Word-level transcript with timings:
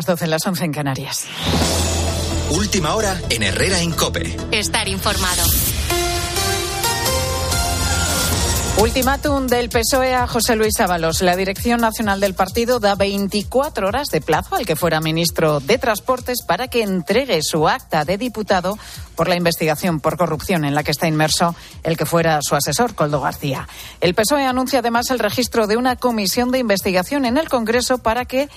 Las 0.00 0.06
12, 0.06 0.28
las 0.28 0.46
11 0.46 0.64
en 0.64 0.72
Canarias. 0.72 1.26
Última 2.52 2.94
hora 2.94 3.20
en 3.28 3.42
Herrera 3.42 3.82
Incope. 3.82 4.34
Estar 4.50 4.88
informado. 4.88 5.42
Ultimátum 8.78 9.46
del 9.46 9.68
PSOE 9.68 10.14
a 10.14 10.26
José 10.26 10.56
Luis 10.56 10.80
Ábalos. 10.80 11.20
La 11.20 11.36
Dirección 11.36 11.82
Nacional 11.82 12.18
del 12.18 12.32
Partido 12.32 12.80
da 12.80 12.94
24 12.94 13.88
horas 13.88 14.08
de 14.08 14.22
plazo 14.22 14.56
al 14.56 14.64
que 14.64 14.74
fuera 14.74 15.02
ministro 15.02 15.60
de 15.60 15.76
Transportes 15.76 16.44
para 16.46 16.68
que 16.68 16.82
entregue 16.82 17.42
su 17.42 17.68
acta 17.68 18.06
de 18.06 18.16
diputado 18.16 18.78
por 19.16 19.28
la 19.28 19.36
investigación 19.36 20.00
por 20.00 20.16
corrupción 20.16 20.64
en 20.64 20.74
la 20.74 20.82
que 20.82 20.92
está 20.92 21.08
inmerso 21.08 21.54
el 21.82 21.98
que 21.98 22.06
fuera 22.06 22.38
su 22.40 22.54
asesor, 22.54 22.94
Coldo 22.94 23.20
García. 23.20 23.68
El 24.00 24.14
PSOE 24.14 24.46
anuncia 24.46 24.78
además 24.78 25.10
el 25.10 25.18
registro 25.18 25.66
de 25.66 25.76
una 25.76 25.96
comisión 25.96 26.50
de 26.50 26.58
investigación 26.58 27.26
en 27.26 27.36
el 27.36 27.50
Congreso 27.50 27.98
para 27.98 28.24
que 28.24 28.48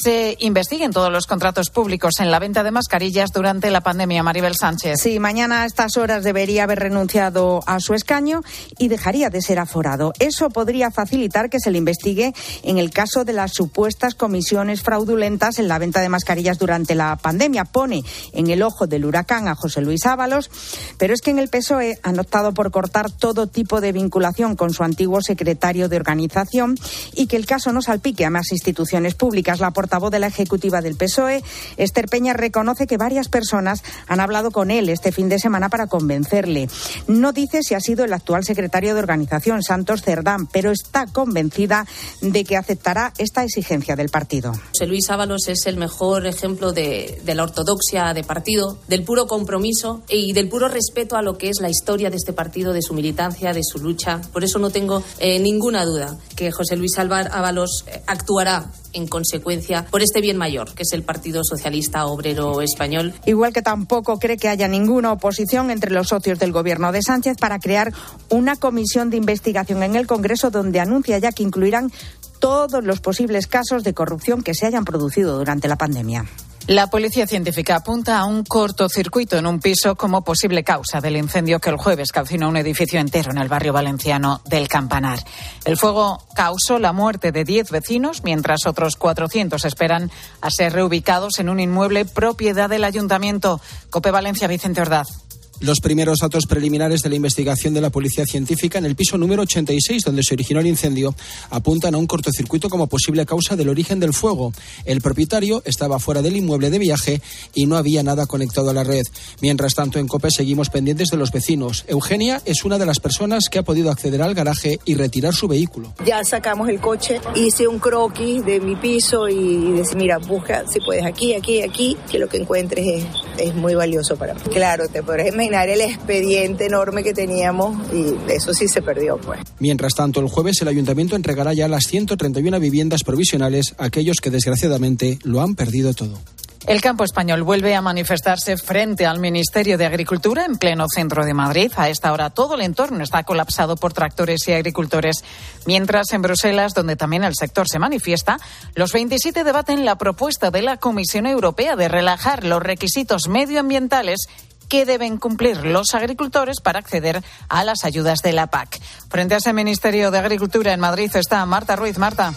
se 0.00 0.36
investiguen 0.40 0.92
todos 0.92 1.12
los 1.12 1.26
contratos 1.26 1.68
públicos 1.68 2.20
en 2.20 2.30
la 2.30 2.38
venta 2.38 2.62
de 2.62 2.70
mascarillas 2.70 3.32
durante 3.32 3.70
la 3.70 3.82
pandemia. 3.82 4.22
Maribel 4.22 4.54
Sánchez. 4.54 4.98
Sí, 4.98 5.18
mañana 5.18 5.62
a 5.62 5.66
estas 5.66 5.98
horas 5.98 6.24
debería 6.24 6.64
haber 6.64 6.78
renunciado 6.78 7.60
a 7.66 7.80
su 7.80 7.92
escaño 7.92 8.40
y 8.78 8.88
dejaría 8.88 9.28
de 9.28 9.42
ser 9.42 9.58
aforado. 9.58 10.14
Eso 10.18 10.48
podría 10.48 10.90
facilitar 10.90 11.50
que 11.50 11.60
se 11.60 11.70
le 11.70 11.76
investigue 11.76 12.32
en 12.62 12.78
el 12.78 12.90
caso 12.90 13.26
de 13.26 13.34
las 13.34 13.52
supuestas 13.52 14.14
comisiones 14.14 14.82
fraudulentas 14.82 15.58
en 15.58 15.68
la 15.68 15.78
venta 15.78 16.00
de 16.00 16.08
mascarillas 16.08 16.58
durante 16.58 16.94
la 16.94 17.16
pandemia. 17.16 17.64
Pone 17.64 18.02
en 18.32 18.48
el 18.48 18.62
ojo 18.62 18.86
del 18.86 19.04
huracán 19.04 19.48
a 19.48 19.54
José 19.54 19.82
Luis 19.82 20.06
Ábalos, 20.06 20.50
pero 20.96 21.12
es 21.12 21.20
que 21.20 21.30
en 21.30 21.38
el 21.38 21.50
PSOE 21.50 21.98
han 22.02 22.18
optado 22.18 22.54
por 22.54 22.70
cortar 22.70 23.10
todo 23.10 23.48
tipo 23.48 23.82
de 23.82 23.92
vinculación 23.92 24.56
con 24.56 24.72
su 24.72 24.82
antiguo 24.82 25.20
secretario 25.20 25.90
de 25.90 25.96
organización 25.96 26.76
y 27.14 27.26
que 27.26 27.36
el 27.36 27.44
caso 27.44 27.70
no 27.72 27.82
salpique 27.82 28.24
a 28.24 28.30
más 28.30 28.50
instituciones 28.52 29.14
públicas. 29.14 29.60
La 29.60 29.72
portavoz 29.90 30.12
de 30.12 30.20
la 30.20 30.28
ejecutiva 30.28 30.80
del 30.82 30.94
PSOE, 30.94 31.42
Esther 31.76 32.06
Peña, 32.06 32.32
reconoce 32.32 32.86
que 32.86 32.96
varias 32.96 33.28
personas 33.28 33.82
han 34.06 34.20
hablado 34.20 34.52
con 34.52 34.70
él 34.70 34.88
este 34.88 35.10
fin 35.10 35.28
de 35.28 35.40
semana 35.40 35.68
para 35.68 35.88
convencerle. 35.88 36.68
No 37.08 37.32
dice 37.32 37.64
si 37.64 37.74
ha 37.74 37.80
sido 37.80 38.04
el 38.04 38.12
actual 38.12 38.44
secretario 38.44 38.94
de 38.94 39.00
organización, 39.00 39.64
Santos 39.64 40.02
Cerdán, 40.02 40.46
pero 40.46 40.70
está 40.70 41.06
convencida 41.06 41.86
de 42.20 42.44
que 42.44 42.56
aceptará 42.56 43.12
esta 43.18 43.42
exigencia 43.42 43.96
del 43.96 44.10
partido. 44.10 44.52
José 44.68 44.86
Luis 44.86 45.10
Ábalos 45.10 45.48
es 45.48 45.66
el 45.66 45.76
mejor 45.76 46.24
ejemplo 46.28 46.72
de, 46.72 47.20
de 47.24 47.34
la 47.34 47.42
ortodoxia 47.42 48.14
de 48.14 48.22
partido, 48.22 48.78
del 48.86 49.02
puro 49.02 49.26
compromiso 49.26 50.02
y 50.08 50.32
del 50.34 50.48
puro 50.48 50.68
respeto 50.68 51.16
a 51.16 51.22
lo 51.22 51.36
que 51.36 51.48
es 51.48 51.56
la 51.60 51.68
historia 51.68 52.10
de 52.10 52.16
este 52.16 52.32
partido, 52.32 52.72
de 52.72 52.82
su 52.82 52.94
militancia, 52.94 53.52
de 53.52 53.64
su 53.64 53.78
lucha. 53.78 54.20
Por 54.32 54.44
eso 54.44 54.60
no 54.60 54.70
tengo 54.70 55.02
eh, 55.18 55.40
ninguna 55.40 55.84
duda 55.84 56.16
que 56.36 56.52
José 56.52 56.76
Luis 56.76 56.96
Ábalos 56.96 57.84
eh, 57.88 58.02
actuará 58.06 58.70
en 58.92 59.06
consecuencia 59.06 59.86
por 59.90 60.02
este 60.02 60.20
bien 60.20 60.36
mayor, 60.36 60.74
que 60.74 60.82
es 60.82 60.92
el 60.92 61.02
Partido 61.02 61.42
Socialista 61.44 62.06
Obrero 62.06 62.60
Español. 62.60 63.14
Igual 63.26 63.52
que 63.52 63.62
tampoco 63.62 64.18
cree 64.18 64.36
que 64.36 64.48
haya 64.48 64.68
ninguna 64.68 65.12
oposición 65.12 65.70
entre 65.70 65.90
los 65.90 66.08
socios 66.08 66.38
del 66.38 66.52
gobierno 66.52 66.92
de 66.92 67.02
Sánchez 67.02 67.36
para 67.38 67.58
crear 67.58 67.92
una 68.28 68.56
comisión 68.56 69.10
de 69.10 69.16
investigación 69.16 69.82
en 69.82 69.96
el 69.96 70.06
Congreso 70.06 70.50
donde 70.50 70.80
anuncia 70.80 71.18
ya 71.18 71.32
que 71.32 71.42
incluirán 71.42 71.92
todos 72.38 72.82
los 72.84 73.00
posibles 73.00 73.46
casos 73.46 73.84
de 73.84 73.94
corrupción 73.94 74.42
que 74.42 74.54
se 74.54 74.66
hayan 74.66 74.84
producido 74.84 75.38
durante 75.38 75.68
la 75.68 75.76
pandemia. 75.76 76.24
La 76.70 76.86
policía 76.86 77.26
científica 77.26 77.74
apunta 77.74 78.20
a 78.20 78.24
un 78.26 78.44
cortocircuito 78.44 79.36
en 79.36 79.46
un 79.48 79.58
piso 79.58 79.96
como 79.96 80.22
posible 80.22 80.62
causa 80.62 81.00
del 81.00 81.16
incendio 81.16 81.58
que 81.58 81.68
el 81.68 81.76
jueves 81.76 82.12
calcinó 82.12 82.48
un 82.48 82.56
edificio 82.56 83.00
entero 83.00 83.32
en 83.32 83.38
el 83.38 83.48
barrio 83.48 83.72
valenciano 83.72 84.40
del 84.44 84.68
Campanar. 84.68 85.18
El 85.64 85.76
fuego 85.76 86.22
causó 86.36 86.78
la 86.78 86.92
muerte 86.92 87.32
de 87.32 87.42
10 87.42 87.72
vecinos, 87.72 88.22
mientras 88.22 88.66
otros 88.66 88.94
400 88.94 89.64
esperan 89.64 90.12
a 90.40 90.50
ser 90.52 90.72
reubicados 90.72 91.40
en 91.40 91.48
un 91.48 91.58
inmueble 91.58 92.04
propiedad 92.04 92.70
del 92.70 92.84
ayuntamiento. 92.84 93.60
Cope 93.90 94.12
Valencia, 94.12 94.46
Vicente 94.46 94.80
Ordaz. 94.80 95.29
Los 95.60 95.80
primeros 95.80 96.18
datos 96.20 96.46
preliminares 96.46 97.02
de 97.02 97.10
la 97.10 97.16
investigación 97.16 97.74
de 97.74 97.82
la 97.82 97.90
Policía 97.90 98.24
Científica 98.24 98.78
en 98.78 98.86
el 98.86 98.96
piso 98.96 99.18
número 99.18 99.42
86, 99.42 100.04
donde 100.04 100.22
se 100.22 100.32
originó 100.32 100.60
el 100.60 100.66
incendio, 100.66 101.14
apuntan 101.50 101.94
a 101.94 101.98
un 101.98 102.06
cortocircuito 102.06 102.70
como 102.70 102.86
posible 102.86 103.26
causa 103.26 103.56
del 103.56 103.68
origen 103.68 104.00
del 104.00 104.14
fuego. 104.14 104.54
El 104.86 105.02
propietario 105.02 105.62
estaba 105.66 105.98
fuera 105.98 106.22
del 106.22 106.36
inmueble 106.36 106.70
de 106.70 106.78
viaje 106.78 107.20
y 107.54 107.66
no 107.66 107.76
había 107.76 108.02
nada 108.02 108.24
conectado 108.24 108.70
a 108.70 108.74
la 108.74 108.84
red. 108.84 109.02
Mientras 109.42 109.74
tanto, 109.74 109.98
en 109.98 110.08
COPE 110.08 110.30
seguimos 110.30 110.70
pendientes 110.70 111.08
de 111.08 111.18
los 111.18 111.30
vecinos. 111.30 111.84
Eugenia 111.88 112.40
es 112.46 112.64
una 112.64 112.78
de 112.78 112.86
las 112.86 112.98
personas 112.98 113.48
que 113.50 113.58
ha 113.58 113.62
podido 113.62 113.90
acceder 113.90 114.22
al 114.22 114.34
garaje 114.34 114.78
y 114.86 114.94
retirar 114.94 115.34
su 115.34 115.46
vehículo. 115.46 115.92
Ya 116.06 116.24
sacamos 116.24 116.70
el 116.70 116.80
coche, 116.80 117.20
hice 117.34 117.68
un 117.68 117.78
croquis 117.78 118.44
de 118.46 118.60
mi 118.60 118.76
piso 118.76 119.28
y 119.28 119.72
decía, 119.72 119.96
mira, 119.96 120.18
busca 120.18 120.64
si 120.66 120.80
puedes 120.80 121.04
aquí, 121.04 121.34
aquí, 121.34 121.62
aquí, 121.62 121.96
que 122.10 122.18
lo 122.18 122.28
que 122.28 122.38
encuentres 122.38 123.04
es, 123.38 123.54
muy 123.54 123.74
valioso 123.74 124.16
para 124.16 124.34
mí. 124.34 124.40
Claro, 124.50 124.88
te 124.88 125.02
podrás 125.02 125.26
el 125.54 125.80
expediente 125.80 126.66
enorme 126.66 127.02
que 127.02 127.12
teníamos 127.12 127.76
y 127.92 128.14
eso 128.30 128.54
sí 128.54 128.68
se 128.68 128.82
perdió, 128.82 129.18
pues. 129.18 129.40
Mientras 129.58 129.94
tanto, 129.94 130.20
el 130.20 130.28
jueves 130.28 130.60
el 130.62 130.68
ayuntamiento 130.68 131.16
entregará 131.16 131.52
ya 131.52 131.68
las 131.68 131.84
131 131.84 132.60
viviendas 132.60 133.02
provisionales 133.04 133.74
a 133.78 133.86
aquellos 133.86 134.18
que 134.22 134.30
desgraciadamente 134.30 135.18
lo 135.24 135.40
han 135.40 135.54
perdido 135.54 135.92
todo. 135.94 136.18
El 136.66 136.82
campo 136.82 137.04
español 137.04 137.42
vuelve 137.42 137.74
a 137.74 137.80
manifestarse 137.80 138.58
frente 138.58 139.06
al 139.06 139.18
Ministerio 139.18 139.78
de 139.78 139.86
Agricultura 139.86 140.44
en 140.44 140.58
pleno 140.58 140.84
centro 140.94 141.24
de 141.24 141.32
Madrid. 141.32 141.72
A 141.76 141.88
esta 141.88 142.12
hora 142.12 142.28
todo 142.28 142.54
el 142.54 142.60
entorno 142.60 143.02
está 143.02 143.22
colapsado 143.22 143.76
por 143.76 143.94
tractores 143.94 144.46
y 144.46 144.52
agricultores, 144.52 145.24
mientras 145.66 146.12
en 146.12 146.20
Bruselas, 146.20 146.74
donde 146.74 146.96
también 146.96 147.24
el 147.24 147.34
sector 147.34 147.66
se 147.66 147.78
manifiesta, 147.78 148.38
los 148.74 148.92
27 148.92 149.42
debaten 149.42 149.86
la 149.86 149.96
propuesta 149.96 150.50
de 150.50 150.60
la 150.60 150.76
Comisión 150.76 151.26
Europea 151.26 151.76
de 151.76 151.88
relajar 151.88 152.44
los 152.44 152.62
requisitos 152.62 153.26
medioambientales 153.26 154.28
que 154.70 154.86
deben 154.86 155.18
cumplir 155.18 155.66
los 155.66 155.94
agricultores 155.94 156.60
para 156.60 156.78
acceder 156.78 157.22
a 157.48 157.64
las 157.64 157.84
ayudas 157.84 158.20
de 158.22 158.32
la 158.32 158.46
PAC. 158.46 158.80
Frente 159.10 159.34
a 159.34 159.38
ese 159.38 159.52
Ministerio 159.52 160.12
de 160.12 160.18
Agricultura 160.18 160.72
en 160.72 160.80
Madrid 160.80 161.10
está 161.16 161.44
Marta 161.44 161.74
Ruiz. 161.74 161.98
Marta. 161.98 162.32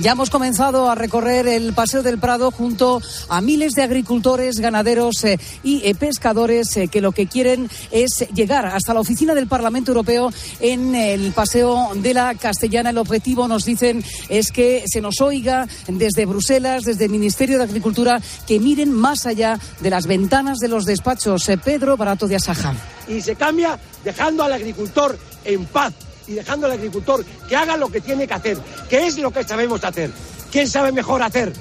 Ya 0.00 0.12
hemos 0.12 0.30
comenzado 0.30 0.88
a 0.88 0.94
recorrer 0.94 1.48
el 1.48 1.72
Paseo 1.72 2.04
del 2.04 2.18
Prado 2.18 2.52
junto 2.52 3.02
a 3.28 3.40
miles 3.40 3.72
de 3.72 3.82
agricultores, 3.82 4.60
ganaderos 4.60 5.24
eh, 5.24 5.40
y 5.64 5.84
eh, 5.84 5.96
pescadores 5.96 6.76
eh, 6.76 6.86
que 6.86 7.00
lo 7.00 7.10
que 7.10 7.26
quieren 7.26 7.68
es 7.90 8.24
llegar 8.32 8.66
hasta 8.66 8.94
la 8.94 9.00
oficina 9.00 9.34
del 9.34 9.48
Parlamento 9.48 9.90
Europeo 9.90 10.32
en 10.60 10.94
el 10.94 11.32
Paseo 11.32 11.90
de 11.96 12.14
la 12.14 12.36
Castellana. 12.36 12.90
El 12.90 12.98
objetivo, 12.98 13.48
nos 13.48 13.64
dicen, 13.64 14.04
es 14.28 14.52
que 14.52 14.84
se 14.86 15.00
nos 15.00 15.20
oiga 15.20 15.66
desde 15.88 16.26
Bruselas, 16.26 16.84
desde 16.84 17.06
el 17.06 17.10
Ministerio 17.10 17.58
de 17.58 17.64
Agricultura, 17.64 18.20
que 18.46 18.60
miren 18.60 18.92
más 18.92 19.26
allá 19.26 19.58
de 19.80 19.90
las 19.90 20.06
ventanas 20.06 20.58
de 20.58 20.68
los 20.68 20.84
despachos. 20.84 21.50
Pedro 21.64 21.96
Barato 21.96 22.28
de 22.28 22.36
Asaja. 22.36 22.72
Y 23.08 23.20
se 23.20 23.34
cambia 23.34 23.76
dejando 24.04 24.44
al 24.44 24.52
agricultor 24.52 25.18
en 25.44 25.64
paz 25.64 25.92
y 26.28 26.34
dejando 26.34 26.66
al 26.66 26.72
agricultor 26.72 27.24
que 27.48 27.56
haga 27.56 27.76
lo 27.76 27.88
que 27.88 28.00
tiene 28.00 28.26
que 28.26 28.34
hacer, 28.34 28.58
que 28.88 29.06
es 29.06 29.18
lo 29.18 29.32
que 29.32 29.44
sabemos 29.44 29.82
hacer. 29.82 30.10
¿Quién 30.52 30.68
sabe 30.68 30.92
mejor 30.92 31.22
hacer? 31.22 31.52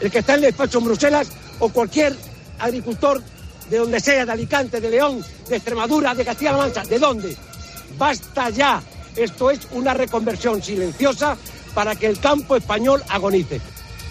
¿El 0.00 0.10
que 0.10 0.18
está 0.18 0.34
en 0.34 0.40
el 0.40 0.46
despacho 0.46 0.78
en 0.78 0.84
Bruselas 0.84 1.28
o 1.58 1.70
cualquier 1.70 2.14
agricultor 2.58 3.22
de 3.70 3.78
donde 3.78 4.00
sea, 4.00 4.26
de 4.26 4.32
Alicante, 4.32 4.80
de 4.80 4.90
León, 4.90 5.24
de 5.48 5.56
Extremadura, 5.56 6.14
de 6.14 6.24
Castilla-La 6.24 6.58
Mancha? 6.58 6.84
¿De 6.84 6.98
dónde? 6.98 7.36
Basta 7.98 8.50
ya. 8.50 8.82
Esto 9.16 9.50
es 9.50 9.60
una 9.72 9.94
reconversión 9.94 10.62
silenciosa 10.62 11.36
para 11.74 11.94
que 11.94 12.06
el 12.06 12.20
campo 12.20 12.56
español 12.56 13.02
agonice. 13.08 13.60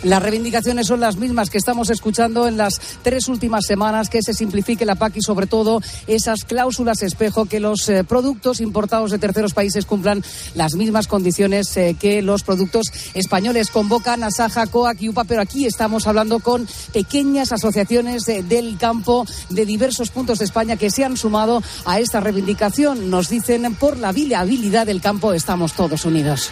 Las 0.04 0.22
reivindicaciones 0.22 0.88
son 0.88 1.00
las 1.00 1.18
mismas 1.18 1.50
que 1.50 1.58
estamos 1.58 1.90
escuchando 1.90 2.48
en 2.48 2.58
las 2.58 2.80
tres 3.02 3.28
últimas 3.28 3.66
semanas, 3.66 4.10
que 4.10 4.22
se 4.22 4.34
simplifique 4.34 4.86
la 4.86 4.96
PAC 4.96 5.18
y 5.18 5.22
sobre 5.22 5.48
todo 5.48 5.82
esas 6.06 6.44
cláusulas 6.46 7.02
espejo, 7.02 7.46
que 7.46 7.60
los 7.60 7.90
eh, 7.90 8.04
productos 8.04 8.62
importados 8.62 9.12
de 9.12 9.20
terceros 9.20 9.54
países 9.54 9.86
cumplan 9.86 10.24
las 10.54 10.76
mismas 10.76 11.08
condiciones 11.08 11.76
eh, 11.78 11.96
que 12.00 12.22
los 12.22 12.44
productos 12.44 12.88
españoles. 13.14 13.72
Convocan 13.72 14.24
a 14.24 14.32
Saja, 14.32 14.68
COAC 14.68 15.02
y 15.02 15.10
UPA, 15.10 15.24
pero 15.24 15.42
aquí 15.42 15.66
estamos 15.66 16.08
hablando 16.08 16.40
con 16.40 16.68
pequeñas 16.94 17.52
asociaciones 17.52 18.26
de, 18.26 18.44
del 18.44 18.78
campo 18.78 19.26
de 19.50 19.66
diversos 19.66 20.12
puntos 20.12 20.40
de 20.40 20.46
España 20.46 20.78
que 20.78 20.91
se 20.91 21.03
han 21.03 21.18
sumado 21.18 21.64
a 21.86 22.00
esta 22.00 22.20
reivindicación. 22.20 23.09
Nos 23.09 23.30
dicen, 23.30 23.74
por 23.76 23.98
la 23.98 24.12
viabilidad 24.12 24.86
del 24.86 25.02
campo 25.02 25.34
estamos 25.34 25.74
todos 25.74 26.06
unidos. 26.06 26.52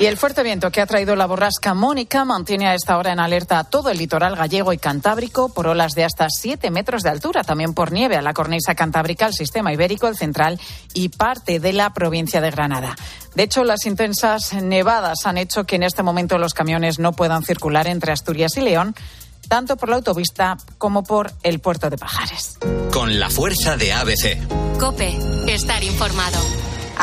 Y 0.00 0.06
el 0.06 0.16
fuerte 0.16 0.42
viento 0.42 0.70
que 0.70 0.80
ha 0.80 0.86
traído 0.86 1.14
la 1.14 1.26
borrasca 1.26 1.74
Mónica 1.74 2.24
mantiene 2.24 2.66
a 2.66 2.74
esta 2.74 2.96
hora 2.96 3.12
en 3.12 3.20
alerta 3.20 3.58
a 3.58 3.64
todo 3.64 3.90
el 3.90 3.98
litoral 3.98 4.34
gallego 4.34 4.72
y 4.72 4.78
cantábrico 4.78 5.50
por 5.50 5.66
olas 5.66 5.92
de 5.92 6.04
hasta 6.04 6.26
7 6.30 6.70
metros 6.70 7.02
de 7.02 7.10
altura, 7.10 7.44
también 7.44 7.74
por 7.74 7.92
nieve 7.92 8.16
a 8.16 8.22
la 8.22 8.32
cornisa 8.32 8.74
cantábrica, 8.74 9.26
el 9.26 9.34
sistema 9.34 9.74
ibérico, 9.74 10.08
el 10.08 10.16
central 10.16 10.58
y 10.94 11.10
parte 11.10 11.60
de 11.60 11.74
la 11.74 11.92
provincia 11.92 12.40
de 12.40 12.50
Granada. 12.50 12.96
De 13.34 13.42
hecho, 13.42 13.62
las 13.62 13.84
intensas 13.84 14.54
nevadas 14.54 15.26
han 15.26 15.36
hecho 15.36 15.64
que 15.64 15.76
en 15.76 15.82
este 15.82 16.02
momento 16.02 16.38
los 16.38 16.54
camiones 16.54 16.98
no 16.98 17.12
puedan 17.12 17.44
circular 17.44 17.86
entre 17.86 18.12
Asturias 18.12 18.56
y 18.56 18.62
León 18.62 18.94
tanto 19.48 19.76
por 19.76 19.90
la 19.90 19.96
autovista 19.96 20.56
como 20.78 21.02
por 21.02 21.30
el 21.42 21.58
puerto 21.58 21.90
de 21.90 21.98
Pajares. 21.98 22.58
Con 22.90 23.20
la 23.20 23.28
fuerza 23.28 23.76
de 23.76 23.92
ABC. 23.92 24.78
Cope, 24.78 25.18
estar 25.46 25.82
informado. 25.84 26.38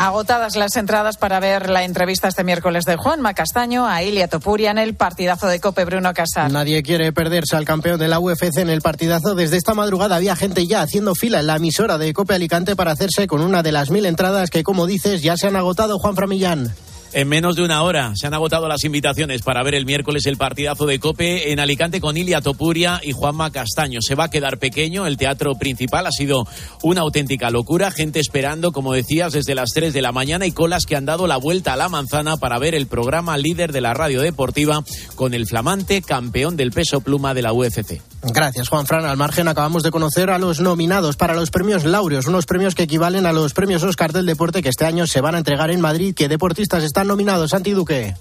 Agotadas 0.00 0.54
las 0.54 0.76
entradas 0.76 1.16
para 1.16 1.40
ver 1.40 1.68
la 1.68 1.82
entrevista 1.82 2.28
este 2.28 2.44
miércoles 2.44 2.84
de 2.84 2.94
Juanma 2.94 3.34
Castaño 3.34 3.84
a 3.84 4.00
Ilia 4.04 4.28
Topuria 4.28 4.70
en 4.70 4.78
el 4.78 4.94
partidazo 4.94 5.48
de 5.48 5.58
Cope 5.58 5.84
Bruno 5.84 6.14
Casar. 6.14 6.52
Nadie 6.52 6.84
quiere 6.84 7.12
perderse 7.12 7.56
al 7.56 7.64
campeón 7.64 7.98
de 7.98 8.06
la 8.06 8.20
UFC 8.20 8.58
en 8.58 8.70
el 8.70 8.80
partidazo. 8.80 9.34
Desde 9.34 9.56
esta 9.56 9.74
madrugada 9.74 10.14
había 10.14 10.36
gente 10.36 10.68
ya 10.68 10.82
haciendo 10.82 11.16
fila 11.16 11.40
en 11.40 11.48
la 11.48 11.56
emisora 11.56 11.98
de 11.98 12.12
Cope 12.12 12.34
Alicante 12.34 12.76
para 12.76 12.92
hacerse 12.92 13.26
con 13.26 13.40
una 13.40 13.64
de 13.64 13.72
las 13.72 13.90
mil 13.90 14.06
entradas 14.06 14.50
que, 14.50 14.62
como 14.62 14.86
dices, 14.86 15.20
ya 15.20 15.36
se 15.36 15.48
han 15.48 15.56
agotado, 15.56 15.98
Juan 15.98 16.14
Framillán. 16.14 16.72
En 17.14 17.26
menos 17.26 17.56
de 17.56 17.62
una 17.62 17.82
hora 17.82 18.12
se 18.16 18.26
han 18.26 18.34
agotado 18.34 18.68
las 18.68 18.84
invitaciones 18.84 19.40
para 19.40 19.62
ver 19.62 19.74
el 19.74 19.86
miércoles 19.86 20.26
el 20.26 20.36
partidazo 20.36 20.84
de 20.84 21.00
Cope 21.00 21.52
en 21.52 21.58
Alicante 21.58 22.02
con 22.02 22.18
Ilia 22.18 22.42
Topuria 22.42 23.00
y 23.02 23.12
Juanma 23.12 23.50
Castaño. 23.50 24.00
Se 24.02 24.14
va 24.14 24.24
a 24.24 24.30
quedar 24.30 24.58
pequeño, 24.58 25.06
el 25.06 25.16
teatro 25.16 25.54
principal 25.54 26.06
ha 26.06 26.12
sido 26.12 26.46
una 26.82 27.00
auténtica 27.00 27.48
locura, 27.50 27.90
gente 27.90 28.20
esperando, 28.20 28.72
como 28.72 28.92
decías, 28.92 29.32
desde 29.32 29.54
las 29.54 29.70
3 29.70 29.94
de 29.94 30.02
la 30.02 30.12
mañana 30.12 30.44
y 30.46 30.52
colas 30.52 30.84
que 30.84 30.96
han 30.96 31.06
dado 31.06 31.26
la 31.26 31.38
vuelta 31.38 31.72
a 31.72 31.76
la 31.76 31.88
manzana 31.88 32.36
para 32.36 32.58
ver 32.58 32.74
el 32.74 32.86
programa 32.86 33.38
líder 33.38 33.72
de 33.72 33.80
la 33.80 33.94
radio 33.94 34.20
deportiva 34.20 34.84
con 35.14 35.32
el 35.32 35.46
flamante 35.46 36.02
campeón 36.02 36.56
del 36.56 36.72
peso 36.72 37.00
pluma 37.00 37.32
de 37.32 37.42
la 37.42 37.54
UFC. 37.54 38.02
Gracias, 38.22 38.68
Juan 38.68 38.86
Fran. 38.86 39.06
Al 39.06 39.16
margen 39.16 39.48
acabamos 39.48 39.82
de 39.82 39.90
conocer 39.90 40.28
a 40.30 40.38
los 40.38 40.60
nominados 40.60 41.16
para 41.16 41.34
los 41.34 41.50
premios 41.50 41.84
Laureos, 41.84 42.26
unos 42.26 42.46
premios 42.46 42.74
que 42.74 42.82
equivalen 42.82 43.26
a 43.26 43.32
los 43.32 43.54
premios 43.54 43.82
Oscar 43.82 44.12
del 44.12 44.26
deporte 44.26 44.62
que 44.62 44.68
este 44.68 44.84
año 44.84 45.06
se 45.06 45.20
van 45.20 45.36
a 45.36 45.38
entregar 45.38 45.70
en 45.70 45.80
Madrid. 45.80 46.14
¿Qué 46.14 46.28
deportistas 46.28 46.82
están 46.82 46.97
nominados, 47.06 47.50
Santi 47.50 47.72
Duque? 47.72 48.14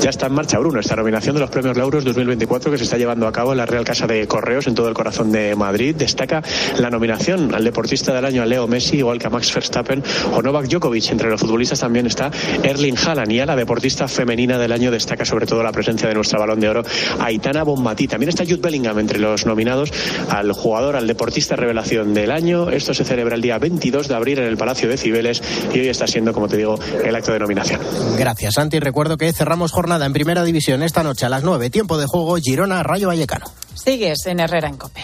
Ya 0.00 0.10
está 0.10 0.26
en 0.26 0.34
marcha, 0.34 0.58
Bruno, 0.58 0.78
esta 0.78 0.94
nominación 0.94 1.34
de 1.34 1.40
los 1.40 1.50
premios 1.50 1.76
Laureos 1.76 2.04
2024 2.04 2.70
que 2.70 2.78
se 2.78 2.84
está 2.84 2.98
llevando 2.98 3.26
a 3.26 3.32
cabo 3.32 3.52
en 3.52 3.58
la 3.58 3.66
Real 3.66 3.84
Casa 3.84 4.06
de 4.06 4.28
Correos 4.28 4.66
en 4.66 4.74
todo 4.74 4.88
el 4.88 4.94
corazón 4.94 5.32
de 5.32 5.56
Madrid. 5.56 5.96
Destaca 5.96 6.42
la 6.78 6.90
nominación 6.90 7.54
al 7.54 7.64
deportista 7.64 8.12
del 8.12 8.24
año, 8.24 8.42
a 8.42 8.46
Leo 8.46 8.68
Messi, 8.68 8.98
igual 8.98 9.18
que 9.18 9.26
a 9.26 9.30
Max 9.30 9.52
Verstappen 9.52 10.04
o 10.32 10.42
Novak 10.42 10.68
Djokovic. 10.68 11.10
Entre 11.10 11.30
los 11.30 11.40
futbolistas 11.40 11.80
también 11.80 12.06
está 12.06 12.30
Erling 12.62 12.96
Haaland 12.96 13.32
y 13.32 13.40
a 13.40 13.46
la 13.46 13.56
deportista 13.56 14.06
femenina 14.06 14.58
del 14.58 14.72
año 14.72 14.90
destaca 14.90 15.24
sobre 15.24 15.46
todo 15.46 15.62
la 15.62 15.72
presencia 15.72 16.08
de 16.08 16.14
nuestra 16.14 16.38
balón 16.38 16.60
de 16.60 16.68
oro, 16.68 16.82
Aitana 17.18 17.64
Bonmatí. 17.64 18.06
También 18.06 18.28
está 18.28 18.44
Jude 18.44 18.60
Bellingham 18.60 18.98
entre 18.98 19.18
los 19.18 19.46
nominados 19.46 19.92
al 20.28 20.52
jugador, 20.52 20.96
al 20.96 21.06
deportista 21.06 21.56
revelación 21.56 22.12
del 22.12 22.30
año. 22.30 22.70
Esto 22.70 22.92
se 22.92 23.04
celebra 23.04 23.34
el 23.34 23.40
día 23.40 23.58
22 23.58 24.08
de 24.08 24.14
abril 24.14 24.38
en 24.38 24.44
el 24.44 24.56
Palacio 24.56 24.88
de 24.88 24.98
Cibeles 24.98 25.42
y 25.72 25.80
hoy 25.80 25.88
está 25.88 26.06
siendo, 26.06 26.32
como 26.32 26.48
te 26.48 26.58
digo, 26.58 26.78
el 27.02 27.16
acto 27.16 27.32
de 27.32 27.38
nominación. 27.38 27.80
Gracias, 28.18 28.54
Santi. 28.54 28.80
Recuerdo 28.80 29.16
que 29.18 29.32
cerramos 29.32 29.72
jornada 29.72 30.06
en 30.06 30.12
Primera 30.12 30.42
División 30.42 30.82
esta 30.82 31.02
noche 31.02 31.26
a 31.26 31.28
las 31.28 31.42
9, 31.42 31.70
tiempo 31.70 31.98
de 31.98 32.06
juego 32.06 32.36
Girona 32.36 32.82
Rayo 32.82 33.08
Vallecano. 33.08 33.46
Sigues 33.74 34.24
en 34.26 34.40
Herrera 34.40 34.68
en 34.68 34.76
Cope. 34.76 35.02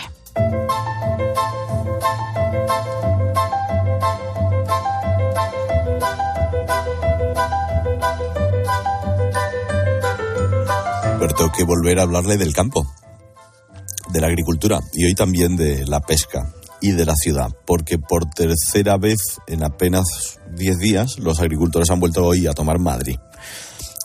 Pero 11.20 11.35
tengo 11.35 11.53
que 11.53 11.65
volver 11.65 11.99
a 11.99 12.03
hablarle 12.03 12.37
del 12.38 12.53
campo 12.53 12.87
de 14.11 14.20
la 14.20 14.26
agricultura 14.26 14.81
y 14.93 15.05
hoy 15.05 15.15
también 15.15 15.56
de 15.56 15.87
la 15.87 16.00
pesca 16.00 16.53
y 16.82 16.90
de 16.90 17.06
la 17.06 17.14
ciudad, 17.14 17.56
porque 17.64 17.96
por 17.96 18.26
tercera 18.26 18.99
vez 18.99 19.20
en 19.46 19.62
apenas 19.62 20.40
10 20.56 20.79
días 20.79 21.19
los 21.19 21.40
agricultores 21.40 21.88
han 21.90 22.00
vuelto 22.00 22.26
hoy 22.26 22.46
a 22.46 22.52
tomar 22.52 22.79
Madrid. 22.79 23.17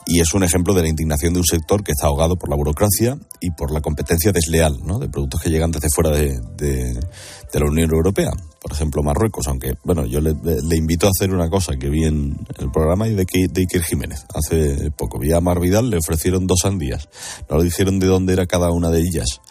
Y 0.09 0.21
es 0.21 0.33
un 0.33 0.43
ejemplo 0.43 0.73
de 0.73 0.83
la 0.83 0.87
indignación 0.87 1.33
de 1.33 1.39
un 1.39 1.45
sector 1.45 1.83
que 1.83 1.91
está 1.91 2.07
ahogado 2.07 2.37
por 2.37 2.49
la 2.49 2.55
burocracia 2.55 3.17
y 3.41 3.51
por 3.51 3.73
la 3.73 3.81
competencia 3.81 4.31
desleal 4.31 4.77
¿no? 4.85 4.99
de 4.99 5.09
productos 5.09 5.41
que 5.41 5.49
llegan 5.49 5.71
desde 5.71 5.89
fuera 5.93 6.11
de, 6.11 6.39
de, 6.55 7.59
la 7.59 7.65
Unión 7.65 7.91
Europea. 7.91 8.31
Por 8.61 8.71
ejemplo, 8.71 9.03
Marruecos, 9.03 9.47
aunque, 9.47 9.73
bueno, 9.83 10.05
yo 10.05 10.21
le, 10.21 10.31
invito 10.77 11.07
a 11.07 11.09
hacer 11.09 11.33
una 11.33 11.49
cosa 11.49 11.75
que 11.75 11.89
vi 11.89 12.05
en 12.05 12.37
el 12.57 12.71
programa 12.71 13.05
de, 13.05 13.15
de 13.15 13.61
Iker 13.61 13.83
Jiménez 13.83 14.25
hace 14.33 14.91
poco. 14.91 15.19
Vi 15.19 15.33
a 15.33 15.41
Mar 15.41 15.59
Vidal, 15.59 15.89
le 15.89 15.97
ofrecieron 15.97 16.47
dos 16.47 16.59
sandías. 16.61 17.09
No 17.49 17.57
le 17.57 17.65
dijeron 17.65 17.99
de 17.99 18.07
dónde 18.07 18.31
era 18.31 18.45
cada 18.45 18.71
una 18.71 18.89
de 18.89 19.01
ellas 19.01 19.41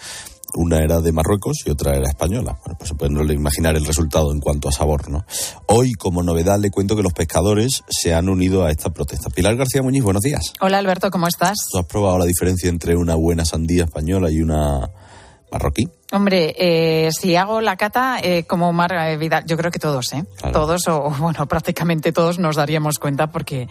una 0.54 0.78
era 0.78 1.00
de 1.00 1.12
Marruecos 1.12 1.58
y 1.66 1.70
otra 1.70 1.96
era 1.96 2.08
española. 2.08 2.58
Bueno, 2.64 2.78
pues 2.78 2.88
se 2.88 2.94
puede 2.94 3.12
no 3.12 3.22
imaginar 3.32 3.76
el 3.76 3.84
resultado 3.84 4.32
en 4.32 4.40
cuanto 4.40 4.68
a 4.68 4.72
sabor, 4.72 5.08
¿no? 5.10 5.24
Hoy, 5.66 5.92
como 5.92 6.22
novedad, 6.22 6.58
le 6.58 6.70
cuento 6.70 6.96
que 6.96 7.02
los 7.02 7.12
pescadores 7.12 7.82
se 7.88 8.14
han 8.14 8.28
unido 8.28 8.64
a 8.64 8.70
esta 8.70 8.90
protesta. 8.90 9.30
Pilar 9.30 9.56
García 9.56 9.82
Muñiz, 9.82 10.02
buenos 10.02 10.22
días. 10.22 10.52
Hola 10.60 10.78
Alberto, 10.78 11.10
¿cómo 11.10 11.26
estás? 11.26 11.56
¿Tú 11.70 11.78
has 11.78 11.86
probado 11.86 12.18
la 12.18 12.24
diferencia 12.24 12.68
entre 12.68 12.96
una 12.96 13.14
buena 13.14 13.44
sandía 13.44 13.84
española 13.84 14.30
y 14.30 14.40
una 14.40 14.90
marroquí? 15.50 15.88
Hombre, 16.12 16.54
eh, 16.58 17.10
si 17.12 17.36
hago 17.36 17.60
la 17.60 17.76
cata 17.76 18.18
eh, 18.22 18.44
como 18.44 18.72
Mar 18.72 18.92
eh, 18.92 19.16
Vidal, 19.16 19.44
yo 19.46 19.56
creo 19.56 19.70
que 19.70 19.78
todos, 19.78 20.12
¿eh? 20.12 20.24
Claro. 20.36 20.52
Todos, 20.52 20.86
o 20.88 21.10
bueno, 21.18 21.46
prácticamente 21.46 22.12
todos 22.12 22.38
nos 22.38 22.56
daríamos 22.56 22.98
cuenta 22.98 23.28
porque 23.28 23.68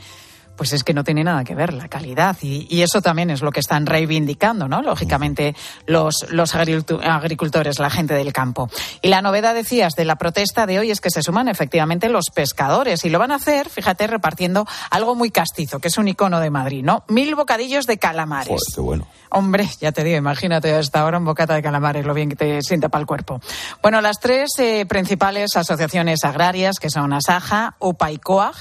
pues 0.55 0.73
es 0.73 0.83
que 0.83 0.93
no 0.93 1.03
tiene 1.03 1.23
nada 1.23 1.43
que 1.43 1.55
ver 1.55 1.73
la 1.73 1.87
calidad 1.87 2.37
y, 2.41 2.67
y, 2.69 2.81
eso 2.81 3.01
también 3.01 3.29
es 3.29 3.41
lo 3.41 3.51
que 3.51 3.59
están 3.59 3.85
reivindicando, 3.85 4.67
¿no? 4.67 4.81
Lógicamente 4.81 5.55
los, 5.85 6.25
los 6.29 6.55
agricultores, 6.55 7.79
la 7.79 7.89
gente 7.89 8.13
del 8.13 8.31
campo. 8.33 8.69
Y 9.01 9.09
la 9.09 9.21
novedad, 9.21 9.53
decías, 9.53 9.93
de 9.93 10.05
la 10.05 10.15
protesta 10.17 10.65
de 10.65 10.79
hoy 10.79 10.91
es 10.91 11.01
que 11.01 11.09
se 11.09 11.21
suman 11.21 11.47
efectivamente 11.47 12.09
los 12.09 12.29
pescadores 12.33 13.05
y 13.05 13.09
lo 13.09 13.19
van 13.19 13.31
a 13.31 13.35
hacer, 13.35 13.69
fíjate, 13.69 14.07
repartiendo 14.07 14.65
algo 14.91 15.15
muy 15.15 15.31
castizo, 15.31 15.79
que 15.79 15.87
es 15.87 15.97
un 15.97 16.07
icono 16.07 16.39
de 16.39 16.49
Madrid, 16.49 16.83
¿no? 16.83 17.03
Mil 17.07 17.35
bocadillos 17.35 17.85
de 17.87 17.97
calamares. 17.97 18.47
Joder, 18.49 18.73
qué 18.73 18.81
bueno. 18.81 19.07
Hombre, 19.29 19.67
ya 19.81 19.91
te 19.91 20.03
digo, 20.03 20.17
imagínate 20.17 20.73
hasta 20.73 21.01
ahora 21.01 21.17
un 21.17 21.25
bocata 21.25 21.55
de 21.55 21.61
calamares, 21.61 22.05
lo 22.05 22.13
bien 22.13 22.29
que 22.29 22.35
te 22.35 22.61
sienta 22.61 22.89
para 22.89 23.01
el 23.01 23.07
cuerpo. 23.07 23.41
Bueno, 23.81 23.99
las 24.01 24.19
tres 24.19 24.51
eh, 24.59 24.85
principales 24.85 25.55
asociaciones 25.55 26.23
agrarias, 26.23 26.79
que 26.79 26.89
son 26.89 27.11
Asaja, 27.11 27.75
UPA 27.79 28.11
y 28.11 28.17
COAG, 28.17 28.55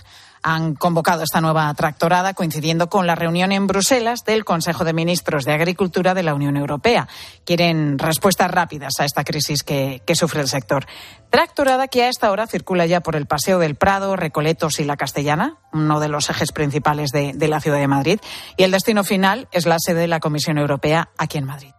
han 0.44 0.75
convocado 0.75 1.23
esta 1.23 1.41
nueva 1.41 1.73
tractorada 1.73 2.35
coincidiendo 2.35 2.91
con 2.91 3.06
la 3.06 3.14
reunión 3.14 3.50
en 3.50 3.67
Bruselas 3.67 4.25
del 4.26 4.44
Consejo 4.44 4.85
de 4.85 4.93
Ministros 4.93 5.44
de 5.44 5.55
Agricultura 5.55 6.12
de 6.12 6.23
la 6.23 6.35
Unión 6.35 6.58
Europea. 6.58 7.08
Quieren 7.46 7.99
respuestas 7.99 8.50
rápidas 8.50 8.93
a 9.00 9.06
esta 9.06 9.25
crisis 9.25 9.62
que, 9.62 10.02
sufre 10.14 10.43
el 10.43 10.49
sector. 10.49 10.87
Tractorada 11.31 11.88
que 11.88 12.05
a 12.05 12.08
esta 12.08 12.31
hora 12.31 12.46
circula 12.46 12.85
ya 12.85 13.00
por 13.00 13.17
el 13.17 13.26
Paseo 13.26 13.58
del 13.58 13.75
Prado, 13.75 14.17
Recoletos 14.17 14.79
y 14.79 14.85
La 14.85 14.96
Castellana, 14.96 15.56
uno 15.73 15.99
de 15.99 16.08
los 16.08 16.29
ejes 16.29 16.52
principales 16.52 17.11
de, 17.11 17.32
de 17.35 17.49
la 17.49 17.61
ciudad 17.61 17.79
de 17.79 17.88
Madrid. 17.88 18.20
Y 18.58 18.64
el 18.64 18.70
destino 18.70 19.02
final 19.02 19.49
es 19.50 19.64
la 19.64 19.79
sede 19.79 20.02
de 20.02 20.08
la 20.08 20.20
Comisión 20.20 20.58
Europea 20.58 21.08
aquí 21.17 21.38
en 21.38 21.46
Madrid. 21.46 21.73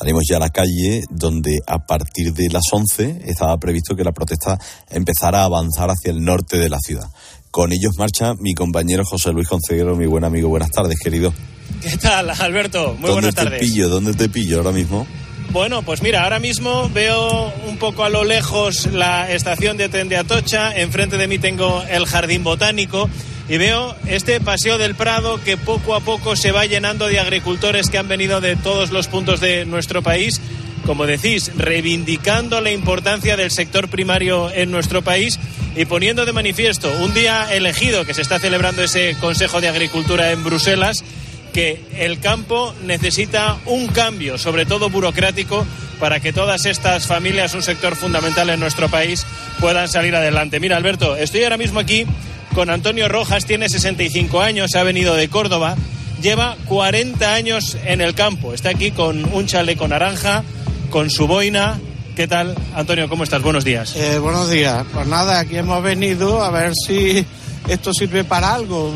Salimos 0.00 0.24
ya 0.26 0.38
a 0.38 0.40
la 0.40 0.48
calle 0.48 1.02
donde 1.10 1.58
a 1.66 1.84
partir 1.84 2.32
de 2.32 2.48
las 2.48 2.62
11 2.72 3.20
estaba 3.26 3.58
previsto 3.58 3.94
que 3.94 4.02
la 4.02 4.12
protesta 4.12 4.58
empezara 4.88 5.42
a 5.42 5.44
avanzar 5.44 5.90
hacia 5.90 6.10
el 6.10 6.24
norte 6.24 6.56
de 6.56 6.70
la 6.70 6.78
ciudad. 6.78 7.06
Con 7.50 7.72
ellos 7.72 7.96
marcha 7.98 8.34
mi 8.34 8.54
compañero 8.54 9.04
José 9.04 9.32
Luis 9.32 9.48
Concegero, 9.48 9.96
mi 9.96 10.06
buen 10.06 10.24
amigo. 10.24 10.48
Buenas 10.48 10.70
tardes, 10.70 10.98
querido. 11.02 11.34
¿Qué 11.82 11.96
tal, 11.96 12.30
Alberto? 12.30 12.96
Muy 12.98 13.10
buenas 13.10 13.34
tardes. 13.34 13.52
¿Dónde 13.52 13.58
te 13.58 13.66
pillo? 13.66 13.88
¿Dónde 13.88 14.14
te 14.14 14.28
pillo 14.28 14.58
ahora 14.58 14.72
mismo? 14.72 15.06
Bueno, 15.52 15.82
pues 15.82 16.00
mira, 16.00 16.22
ahora 16.22 16.38
mismo 16.38 16.88
veo 16.90 17.52
un 17.66 17.76
poco 17.78 18.04
a 18.04 18.08
lo 18.08 18.22
lejos 18.22 18.86
la 18.92 19.32
estación 19.32 19.76
de 19.76 19.88
tren 19.88 20.08
de 20.08 20.16
Atocha. 20.16 20.76
Enfrente 20.76 21.16
de 21.16 21.26
mí 21.26 21.38
tengo 21.40 21.82
el 21.90 22.06
jardín 22.06 22.44
botánico 22.44 23.10
y 23.48 23.56
veo 23.56 23.96
este 24.06 24.40
paseo 24.40 24.78
del 24.78 24.94
Prado 24.94 25.42
que 25.42 25.56
poco 25.56 25.96
a 25.96 26.00
poco 26.00 26.36
se 26.36 26.52
va 26.52 26.66
llenando 26.66 27.08
de 27.08 27.18
agricultores 27.18 27.90
que 27.90 27.98
han 27.98 28.06
venido 28.06 28.40
de 28.40 28.54
todos 28.54 28.92
los 28.92 29.08
puntos 29.08 29.40
de 29.40 29.64
nuestro 29.64 30.02
país. 30.02 30.40
Como 30.86 31.06
decís, 31.06 31.50
reivindicando 31.56 32.60
la 32.60 32.70
importancia 32.70 33.36
del 33.36 33.50
sector 33.50 33.88
primario 33.88 34.50
en 34.50 34.70
nuestro 34.70 35.02
país 35.02 35.38
y 35.76 35.84
poniendo 35.84 36.24
de 36.24 36.32
manifiesto 36.32 36.90
un 37.00 37.14
día 37.14 37.54
elegido 37.54 38.04
que 38.04 38.14
se 38.14 38.22
está 38.22 38.38
celebrando 38.38 38.82
ese 38.82 39.14
Consejo 39.20 39.60
de 39.60 39.68
Agricultura 39.68 40.32
en 40.32 40.42
Bruselas 40.42 41.04
que 41.52 41.80
el 41.96 42.20
campo 42.20 42.74
necesita 42.84 43.58
un 43.66 43.88
cambio, 43.88 44.38
sobre 44.38 44.66
todo 44.66 44.88
burocrático, 44.88 45.66
para 45.98 46.20
que 46.20 46.32
todas 46.32 46.64
estas 46.64 47.06
familias, 47.06 47.54
un 47.54 47.62
sector 47.62 47.96
fundamental 47.96 48.48
en 48.50 48.60
nuestro 48.60 48.88
país, 48.88 49.26
puedan 49.58 49.88
salir 49.88 50.14
adelante. 50.14 50.60
Mira, 50.60 50.76
Alberto, 50.76 51.16
estoy 51.16 51.44
ahora 51.44 51.58
mismo 51.58 51.80
aquí 51.80 52.06
con 52.54 52.70
Antonio 52.70 53.08
Rojas, 53.08 53.44
tiene 53.44 53.68
65 53.68 54.40
años, 54.40 54.74
ha 54.74 54.82
venido 54.82 55.14
de 55.14 55.28
Córdoba, 55.28 55.76
lleva 56.22 56.56
40 56.66 57.34
años 57.34 57.76
en 57.84 58.00
el 58.00 58.14
campo, 58.14 58.54
está 58.54 58.70
aquí 58.70 58.90
con 58.90 59.24
un 59.32 59.46
chaleco 59.46 59.86
naranja, 59.88 60.42
con 60.90 61.08
su 61.10 61.26
boina. 61.26 61.80
¿Qué 62.16 62.26
tal, 62.26 62.54
Antonio? 62.74 63.08
¿Cómo 63.08 63.24
estás? 63.24 63.42
Buenos 63.42 63.64
días. 63.64 63.94
Eh, 63.96 64.18
buenos 64.18 64.50
días. 64.50 64.84
Pues 64.92 65.06
nada, 65.06 65.38
aquí 65.38 65.56
hemos 65.56 65.82
venido 65.82 66.42
a 66.42 66.50
ver 66.50 66.72
si 66.74 67.24
esto 67.68 67.92
sirve 67.94 68.24
para 68.24 68.54
algo 68.54 68.92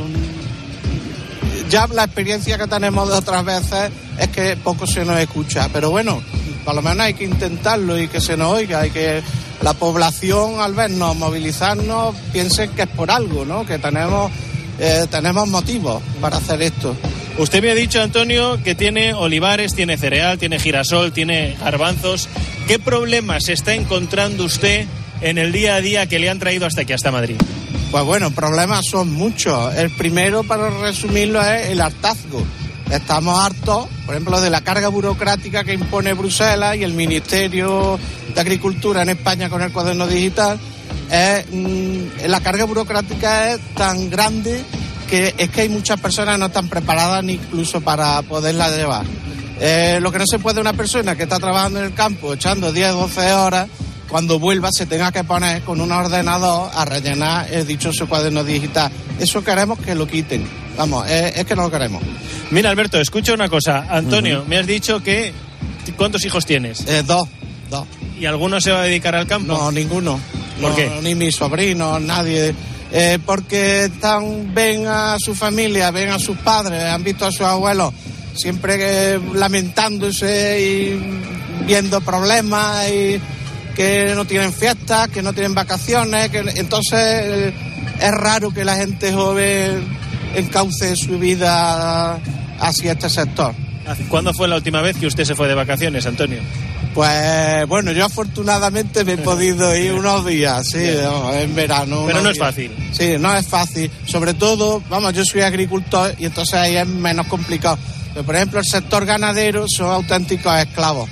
ya 1.75 1.87
la 1.89 2.05
experiencia 2.05 2.59
que 2.59 2.67
tenemos 2.67 3.09
de 3.09 3.15
otras 3.15 3.45
veces 3.45 3.91
es 4.19 4.29
que 4.29 4.57
poco 4.57 4.87
se 4.87 5.05
nos 5.05 5.19
escucha, 5.19 5.69
pero 5.73 5.91
bueno, 5.91 6.23
por 6.65 6.75
lo 6.75 6.83
menos 6.83 7.01
hay 7.01 7.15
que 7.15 7.25
intentarlo 7.25 7.99
y 7.99 8.09
que 8.09 8.21
se 8.21 8.37
nos 8.37 8.53
oiga, 8.53 8.81
hay 8.81 8.91
que 8.91 9.23
la 9.63 9.73
población 9.73 10.61
al 10.61 10.75
vernos 10.75 11.17
movilizarnos 11.17 12.15
piense 12.33 12.69
que 12.69 12.83
es 12.83 12.89
por 12.89 13.11
algo, 13.11 13.45
¿no? 13.45 13.67
Que 13.67 13.79
tenemos 13.79 14.31
eh, 14.79 15.07
tenemos 15.11 15.49
motivos 15.49 16.03
para 16.21 16.37
hacer 16.37 16.63
esto. 16.63 16.95
Usted 17.37 17.63
me 17.63 17.71
ha 17.73 17.75
dicho, 17.75 18.01
Antonio, 18.01 18.61
que 18.63 18.77
tiene 18.77 19.13
olivares, 19.13 19.75
tiene 19.75 19.97
cereal, 19.97 20.39
tiene 20.39 20.61
girasol, 20.61 21.13
tiene 21.13 21.57
garbanzos. 21.59 22.29
¿Qué 22.69 22.79
problemas 22.79 23.49
está 23.49 23.75
encontrando 23.75 24.45
usted 24.45 24.87
en 25.21 25.39
el 25.39 25.51
día 25.51 25.75
a 25.75 25.81
día 25.81 26.07
que 26.07 26.21
le 26.21 26.31
han 26.31 26.39
traído 26.39 26.65
hasta 26.65 26.83
aquí, 26.83 26.93
hasta 26.93 27.11
Madrid? 27.11 27.37
Pues 27.91 28.05
bueno, 28.05 28.31
problemas 28.31 28.87
son 28.89 29.13
muchos. 29.13 29.75
El 29.75 29.91
primero, 29.91 30.45
para 30.45 30.71
resumirlo, 30.71 31.43
es 31.43 31.71
el 31.71 31.81
hartazgo. 31.81 32.41
Estamos 32.89 33.37
hartos, 33.37 33.89
por 34.07 34.15
ejemplo, 34.15 34.41
de 34.41 34.51
la 34.51 34.61
carga 34.61 34.87
burocrática 34.87 35.65
que 35.65 35.75
impone 35.75 36.13
Bruselas 36.13 36.77
y 36.77 36.85
el 36.85 36.93
Ministerio 36.93 37.99
de 38.33 38.41
Agricultura 38.41 39.03
en 39.03 39.09
España 39.09 39.49
con 39.49 39.61
el 39.61 39.73
cuaderno 39.73 40.07
digital. 40.07 40.61
Mm, 41.51 42.27
la 42.29 42.41
carga 42.41 42.65
burocrática 42.65 43.55
es 43.55 43.61
tan 43.75 44.09
grande 44.09 44.63
que 45.05 45.35
es 45.37 45.51
que 45.51 45.63
hay 45.63 45.69
muchas 45.69 46.01
personas 46.01 46.35
que 46.35 46.41
no 46.41 46.47
están 46.47 46.69
preparadas 46.69 47.23
ni 47.25 47.35
incluso 47.35 47.81
para 47.81 48.21
poderla 48.23 48.69
llevar. 48.71 49.05
Eh, 49.61 49.99
lo 50.01 50.11
que 50.11 50.19
no 50.19 50.25
se 50.27 50.39
puede 50.39 50.61
una 50.61 50.73
persona 50.73 51.17
que 51.17 51.23
está 51.25 51.39
trabajando 51.39 51.79
en 51.79 51.87
el 51.87 51.95
campo 51.95 52.35
echando 52.35 52.73
10, 52.73 52.93
12 52.93 53.33
horas, 53.33 53.69
cuando 54.09 54.39
vuelva 54.39 54.71
se 54.73 54.87
tenga 54.87 55.13
que 55.13 55.25
poner 55.25 55.63
con 55.63 55.81
un 55.81 55.91
ordenador 55.93 56.71
a 56.75 56.85
rellenar 56.85 57.53
el 57.53 57.67
dichoso 57.67 58.09
cuaderno 58.09 58.45
digital. 58.45 58.91
Eso 59.19 59.43
queremos 59.45 59.79
que 59.79 59.95
lo 59.95 60.07
quiten. 60.07 60.47
Vamos, 60.77 61.09
es, 61.09 61.37
es 61.37 61.45
que 61.45 61.55
no 61.55 61.63
lo 61.63 61.71
queremos. 61.71 62.03
Mira, 62.51 62.71
Alberto, 62.71 63.01
escucha 63.01 63.33
una 63.33 63.49
cosa. 63.49 63.87
Antonio, 63.89 64.45
me 64.47 64.59
has 64.59 64.67
dicho 64.67 65.03
que... 65.03 65.33
¿Cuántos 65.97 66.25
hijos 66.25 66.45
tienes? 66.47 66.87
Eh, 66.89 67.03
dos, 67.07 67.29
dos. 67.71 67.87
¿Y 68.19 68.27
alguno 68.27 68.61
se 68.61 68.71
va 68.73 68.81
a 68.81 68.85
dedicar 68.85 69.15
al 69.15 69.27
campo? 69.27 69.53
No, 69.53 69.71
ninguno. 69.71 70.19
¿Por 70.61 70.71
No, 70.71 70.77
qué? 70.77 70.91
Ni 71.03 71.15
mis 71.15 71.37
sobrinos, 71.37 72.01
nadie. 72.01 72.55
Eh, 72.97 73.19
porque 73.27 73.87
están, 73.87 74.55
ven 74.55 74.87
a 74.87 75.17
su 75.19 75.35
familia, 75.35 75.91
ven 75.91 76.11
a 76.11 76.19
sus 76.21 76.39
padres, 76.39 76.81
han 76.81 77.03
visto 77.03 77.27
a 77.27 77.33
sus 77.33 77.41
abuelos 77.41 77.93
siempre 78.37 78.77
eh, 78.79 79.21
lamentándose 79.35 80.61
y 80.61 81.65
viendo 81.67 82.01
problemas 82.01 82.89
y 82.89 83.21
que 83.75 84.13
no 84.15 84.25
tienen 84.25 84.53
fiestas, 84.53 85.09
que 85.09 85.23
no 85.23 85.33
tienen 85.33 85.55
vacaciones, 85.55 86.31
que 86.31 86.39
entonces 86.39 87.01
eh, 87.01 87.55
es 88.01 88.11
raro 88.13 88.53
que 88.53 88.65
la 88.65 88.77
gente 88.77 89.13
joven 89.13 89.85
encauce 90.37 90.95
su 90.97 91.19
vida 91.19 92.21
hacia 92.61 92.93
este 92.93 93.11
sector. 93.11 93.55
¿Cuándo 94.09 94.33
fue 94.33 94.49
la 94.49 94.57
última 94.57 94.81
vez 94.81 94.97
que 94.97 95.07
usted 95.07 95.25
se 95.25 95.35
fue 95.35 95.49
de 95.49 95.55
vacaciones, 95.55 96.07
Antonio? 96.07 96.41
Pues 96.95 97.67
bueno, 97.67 97.91
yo 97.91 98.05
afortunadamente 98.05 99.05
me 99.05 99.15
he 99.15 99.19
podido 99.19 99.77
ir 99.77 99.95
unos 99.95 100.25
días, 100.25 100.65
sí, 100.71 100.79
en 100.79 101.55
verano. 101.55 102.05
Pero 102.07 102.23
no 102.23 102.31
es 102.31 102.39
fácil. 102.39 102.71
Sí, 102.93 103.17
no 103.19 103.37
es 103.37 103.45
fácil. 103.47 103.91
Sobre 104.07 104.35
todo, 104.35 104.81
vamos, 104.89 105.13
yo 105.13 105.25
soy 105.25 105.41
agricultor 105.41 106.15
y 106.19 106.27
entonces 106.27 106.55
ahí 106.55 106.77
es 106.77 106.87
menos 106.87 107.27
complicado. 107.27 107.79
Pero, 108.13 108.25
por 108.25 108.37
ejemplo, 108.37 108.61
el 108.61 108.65
sector 108.65 109.05
ganadero 109.05 109.65
son 109.69 109.91
auténticos 109.91 110.57
esclavos. 110.57 111.11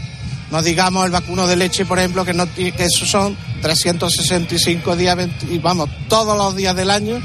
No 0.53 0.63
digamos 0.63 1.05
el 1.05 1.11
vacuno 1.11 1.49
de 1.49 1.57
leche, 1.57 1.85
por 1.85 1.99
ejemplo, 1.99 2.25
que, 2.25 2.35
no, 2.35 2.47
que 2.55 2.73
esos 2.79 3.11
son 3.11 3.37
365 3.63 4.97
días, 4.97 5.17
20 5.17 5.47
y 5.53 5.59
vamos, 5.59 5.89
todos 6.09 6.37
los 6.37 6.55
días 6.55 6.77
del 6.77 6.91
año 6.91 7.21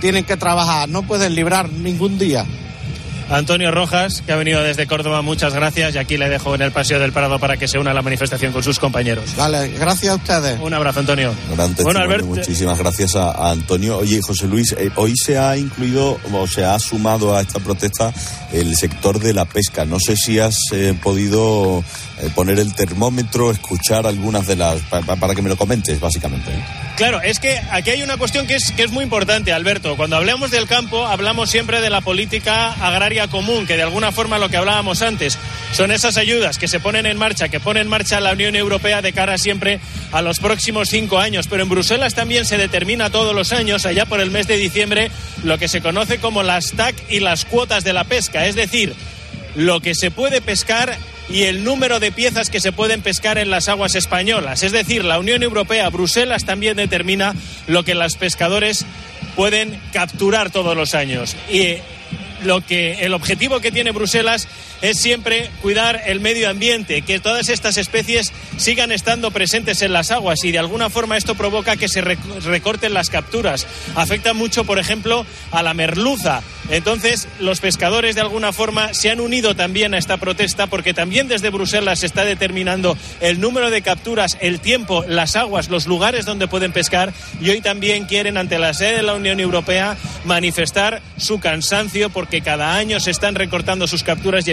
tienen 0.00 0.24
que 0.24 0.36
trabajar, 0.36 0.88
no 0.88 1.02
pueden 1.02 1.34
librar 1.34 1.70
ningún 1.70 2.18
día. 2.18 2.46
Antonio 3.30 3.70
Rojas, 3.70 4.22
que 4.24 4.32
ha 4.32 4.36
venido 4.36 4.62
desde 4.62 4.86
Córdoba, 4.86 5.22
muchas 5.22 5.54
gracias. 5.54 5.94
Y 5.94 5.98
aquí 5.98 6.16
le 6.16 6.28
dejo 6.28 6.54
en 6.54 6.62
el 6.62 6.72
Paseo 6.72 6.98
del 6.98 7.12
Prado 7.12 7.38
para 7.38 7.56
que 7.56 7.68
se 7.68 7.78
una 7.78 7.90
a 7.90 7.94
la 7.94 8.02
manifestación 8.02 8.52
con 8.52 8.62
sus 8.62 8.78
compañeros. 8.78 9.36
Vale, 9.36 9.68
gracias 9.78 10.12
a 10.12 10.16
ustedes. 10.16 10.58
Un 10.60 10.72
abrazo, 10.74 11.00
Antonio. 11.00 11.34
Gran 11.54 11.74
Bueno, 11.82 12.00
Alberto. 12.00 12.26
muchísimas 12.26 12.78
gracias 12.78 13.14
a, 13.16 13.30
a 13.32 13.50
Antonio. 13.50 13.98
Oye, 13.98 14.20
José 14.22 14.46
Luis, 14.46 14.74
eh, 14.78 14.90
hoy 14.96 15.12
se 15.16 15.38
ha 15.38 15.56
incluido 15.56 16.18
o 16.32 16.46
se 16.46 16.64
ha 16.64 16.78
sumado 16.78 17.36
a 17.36 17.40
esta 17.42 17.60
protesta 17.60 18.12
el 18.52 18.74
sector 18.76 19.18
de 19.20 19.34
la 19.34 19.44
pesca. 19.44 19.84
No 19.84 19.98
sé 20.00 20.16
si 20.16 20.38
has 20.38 20.56
eh, 20.72 20.94
podido 21.02 21.84
eh, 22.20 22.30
poner 22.34 22.58
el 22.58 22.74
termómetro, 22.74 23.50
escuchar 23.50 24.06
algunas 24.06 24.46
de 24.46 24.56
las. 24.56 24.80
pa- 24.82 25.02
pa- 25.02 25.16
para 25.16 25.34
que 25.34 25.42
me 25.42 25.48
lo 25.48 25.56
comentes, 25.56 26.00
básicamente. 26.00 26.50
¿eh? 26.50 26.64
Claro, 26.96 27.20
es 27.22 27.38
que 27.38 27.60
aquí 27.70 27.90
hay 27.90 28.02
una 28.02 28.16
cuestión 28.16 28.46
que 28.46 28.56
es, 28.56 28.72
que 28.72 28.82
es 28.82 28.90
muy 28.90 29.04
importante, 29.04 29.52
Alberto. 29.52 29.96
Cuando 29.96 30.16
hablamos 30.16 30.50
del 30.50 30.66
campo, 30.66 31.06
hablamos 31.06 31.48
siempre 31.50 31.80
de 31.80 31.90
la 31.90 32.00
política 32.00 32.72
agraria 32.72 33.28
común, 33.28 33.66
que 33.66 33.76
de 33.76 33.82
alguna 33.84 34.10
forma 34.10 34.38
lo 34.38 34.48
que 34.48 34.56
hablábamos 34.56 35.00
antes 35.02 35.38
son 35.72 35.92
esas 35.92 36.16
ayudas 36.16 36.58
que 36.58 36.66
se 36.66 36.80
ponen 36.80 37.06
en 37.06 37.16
marcha, 37.18 37.48
que 37.48 37.60
pone 37.60 37.80
en 37.80 37.88
marcha 37.88 38.18
la 38.20 38.32
Unión 38.32 38.56
Europea 38.56 39.00
de 39.00 39.12
cara 39.12 39.38
siempre 39.38 39.78
a 40.12 40.22
los 40.22 40.38
próximos 40.40 40.88
cinco 40.88 41.18
años. 41.18 41.46
Pero 41.48 41.62
en 41.62 41.68
Bruselas 41.68 42.14
también 42.14 42.44
se 42.46 42.58
determina 42.58 43.10
todos 43.10 43.34
los 43.34 43.52
años, 43.52 43.86
allá 43.86 44.04
por 44.06 44.20
el 44.20 44.30
mes 44.32 44.48
de 44.48 44.56
diciembre, 44.56 45.10
lo 45.44 45.56
que 45.58 45.68
se 45.68 45.80
conoce 45.80 46.18
como 46.18 46.42
las 46.42 46.72
TAC 46.72 46.96
y 47.08 47.20
las 47.20 47.44
cuotas 47.44 47.84
de 47.84 47.92
la 47.92 48.02
pesca. 48.04 48.46
Es 48.46 48.56
decir, 48.56 48.92
lo 49.54 49.80
que 49.80 49.94
se 49.94 50.10
puede 50.10 50.40
pescar 50.40 50.96
y 51.30 51.44
el 51.44 51.64
número 51.64 52.00
de 52.00 52.12
piezas 52.12 52.50
que 52.50 52.60
se 52.60 52.72
pueden 52.72 53.02
pescar 53.02 53.38
en 53.38 53.50
las 53.50 53.68
aguas 53.68 53.94
españolas. 53.94 54.62
Es 54.62 54.72
decir, 54.72 55.04
la 55.04 55.18
Unión 55.18 55.42
Europea, 55.42 55.88
Bruselas 55.90 56.44
también 56.44 56.76
determina 56.76 57.34
lo 57.66 57.84
que 57.84 57.94
los 57.94 58.16
pescadores 58.16 58.86
pueden 59.36 59.78
capturar 59.92 60.50
todos 60.50 60.76
los 60.76 60.94
años. 60.94 61.36
Y 61.50 61.60
eh, 61.60 61.82
lo 62.44 62.60
que 62.64 63.04
el 63.04 63.14
objetivo 63.14 63.60
que 63.60 63.72
tiene 63.72 63.90
Bruselas 63.90 64.48
es 64.82 65.00
siempre 65.00 65.50
cuidar 65.62 66.02
el 66.06 66.20
medio 66.20 66.48
ambiente, 66.48 67.02
que 67.02 67.20
todas 67.20 67.48
estas 67.48 67.76
especies 67.76 68.32
sigan 68.56 68.92
estando 68.92 69.30
presentes 69.30 69.82
en 69.82 69.92
las 69.92 70.10
aguas 70.10 70.44
y 70.44 70.52
de 70.52 70.58
alguna 70.58 70.90
forma 70.90 71.16
esto 71.16 71.34
provoca 71.34 71.76
que 71.76 71.88
se 71.88 72.02
rec- 72.02 72.18
recorten 72.42 72.94
las 72.94 73.10
capturas. 73.10 73.66
Afecta 73.94 74.34
mucho, 74.34 74.64
por 74.64 74.78
ejemplo, 74.78 75.26
a 75.50 75.62
la 75.62 75.74
merluza. 75.74 76.42
Entonces, 76.70 77.28
los 77.40 77.60
pescadores 77.60 78.14
de 78.14 78.20
alguna 78.20 78.52
forma 78.52 78.92
se 78.92 79.10
han 79.10 79.20
unido 79.20 79.56
también 79.56 79.94
a 79.94 79.98
esta 79.98 80.18
protesta 80.18 80.66
porque 80.66 80.92
también 80.92 81.26
desde 81.26 81.48
Bruselas 81.50 82.00
se 82.00 82.06
está 82.06 82.24
determinando 82.24 82.96
el 83.20 83.40
número 83.40 83.70
de 83.70 83.80
capturas, 83.80 84.36
el 84.40 84.60
tiempo, 84.60 85.04
las 85.08 85.34
aguas, 85.36 85.70
los 85.70 85.86
lugares 85.86 86.26
donde 86.26 86.46
pueden 86.46 86.72
pescar 86.72 87.12
y 87.40 87.48
hoy 87.50 87.60
también 87.62 88.04
quieren 88.04 88.36
ante 88.36 88.58
la 88.58 88.74
sede 88.74 88.96
de 88.96 89.02
la 89.02 89.14
Unión 89.14 89.40
Europea 89.40 89.96
manifestar 90.24 91.00
su 91.16 91.40
cansancio 91.40 92.10
porque 92.10 92.42
cada 92.42 92.76
año 92.76 93.00
se 93.00 93.10
están 93.10 93.34
recortando 93.34 93.86
sus 93.86 94.02
capturas 94.02 94.46
y 94.46 94.50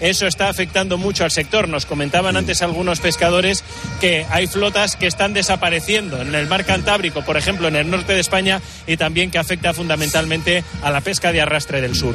eso 0.00 0.26
está 0.26 0.48
afectando 0.48 0.98
mucho 0.98 1.24
al 1.24 1.30
sector. 1.30 1.68
Nos 1.68 1.86
comentaban 1.86 2.36
antes 2.36 2.62
algunos 2.62 3.00
pescadores 3.00 3.64
que 4.00 4.26
hay 4.30 4.46
flotas 4.46 4.96
que 4.96 5.06
están 5.06 5.34
desapareciendo 5.34 6.20
en 6.20 6.34
el 6.34 6.46
mar 6.46 6.64
Cantábrico, 6.64 7.24
por 7.24 7.36
ejemplo, 7.36 7.68
en 7.68 7.76
el 7.76 7.90
norte 7.90 8.12
de 8.12 8.20
España 8.20 8.60
y 8.86 8.96
también 8.96 9.30
que 9.30 9.38
afecta 9.38 9.72
fundamentalmente 9.72 10.64
a 10.82 10.90
la 10.90 11.00
pesca 11.00 11.32
de 11.32 11.40
arrastre 11.40 11.80
del 11.80 11.94
sur. 11.94 12.14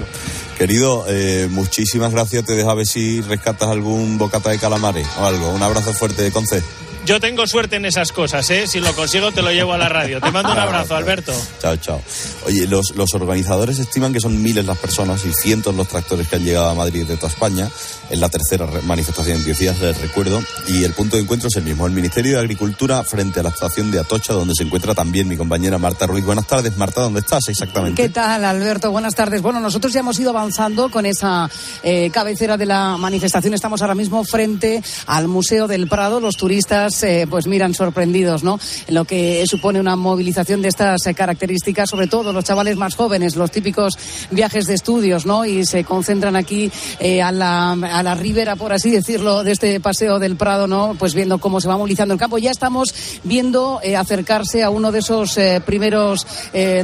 Querido, 0.58 1.06
eh, 1.10 1.48
muchísimas 1.50 2.12
gracias. 2.12 2.46
Te 2.46 2.56
dejo 2.56 2.72
a 2.72 2.76
ver 2.76 2.86
si 2.86 3.22
rescatas 3.22 3.70
algún 3.70 4.18
bocata 4.18 4.50
de 4.50 4.60
calamares 4.60 5.08
o 5.20 5.26
algo. 5.26 5.50
Un 5.50 5.62
abrazo 5.62 5.94
fuerte 5.94 6.22
de 6.22 6.32
Conce. 6.32 6.64
Yo 7.06 7.20
tengo 7.20 7.46
suerte 7.46 7.76
en 7.76 7.86
esas 7.86 8.12
cosas, 8.12 8.50
¿eh? 8.50 8.66
Si 8.68 8.80
lo 8.80 8.92
consigo 8.96 9.32
te 9.32 9.44
lo 9.44 9.52
llevo 9.52 9.74
a 9.74 9.78
la 9.78 9.88
radio. 9.90 10.20
Te 10.20 10.32
mando 10.32 10.52
un 10.52 10.58
abrazo, 10.60 10.96
Alberto. 10.96 11.34
Chao, 11.62 11.76
chao. 11.78 12.02
Oye, 12.48 12.66
los, 12.66 12.96
los 12.96 13.14
organizadores 13.14 13.78
estiman 13.78 14.12
que 14.12 14.20
son 14.20 14.42
miles 14.42 14.66
las 14.66 14.78
personas 14.80 15.24
y 15.24 15.32
cientos 15.32 15.76
los 15.76 15.88
tractores 15.88 16.28
que 16.28 16.38
han 16.38 16.44
llegado 16.44 16.68
a 16.70 16.74
Madrid 16.74 17.06
de 17.06 17.16
toda 17.16 17.28
España. 17.28 17.70
Es 18.10 18.18
la 18.20 18.30
tercera 18.30 18.68
manifestación 18.84 19.38
en 19.38 19.46
10 19.46 19.60
días, 19.60 19.80
les 19.82 20.02
recuerdo. 20.02 20.42
Y 20.68 20.84
el 20.84 20.94
punto 20.94 21.16
de 21.16 21.22
encuentro 21.22 21.48
es 21.48 21.56
el 21.56 21.64
mismo, 21.64 21.86
el 21.86 21.94
Ministerio 21.94 22.34
de 22.34 22.40
Agricultura 22.40 23.04
frente 23.04 23.40
a 23.40 23.44
la 23.44 23.50
estación 23.50 23.92
de 23.92 24.00
Atocha, 24.00 24.34
donde 24.34 24.56
se 24.56 24.64
encuentra 24.64 24.96
también 24.96 25.28
mi 25.28 25.38
compañera 25.38 25.78
Marta 25.78 26.08
Ruiz. 26.08 26.26
Buenas 26.26 26.48
tardes, 26.48 26.76
Marta, 26.76 27.02
¿dónde 27.02 27.20
estás 27.20 27.48
exactamente? 27.50 28.02
¿Qué 28.02 28.10
tal, 28.10 28.46
Alberto? 28.46 28.90
Buenas 28.90 29.14
tardes. 29.14 29.44
Bueno, 29.44 29.60
nosotros 29.60 29.94
ya 29.94 30.00
hemos 30.00 30.20
ido 30.20 30.32
avanzando 30.32 30.90
con 30.90 31.06
esa 31.06 31.50
eh, 31.84 32.10
cabecera 32.12 32.58
de 32.58 32.66
la 32.66 32.98
manifestación. 32.98 33.54
Estamos 33.54 33.82
ahora 33.82 33.96
mismo 33.96 34.24
frente 34.24 34.82
al 35.06 35.28
Museo 35.28 35.68
del 35.68 35.88
Prado. 35.88 36.20
Los 36.20 36.36
turistas, 36.38 36.95
eh, 37.04 37.28
pues 37.30 37.48
miran 37.48 37.74
sorprendidos, 37.74 38.44
¿no? 38.44 38.60
Lo 38.90 39.06
que 39.06 39.44
supone 39.48 39.80
una 39.80 39.96
movilización 39.96 40.62
de 40.62 40.70
estas 40.70 41.06
eh, 41.08 41.14
características, 41.14 41.90
sobre 41.90 42.08
todo 42.08 42.34
los 42.34 42.44
chavales 42.44 42.78
más 42.78 42.96
jóvenes, 42.96 43.36
los 43.36 43.52
típicos 43.52 43.98
viajes 44.32 44.66
de 44.66 44.74
estudios, 44.76 45.26
¿no? 45.26 45.46
Y 45.46 45.66
se 45.66 45.84
concentran 45.84 46.36
aquí 46.36 46.72
eh, 47.00 47.22
a, 47.22 47.32
la, 47.32 47.72
a 47.72 48.04
la 48.04 48.16
ribera, 48.16 48.56
por 48.56 48.74
así 48.74 48.92
decirlo, 48.92 49.44
de 49.44 49.52
este 49.52 49.80
paseo 49.80 50.20
del 50.20 50.36
Prado, 50.36 50.68
¿no? 50.68 50.96
Pues 50.98 51.14
viendo 51.14 51.40
cómo 51.40 51.62
se 51.62 51.68
va 51.68 51.78
movilizando 51.78 52.14
el 52.14 52.20
campo. 52.20 52.38
Ya 52.38 52.52
estamos 52.52 52.94
viendo 53.24 53.80
acercarse 53.98 54.64
a 54.64 54.70
uno 54.70 54.92
de 54.92 55.00
esos 55.00 55.38
primeros 55.66 56.26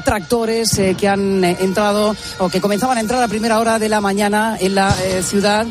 tractores 0.04 0.80
que 0.98 1.08
han 1.08 1.44
entrado 1.44 2.16
o 2.40 2.50
que 2.50 2.62
comenzaban 2.62 2.98
a 2.98 3.02
entrar 3.02 3.22
a 3.24 3.28
primera 3.28 3.60
hora 3.60 3.80
de 3.80 3.90
la 3.90 4.02
mañana 4.02 4.58
en 4.60 4.76
la 4.76 4.96
ciudad. 5.22 5.68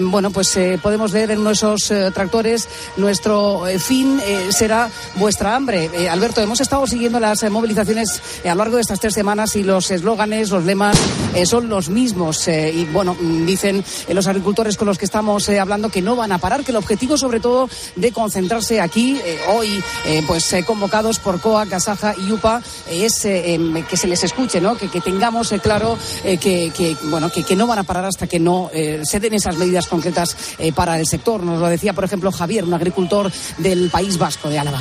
Bueno, 0.00 0.30
pues 0.30 0.58
podemos 0.82 1.12
ver 1.12 1.30
en 1.30 1.40
uno 1.40 1.50
de 1.50 1.54
esos 1.54 1.92
tractores 2.14 2.68
nuestro 2.96 3.64
fin 3.80 4.20
eh, 4.24 4.48
será 4.50 4.90
vuestra 5.16 5.54
hambre. 5.54 5.90
Eh, 5.92 6.08
Alberto, 6.08 6.40
hemos 6.40 6.60
estado 6.60 6.86
siguiendo 6.86 7.20
las 7.20 7.42
eh, 7.42 7.50
movilizaciones 7.50 8.20
a 8.44 8.48
lo 8.48 8.56
largo 8.56 8.76
de 8.76 8.82
estas 8.82 9.00
tres 9.00 9.14
semanas 9.14 9.56
y 9.56 9.62
los 9.62 9.90
eslóganes, 9.90 10.50
los 10.50 10.64
lemas 10.64 10.96
son 11.44 11.68
los 11.68 11.88
mismos. 11.88 12.48
y 12.48 12.84
bueno, 12.86 13.16
mm, 13.18 13.46
dicen 13.46 13.84
los 14.08 14.26
agricultores 14.26 14.76
con 14.76 14.86
los 14.86 14.98
que 14.98 15.04
estamos 15.04 15.48
hablando 15.48 15.88
que 15.88 16.02
no 16.02 16.16
van 16.16 16.32
a 16.32 16.38
parar, 16.38 16.64
que 16.64 16.72
el 16.72 16.76
objetivo 16.76 17.16
sobre 17.16 17.40
todo 17.40 17.68
de 17.96 18.12
concentrarse 18.12 18.80
aquí 18.80 19.20
hoy, 19.48 19.82
pues 20.26 20.54
convocados 20.66 21.18
por 21.18 21.40
COA, 21.40 21.66
Casaja 21.66 22.14
y 22.16 22.32
UPA, 22.32 22.62
es 22.90 23.24
em, 23.24 23.84
que 23.84 23.96
se 23.96 24.06
les 24.06 24.24
escuche, 24.24 24.60
¿no? 24.60 24.76
Que, 24.76 24.88
que 24.88 25.00
tengamos 25.00 25.54
claro 25.62 25.98
que, 26.22 26.38
que, 26.74 26.96
bueno, 27.04 27.30
que, 27.30 27.44
que 27.44 27.56
no 27.56 27.66
van 27.66 27.78
a 27.78 27.84
parar 27.84 28.06
hasta 28.06 28.26
que 28.26 28.40
no 28.40 28.70
se 29.02 29.20
den 29.20 29.34
esas 29.34 29.56
medidas 29.56 29.86
concretas 29.86 30.36
para 30.74 30.98
el 30.98 31.06
sector. 31.06 31.42
Nos 31.42 31.60
lo 31.60 31.68
decía, 31.68 31.92
por 31.92 32.04
ejemplo, 32.04 32.32
Javier, 32.32 32.64
un 32.64 32.74
agricultor 32.74 33.30
del 33.68 33.90
País 33.90 34.16
Vasco, 34.16 34.48
de 34.48 34.58
Álava. 34.58 34.80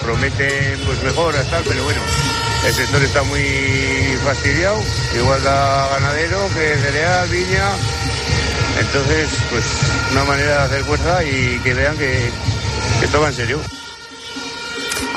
prometen 0.00 0.78
pues 0.84 1.02
mejoras 1.02 1.48
tal 1.50 1.64
pero 1.64 1.82
bueno 1.84 2.00
el 2.66 2.74
sector 2.74 3.02
está 3.02 3.22
muy 3.22 3.44
fastidiado, 4.24 4.82
igual 5.16 5.40
da 5.44 5.88
ganadero 5.88 6.48
que 6.48 6.74
cereal, 6.76 7.28
viña. 7.28 7.68
Entonces, 8.80 9.28
pues 9.50 9.64
una 10.10 10.24
manera 10.24 10.58
de 10.58 10.64
hacer 10.64 10.84
fuerza 10.84 11.22
y 11.22 11.60
que 11.62 11.74
vean 11.74 11.96
que, 11.96 12.28
que 13.00 13.06
toma 13.06 13.28
en 13.28 13.34
serio 13.34 13.60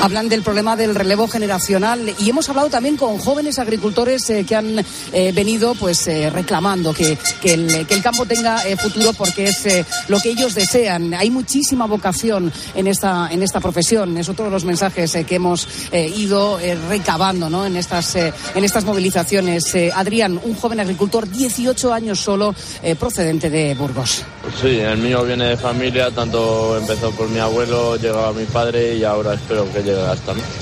hablan 0.01 0.29
del 0.29 0.43
problema 0.43 0.75
del 0.75 0.95
relevo 0.95 1.27
generacional 1.27 2.13
y 2.19 2.29
hemos 2.29 2.49
hablado 2.49 2.69
también 2.69 2.95
con 2.95 3.17
jóvenes 3.17 3.59
agricultores 3.59 4.29
eh, 4.29 4.45
que 4.45 4.55
han 4.55 4.79
eh, 5.11 5.31
venido 5.33 5.75
pues 5.75 6.07
eh, 6.07 6.29
reclamando 6.29 6.93
que, 6.93 7.17
que, 7.41 7.53
el, 7.53 7.85
que, 7.85 7.93
el, 7.93 8.01
campo 8.01 8.25
tenga 8.25 8.59
futuro 8.77 9.13
porque 9.13 9.45
es 9.45 9.85
lo 10.07 10.19
que 10.19 10.29
ellos 10.29 10.55
desean. 10.55 11.13
Hay 11.13 11.29
muchísima 11.29 11.85
vocación 11.85 12.51
en 12.75 12.87
esta, 12.87 13.29
en 13.31 13.43
esta 13.43 13.59
profesión. 13.59 14.17
Es 14.17 14.29
otro 14.29 14.45
de 14.45 14.51
los 14.51 14.63
mensajes 14.63 15.17
que 15.27 15.35
hemos 15.35 15.67
ido 15.91 16.59
recabando 16.87 17.49
¿no? 17.49 17.65
en, 17.65 17.75
estas, 17.75 18.15
en 18.15 18.63
estas 18.63 18.85
movilizaciones. 18.85 19.75
Adrián, 19.93 20.39
un 20.43 20.55
joven 20.55 20.79
agricultor, 20.79 21.29
18 21.29 21.93
años 21.93 22.19
solo, 22.19 22.55
procedente 22.99 23.49
de 23.49 23.75
Burgos. 23.75 24.23
Sí, 24.61 24.79
el 24.79 24.97
mío 24.97 25.23
viene 25.23 25.45
de 25.45 25.57
familia, 25.57 26.09
tanto 26.11 26.77
empezó 26.77 27.11
por 27.11 27.29
mi 27.29 27.39
abuelo, 27.39 27.97
llegó 27.97 28.25
a 28.25 28.33
mi 28.33 28.45
padre 28.45 28.95
y 28.95 29.03
ahora 29.03 29.33
espero 29.33 29.71
que 29.71 29.83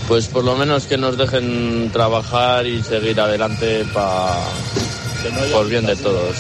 Pues 0.07 0.27
por 0.27 0.43
lo 0.43 0.55
menos 0.55 0.86
que 0.86 0.98
nos 0.98 1.17
dejen 1.17 1.89
trabajar 1.91 2.65
y 2.65 2.84
seguir 2.84 3.19
adelante 3.19 3.86
para 3.93 4.36
por 5.51 5.67
bien 5.67 5.86
de 5.86 5.96
todos. 5.96 6.38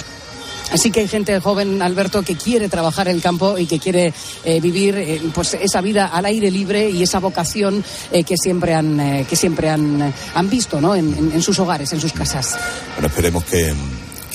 Así 0.71 0.91
que 0.91 0.99
hay 1.01 1.07
gente 1.07 1.39
joven, 1.39 1.81
Alberto, 1.81 2.23
que 2.23 2.35
quiere 2.35 2.67
trabajar 2.67 3.07
el 3.07 3.21
campo 3.21 3.57
y 3.57 3.65
que 3.65 3.79
quiere 3.79 4.13
eh, 4.43 4.59
vivir 4.59 4.97
eh, 4.97 5.21
pues 5.33 5.53
esa 5.53 5.81
vida 5.81 6.07
al 6.07 6.25
aire 6.25 6.51
libre 6.51 6.89
y 6.89 7.03
esa 7.03 7.19
vocación 7.19 7.83
eh, 8.11 8.23
que 8.23 8.35
siempre 8.37 8.73
han 8.73 8.99
eh, 8.99 9.25
que 9.29 9.35
siempre 9.35 9.69
han, 9.69 10.13
han 10.33 10.49
visto 10.49 10.81
¿no? 10.81 10.93
En, 10.93 11.13
en, 11.17 11.31
en, 11.31 11.41
sus 11.41 11.57
hogares, 11.59 11.93
en 11.93 12.01
sus 12.01 12.11
casas. 12.11 12.57
Bueno, 12.95 13.07
esperemos 13.07 13.45
que, 13.45 13.73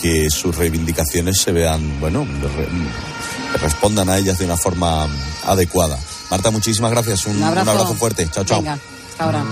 que 0.00 0.30
sus 0.30 0.56
reivindicaciones 0.56 1.36
se 1.38 1.52
vean, 1.52 2.00
bueno, 2.00 2.26
respondan 3.60 4.08
a 4.08 4.18
ellas 4.18 4.38
de 4.38 4.46
una 4.46 4.56
forma 4.56 5.06
adecuada. 5.44 5.98
Marta, 6.32 6.50
muchísimas 6.50 6.90
gracias. 6.90 7.26
Un, 7.26 7.36
un, 7.36 7.42
abrazo. 7.42 7.70
un 7.70 7.76
abrazo, 7.76 7.94
fuerte. 7.94 8.26
Chao, 8.30 8.42
chao. 8.42 8.62
Venga, 8.62 8.78
hasta 9.10 9.24
ahora. 9.24 9.44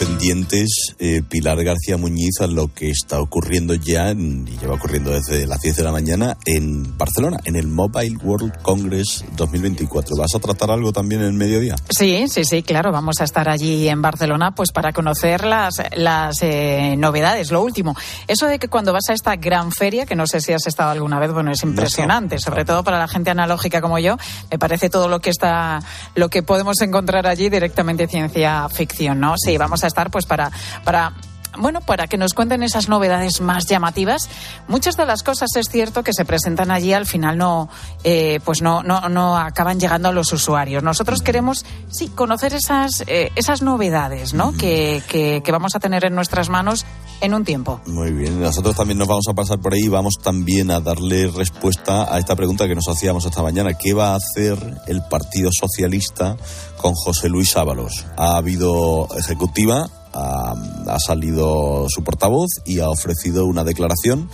Pendientes, 0.00 0.94
eh, 0.98 1.20
Pilar 1.28 1.62
García 1.62 1.98
Muñiz, 1.98 2.40
a 2.40 2.46
lo 2.46 2.72
que 2.72 2.88
está 2.88 3.20
ocurriendo 3.20 3.74
ya, 3.74 4.12
y 4.12 4.56
lleva 4.58 4.76
ocurriendo 4.76 5.10
desde 5.10 5.46
las 5.46 5.60
10 5.60 5.76
de 5.76 5.84
la 5.84 5.92
mañana, 5.92 6.38
en 6.46 6.96
Barcelona, 6.96 7.36
en 7.44 7.54
el 7.54 7.66
Mobile 7.66 8.16
World 8.24 8.62
Congress 8.62 9.26
2024. 9.36 10.16
¿Vas 10.16 10.34
a 10.34 10.38
tratar 10.38 10.70
algo 10.70 10.90
también 10.90 11.20
en 11.20 11.26
el 11.26 11.32
mediodía? 11.34 11.76
Sí, 11.90 12.24
sí, 12.28 12.46
sí, 12.46 12.62
claro. 12.62 12.92
Vamos 12.92 13.20
a 13.20 13.24
estar 13.24 13.50
allí 13.50 13.88
en 13.88 14.00
Barcelona 14.00 14.54
pues 14.54 14.72
para 14.72 14.94
conocer 14.94 15.44
las, 15.44 15.82
las 15.94 16.38
eh, 16.40 16.94
novedades, 16.96 17.50
lo 17.50 17.62
último. 17.62 17.94
Eso 18.26 18.46
de 18.46 18.58
que 18.58 18.68
cuando 18.68 18.94
vas 18.94 19.10
a 19.10 19.12
esta 19.12 19.36
gran 19.36 19.70
feria, 19.70 20.06
que 20.06 20.16
no 20.16 20.26
sé 20.26 20.40
si 20.40 20.54
has 20.54 20.66
estado 20.66 20.92
alguna 20.92 21.18
vez, 21.18 21.30
bueno, 21.30 21.52
es 21.52 21.62
impresionante, 21.62 22.36
no, 22.36 22.40
sobre 22.40 22.64
todo 22.64 22.82
para 22.82 22.98
la 22.98 23.06
gente 23.06 23.28
analógica 23.28 23.82
como 23.82 23.98
yo, 23.98 24.16
me 24.50 24.58
parece 24.58 24.88
todo 24.88 25.08
lo 25.08 25.20
que 25.20 25.28
está, 25.28 25.82
lo 26.14 26.30
que 26.30 26.42
podemos 26.42 26.80
encontrar 26.80 27.26
allí 27.26 27.50
directamente 27.50 28.08
ciencia 28.08 28.66
ficción, 28.70 29.20
¿no? 29.20 29.34
Sí, 29.36 29.58
vamos 29.58 29.84
a 29.84 29.89
estar 29.90 30.10
pues 30.10 30.26
para, 30.26 30.50
para 30.84 31.12
bueno, 31.58 31.80
para 31.80 32.06
que 32.06 32.16
nos 32.16 32.34
cuenten 32.34 32.62
esas 32.62 32.88
novedades 32.88 33.40
más 33.40 33.66
llamativas. 33.66 34.28
Muchas 34.68 34.96
de 34.96 35.06
las 35.06 35.22
cosas 35.22 35.50
es 35.56 35.68
cierto 35.68 36.02
que 36.02 36.12
se 36.12 36.24
presentan 36.24 36.70
allí 36.70 36.92
al 36.92 37.06
final 37.06 37.36
no, 37.36 37.68
eh, 38.04 38.40
pues 38.44 38.62
no, 38.62 38.82
no, 38.82 39.08
no, 39.08 39.36
acaban 39.36 39.80
llegando 39.80 40.08
a 40.08 40.12
los 40.12 40.32
usuarios. 40.32 40.82
Nosotros 40.82 41.22
queremos, 41.22 41.64
sí, 41.88 42.08
conocer 42.08 42.54
esas, 42.54 43.02
eh, 43.06 43.32
esas 43.34 43.62
novedades, 43.62 44.32
¿no? 44.34 44.52
Que, 44.52 45.02
que, 45.08 45.42
que, 45.44 45.52
vamos 45.52 45.74
a 45.74 45.80
tener 45.80 46.04
en 46.04 46.14
nuestras 46.14 46.48
manos 46.48 46.86
en 47.20 47.34
un 47.34 47.44
tiempo. 47.44 47.80
Muy 47.86 48.12
bien, 48.12 48.40
nosotros 48.40 48.76
también 48.76 48.98
nos 48.98 49.08
vamos 49.08 49.26
a 49.28 49.34
pasar 49.34 49.58
por 49.58 49.74
ahí 49.74 49.84
y 49.84 49.88
vamos 49.88 50.14
también 50.22 50.70
a 50.70 50.80
darle 50.80 51.28
respuesta 51.28 52.12
a 52.12 52.18
esta 52.18 52.36
pregunta 52.36 52.66
que 52.66 52.74
nos 52.74 52.88
hacíamos 52.88 53.24
esta 53.24 53.42
mañana. 53.42 53.74
¿Qué 53.74 53.94
va 53.94 54.12
a 54.12 54.16
hacer 54.16 54.58
el 54.86 55.02
Partido 55.02 55.50
Socialista 55.52 56.36
con 56.76 56.94
José 56.94 57.28
Luis 57.28 57.56
Ábalos? 57.56 58.06
Ha 58.16 58.36
habido 58.36 59.08
ejecutiva 59.16 59.88
ha, 60.12 60.54
ha, 60.88 60.98
salido 60.98 61.86
su 61.88 62.02
portavoz 62.02 62.48
y 62.64 62.80
ha 62.80 62.88
ofrecido 62.88 63.46
una 63.46 63.62
declaración 63.62 64.28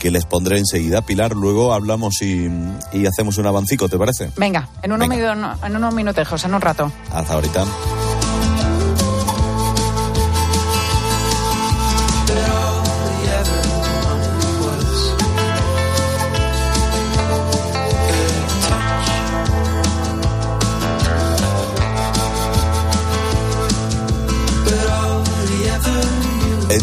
que 0.00 0.10
les 0.10 0.24
pondré 0.24 0.58
enseguida. 0.58 1.02
Pilar, 1.02 1.36
luego 1.36 1.72
hablamos 1.72 2.22
y, 2.22 2.48
y 2.92 3.06
hacemos 3.06 3.38
un 3.38 3.46
avancico, 3.46 3.88
¿te 3.88 3.98
parece? 3.98 4.32
Venga, 4.36 4.68
en 4.82 4.92
unos, 4.92 5.08
Venga. 5.08 5.34
Minutos, 5.34 5.62
en 5.64 5.76
unos 5.76 5.94
minutejos, 5.94 6.44
en 6.44 6.54
un 6.54 6.60
rato. 6.60 6.90
Hasta 7.12 7.34
ahorita. 7.34 7.64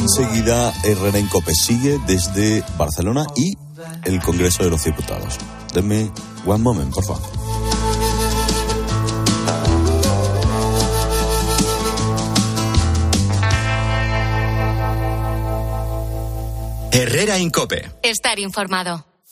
Enseguida, 0.07 0.73
Herrera 0.85 1.19
en 1.19 1.27
Cope 1.27 1.53
sigue 1.53 1.99
desde 2.07 2.63
Barcelona 2.77 3.25
y 3.35 3.57
el 4.05 4.21
Congreso 4.21 4.63
de 4.63 4.69
los 4.69 4.81
Diputados. 4.85 5.37
Denme 5.73 6.09
one 6.45 6.63
moment, 6.63 6.93
por 6.93 7.03
favor. 7.03 7.21
Herrera 16.93 17.35
en 17.35 17.49
Cope. 17.49 17.91
Estar 18.01 18.39
informado. 18.39 19.16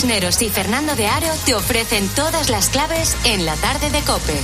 Cisneros 0.00 0.40
y 0.40 0.48
Fernando 0.48 0.96
de 0.96 1.06
Aro 1.08 1.26
te 1.44 1.54
ofrecen 1.54 2.08
todas 2.16 2.48
las 2.48 2.70
claves 2.70 3.14
en 3.24 3.44
la 3.44 3.54
tarde 3.56 3.90
de 3.90 4.00
Cope. 4.00 4.40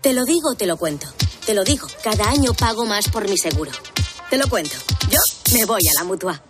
Te 0.00 0.12
lo 0.12 0.24
digo, 0.24 0.54
te 0.54 0.68
lo 0.68 0.76
cuento. 0.76 1.08
Te 1.44 1.54
lo 1.54 1.64
digo, 1.64 1.88
cada 2.04 2.30
año 2.30 2.54
pago 2.54 2.86
más 2.86 3.08
por 3.08 3.28
mi 3.28 3.36
seguro. 3.36 3.72
Te 4.30 4.38
lo 4.38 4.48
cuento. 4.48 4.76
Yo 5.10 5.18
me 5.52 5.64
voy 5.64 5.80
a 5.88 6.00
la 6.00 6.04
mutua. 6.04 6.40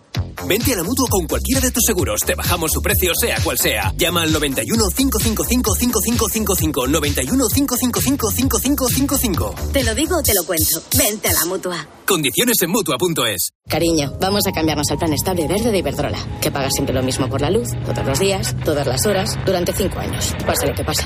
Vente 0.47 0.73
a 0.73 0.77
la 0.77 0.83
mutua 0.83 1.07
con 1.09 1.27
cualquiera 1.27 1.61
de 1.61 1.71
tus 1.71 1.83
seguros. 1.85 2.21
Te 2.21 2.35
bajamos 2.35 2.71
su 2.71 2.81
precio, 2.81 3.13
sea 3.15 3.37
cual 3.43 3.57
sea. 3.57 3.93
Llama 3.97 4.23
al 4.23 4.31
91 4.31 4.83
555 4.95 5.75
5555. 5.75 6.87
91 6.87 7.47
555 7.47 8.31
5555. 8.31 9.55
Te 9.71 9.83
lo 9.83 9.95
digo 9.95 10.17
o 10.17 10.21
te 10.23 10.33
lo 10.33 10.43
cuento. 10.45 10.81
Vente 10.97 11.29
a 11.29 11.33
la 11.33 11.45
mutua. 11.45 11.87
Condiciones 12.05 12.61
en 12.61 12.69
mutua.es. 12.71 13.49
Cariño, 13.67 14.13
vamos 14.19 14.45
a 14.47 14.51
cambiarnos 14.51 14.89
al 14.91 14.97
plan 14.97 15.13
estable 15.13 15.47
verde 15.47 15.71
de 15.71 15.79
Iberdrola. 15.79 16.19
Que 16.41 16.51
paga 16.51 16.69
siempre 16.69 16.93
lo 16.93 17.01
mismo 17.01 17.27
por 17.27 17.41
la 17.41 17.49
luz, 17.49 17.69
todos 17.85 18.05
los 18.05 18.19
días, 18.19 18.55
todas 18.63 18.85
las 18.85 19.05
horas, 19.05 19.37
durante 19.45 19.73
cinco 19.73 19.99
años. 19.99 20.33
Pase 20.45 20.67
lo 20.67 20.75
que 20.75 20.83
pase. 20.83 21.03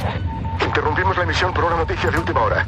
Interrumpimos 0.66 1.16
la 1.16 1.24
emisión 1.24 1.54
por 1.54 1.64
una 1.64 1.78
noticia 1.78 2.12
de 2.12 2.18
última 2.18 2.44
hora. 2.44 2.68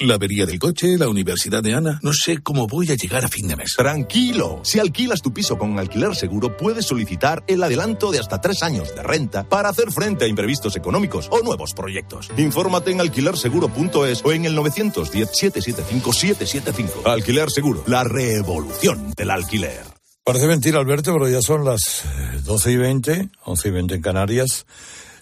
La 0.00 0.14
avería 0.14 0.44
del 0.44 0.58
coche, 0.58 0.98
la 0.98 1.08
universidad 1.08 1.62
de 1.62 1.74
Ana. 1.74 2.00
No 2.02 2.12
sé 2.12 2.38
cómo 2.38 2.66
voy 2.66 2.90
a 2.90 2.96
llegar 2.96 3.24
a 3.24 3.28
fin 3.28 3.46
de 3.46 3.54
mes. 3.54 3.74
Tranquilo. 3.76 4.60
Si 4.64 4.80
alquilas 4.80 5.22
tu 5.22 5.32
piso 5.32 5.56
con 5.56 5.78
alquiler 5.78 6.16
seguro, 6.16 6.56
puedes 6.56 6.86
solicitar 6.86 7.44
el 7.46 7.62
adelanto 7.62 8.10
de 8.10 8.18
hasta 8.18 8.40
tres 8.40 8.64
años 8.64 8.92
de 8.94 9.04
renta 9.04 9.48
para 9.48 9.68
hacer 9.68 9.92
frente 9.92 10.24
a 10.24 10.28
imprevistos 10.28 10.74
económicos 10.74 11.28
o 11.30 11.42
nuevos 11.42 11.74
proyectos. 11.74 12.28
Infórmate 12.36 12.90
en 12.90 13.00
alquilerseguro.es 13.00 14.24
o 14.24 14.32
en 14.32 14.46
el 14.46 14.54
910 14.56 15.28
775 15.30 16.12
775. 16.12 17.08
Alquiler 17.08 17.50
Seguro, 17.50 17.84
la 17.86 18.02
revolución 18.02 19.12
del 19.16 19.30
alquiler. 19.30 19.82
Parece 20.24 20.46
mentira, 20.46 20.80
Alberto, 20.80 21.12
pero 21.12 21.28
ya 21.28 21.40
son 21.40 21.64
las 21.64 22.02
12 22.44 22.72
y 22.72 22.76
20, 22.76 23.30
11 23.44 23.68
y 23.68 23.70
20 23.70 23.94
en 23.94 24.02
Canarias. 24.02 24.66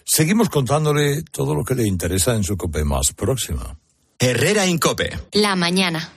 Seguimos 0.05 0.49
contándole 0.49 1.23
todo 1.23 1.53
lo 1.53 1.63
que 1.63 1.75
le 1.75 1.85
interesa 1.85 2.35
en 2.35 2.43
su 2.43 2.57
COPE 2.57 2.85
más 2.85 3.13
próxima. 3.13 3.77
Herrera 4.25 4.63
en 4.63 4.77
COPE. 4.77 5.19
La 5.33 5.57
mañana. 5.57 6.09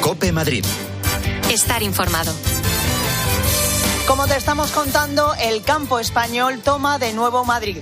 COPE 0.00 0.30
Madrid. 0.30 0.64
Estar 1.50 1.82
informado. 1.82 2.32
Como 4.06 4.28
te 4.28 4.36
estamos 4.36 4.70
contando, 4.70 5.34
el 5.42 5.64
campo 5.64 5.98
español 5.98 6.60
toma 6.62 7.00
de 7.00 7.12
nuevo 7.14 7.44
Madrid. 7.44 7.78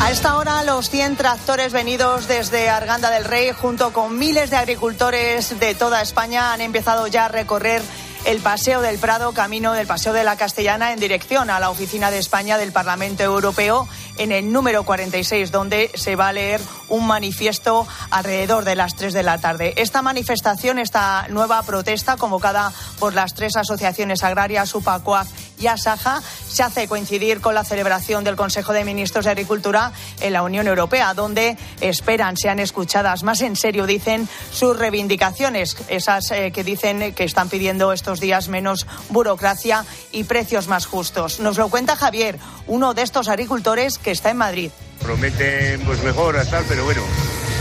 A 0.00 0.10
esta 0.10 0.38
hora, 0.38 0.64
los 0.64 0.88
100 0.88 1.16
tractores 1.16 1.72
venidos 1.74 2.28
desde 2.28 2.70
Arganda 2.70 3.10
del 3.10 3.26
Rey, 3.26 3.52
junto 3.52 3.92
con 3.92 4.18
miles 4.18 4.48
de 4.48 4.56
agricultores 4.56 5.60
de 5.60 5.74
toda 5.74 6.00
España, 6.00 6.54
han 6.54 6.62
empezado 6.62 7.06
ya 7.08 7.26
a 7.26 7.28
recorrer 7.28 7.82
el 8.24 8.40
Paseo 8.40 8.80
del 8.80 8.98
Prado, 8.98 9.32
camino 9.32 9.72
del 9.72 9.86
Paseo 9.86 10.12
de 10.12 10.22
la 10.22 10.36
Castellana, 10.36 10.92
en 10.92 11.00
dirección 11.00 11.50
a 11.50 11.58
la 11.58 11.70
Oficina 11.70 12.10
de 12.10 12.18
España 12.18 12.56
del 12.56 12.72
Parlamento 12.72 13.22
Europeo, 13.22 13.88
en 14.16 14.30
el 14.30 14.52
número 14.52 14.84
46, 14.84 15.50
donde 15.50 15.90
se 15.94 16.14
va 16.14 16.28
a 16.28 16.32
leer 16.32 16.60
un 16.88 17.06
manifiesto 17.06 17.86
alrededor 18.10 18.64
de 18.64 18.76
las 18.76 18.94
3 18.94 19.12
de 19.12 19.22
la 19.22 19.38
tarde. 19.38 19.74
Esta 19.76 20.02
manifestación, 20.02 20.78
esta 20.78 21.26
nueva 21.30 21.62
protesta 21.62 22.16
convocada 22.16 22.72
por 22.98 23.14
las 23.14 23.34
tres 23.34 23.56
asociaciones 23.56 24.22
agrarias, 24.22 24.74
UPACUAC 24.74 25.26
y 25.62 25.66
ASAJA, 25.68 26.22
se 26.48 26.62
hace 26.62 26.88
coincidir 26.88 27.40
con 27.40 27.54
la 27.54 27.64
celebración 27.64 28.24
del 28.24 28.36
Consejo 28.36 28.72
de 28.72 28.84
Ministros 28.84 29.24
de 29.24 29.30
Agricultura 29.30 29.92
en 30.20 30.32
la 30.32 30.42
Unión 30.42 30.66
Europea, 30.66 31.14
donde 31.14 31.56
esperan 31.80 32.36
sean 32.36 32.58
escuchadas 32.58 33.22
más 33.22 33.40
en 33.40 33.56
serio, 33.56 33.86
dicen, 33.86 34.28
sus 34.52 34.76
reivindicaciones, 34.76 35.76
esas 35.88 36.30
eh, 36.32 36.50
que 36.52 36.64
dicen 36.64 37.14
que 37.14 37.24
están 37.24 37.48
pidiendo 37.48 37.92
estos 37.92 38.20
días 38.20 38.48
menos 38.48 38.86
burocracia 39.08 39.84
y 40.10 40.24
precios 40.24 40.68
más 40.68 40.86
justos. 40.86 41.40
Nos 41.40 41.56
lo 41.56 41.68
cuenta 41.68 41.96
Javier, 41.96 42.38
uno 42.66 42.94
de 42.94 43.02
estos 43.02 43.28
agricultores 43.28 43.98
que 43.98 44.10
está 44.10 44.30
en 44.30 44.38
Madrid. 44.38 44.70
Prometen 45.00 45.80
pues 45.82 46.02
mejoras, 46.02 46.50
tal, 46.50 46.64
pero 46.68 46.84
bueno, 46.84 47.02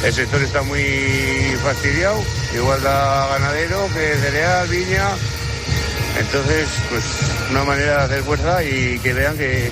el 0.03 0.13
sector 0.13 0.41
está 0.41 0.63
muy 0.63 0.83
fastidiado, 1.63 2.17
igual 2.55 2.81
da 2.81 3.27
ganadero 3.27 3.87
que 3.93 4.15
cereal, 4.15 4.67
viña. 4.67 5.09
Entonces, 6.19 6.69
pues 6.89 7.03
una 7.49 7.63
manera 7.63 7.99
de 7.99 8.03
hacer 8.03 8.23
fuerza 8.23 8.63
y 8.63 8.99
que 8.99 9.13
vean 9.13 9.37
que, 9.37 9.71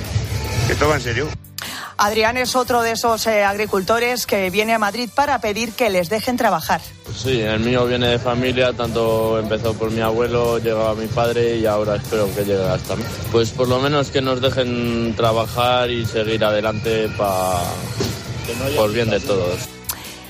que 0.67 0.75
toma 0.75 0.95
en 0.95 1.01
serio. 1.01 1.29
Adrián 2.01 2.37
es 2.37 2.55
otro 2.55 2.81
de 2.81 2.93
esos 2.93 3.27
eh, 3.27 3.43
agricultores 3.43 4.25
que 4.25 4.49
viene 4.49 4.73
a 4.73 4.79
Madrid 4.79 5.09
para 5.13 5.41
pedir 5.41 5.73
que 5.73 5.89
les 5.89 6.07
dejen 6.07 6.37
trabajar. 6.37 6.79
Sí, 7.13 7.41
el 7.41 7.59
mío 7.59 7.85
viene 7.87 8.07
de 8.07 8.19
familia, 8.19 8.71
tanto 8.71 9.37
empezó 9.37 9.73
por 9.73 9.91
mi 9.91 9.99
abuelo, 9.99 10.59
llegó 10.59 10.87
a 10.87 10.95
mi 10.95 11.07
padre 11.07 11.57
y 11.57 11.65
ahora 11.65 11.97
espero 11.97 12.33
que 12.33 12.45
llegue 12.45 12.63
hasta 12.63 12.95
mí. 12.95 13.03
Pues 13.33 13.49
por 13.49 13.67
lo 13.67 13.79
menos 13.79 14.11
que 14.11 14.21
nos 14.21 14.39
dejen 14.39 15.13
trabajar 15.17 15.89
y 15.89 16.05
seguir 16.05 16.41
adelante 16.45 17.09
para 17.17 17.59
por 18.77 18.93
bien 18.93 19.09
de 19.09 19.19
todos. 19.19 19.59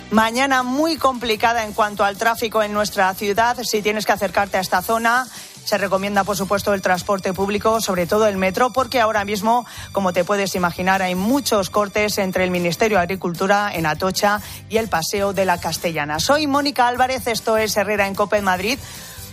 Mañana 0.09 0.63
muy 0.63 0.97
complicada 0.97 1.63
en 1.63 1.73
cuanto 1.73 2.03
al 2.03 2.17
tráfico 2.17 2.63
en 2.63 2.73
nuestra 2.73 3.13
ciudad. 3.13 3.57
Si 3.61 3.83
tienes 3.83 4.07
que 4.07 4.11
acercarte 4.11 4.57
a 4.57 4.61
esta 4.61 4.81
zona, 4.81 5.27
se 5.63 5.77
recomienda, 5.77 6.23
por 6.23 6.35
supuesto, 6.35 6.73
el 6.73 6.81
transporte 6.81 7.33
público, 7.33 7.81
sobre 7.81 8.07
todo 8.07 8.27
el 8.27 8.37
metro, 8.37 8.71
porque 8.71 8.99
ahora 8.99 9.25
mismo, 9.25 9.65
como 9.91 10.13
te 10.13 10.23
puedes 10.23 10.55
imaginar, 10.55 11.01
hay 11.01 11.15
muchos 11.15 11.69
cortes 11.69 12.17
entre 12.17 12.43
el 12.43 12.51
Ministerio 12.51 12.97
de 12.97 13.03
Agricultura 13.03 13.71
en 13.73 13.85
Atocha 13.85 14.41
y 14.69 14.77
el 14.77 14.87
Paseo 14.87 15.33
de 15.33 15.45
la 15.45 15.59
Castellana. 15.59 16.19
Soy 16.19 16.47
Mónica 16.47 16.87
Álvarez, 16.87 17.27
esto 17.27 17.57
es 17.57 17.75
Herrera 17.77 18.07
en 18.07 18.15
Copa 18.15 18.37
en 18.37 18.43
Madrid. 18.43 18.79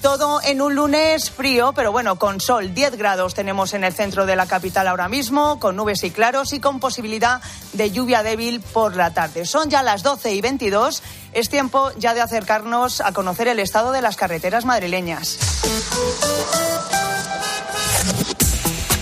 Todo 0.03 0.41
en 0.43 0.63
un 0.63 0.75
lunes 0.75 1.31
frío, 1.31 1.73
pero 1.75 1.93
bueno, 1.93 2.17
con 2.19 2.41
sol. 2.41 2.75
10 2.75 2.97
grados 2.97 3.35
tenemos 3.35 3.75
en 3.75 3.85
el 3.85 3.93
centro 3.93 4.27
de 4.27 4.37
la 4.37 4.47
capital 4.47 4.87
ahora 4.89 5.09
mismo, 5.09 5.59
con 5.59 5.77
nubes 5.77 6.05
y 6.05 6.11
claros 6.11 6.53
y 6.53 6.61
con 6.61 6.81
posibilidad 6.81 7.41
de 7.73 7.91
lluvia 7.91 8.23
débil 8.23 8.61
por 8.61 8.95
la 8.97 9.13
tarde. 9.13 9.45
Son 9.47 9.69
ya 9.71 9.83
las 9.83 10.03
12 10.03 10.35
y 10.35 10.41
22. 10.41 11.03
Es 11.33 11.49
tiempo 11.49 11.91
ya 11.99 12.15
de 12.15 12.21
acercarnos 12.21 13.01
a 13.01 13.13
conocer 13.13 13.49
el 13.49 13.59
estado 13.59 13.93
de 13.93 14.03
las 14.03 14.17
carreteras 14.17 14.65
madrileñas. 14.65 15.39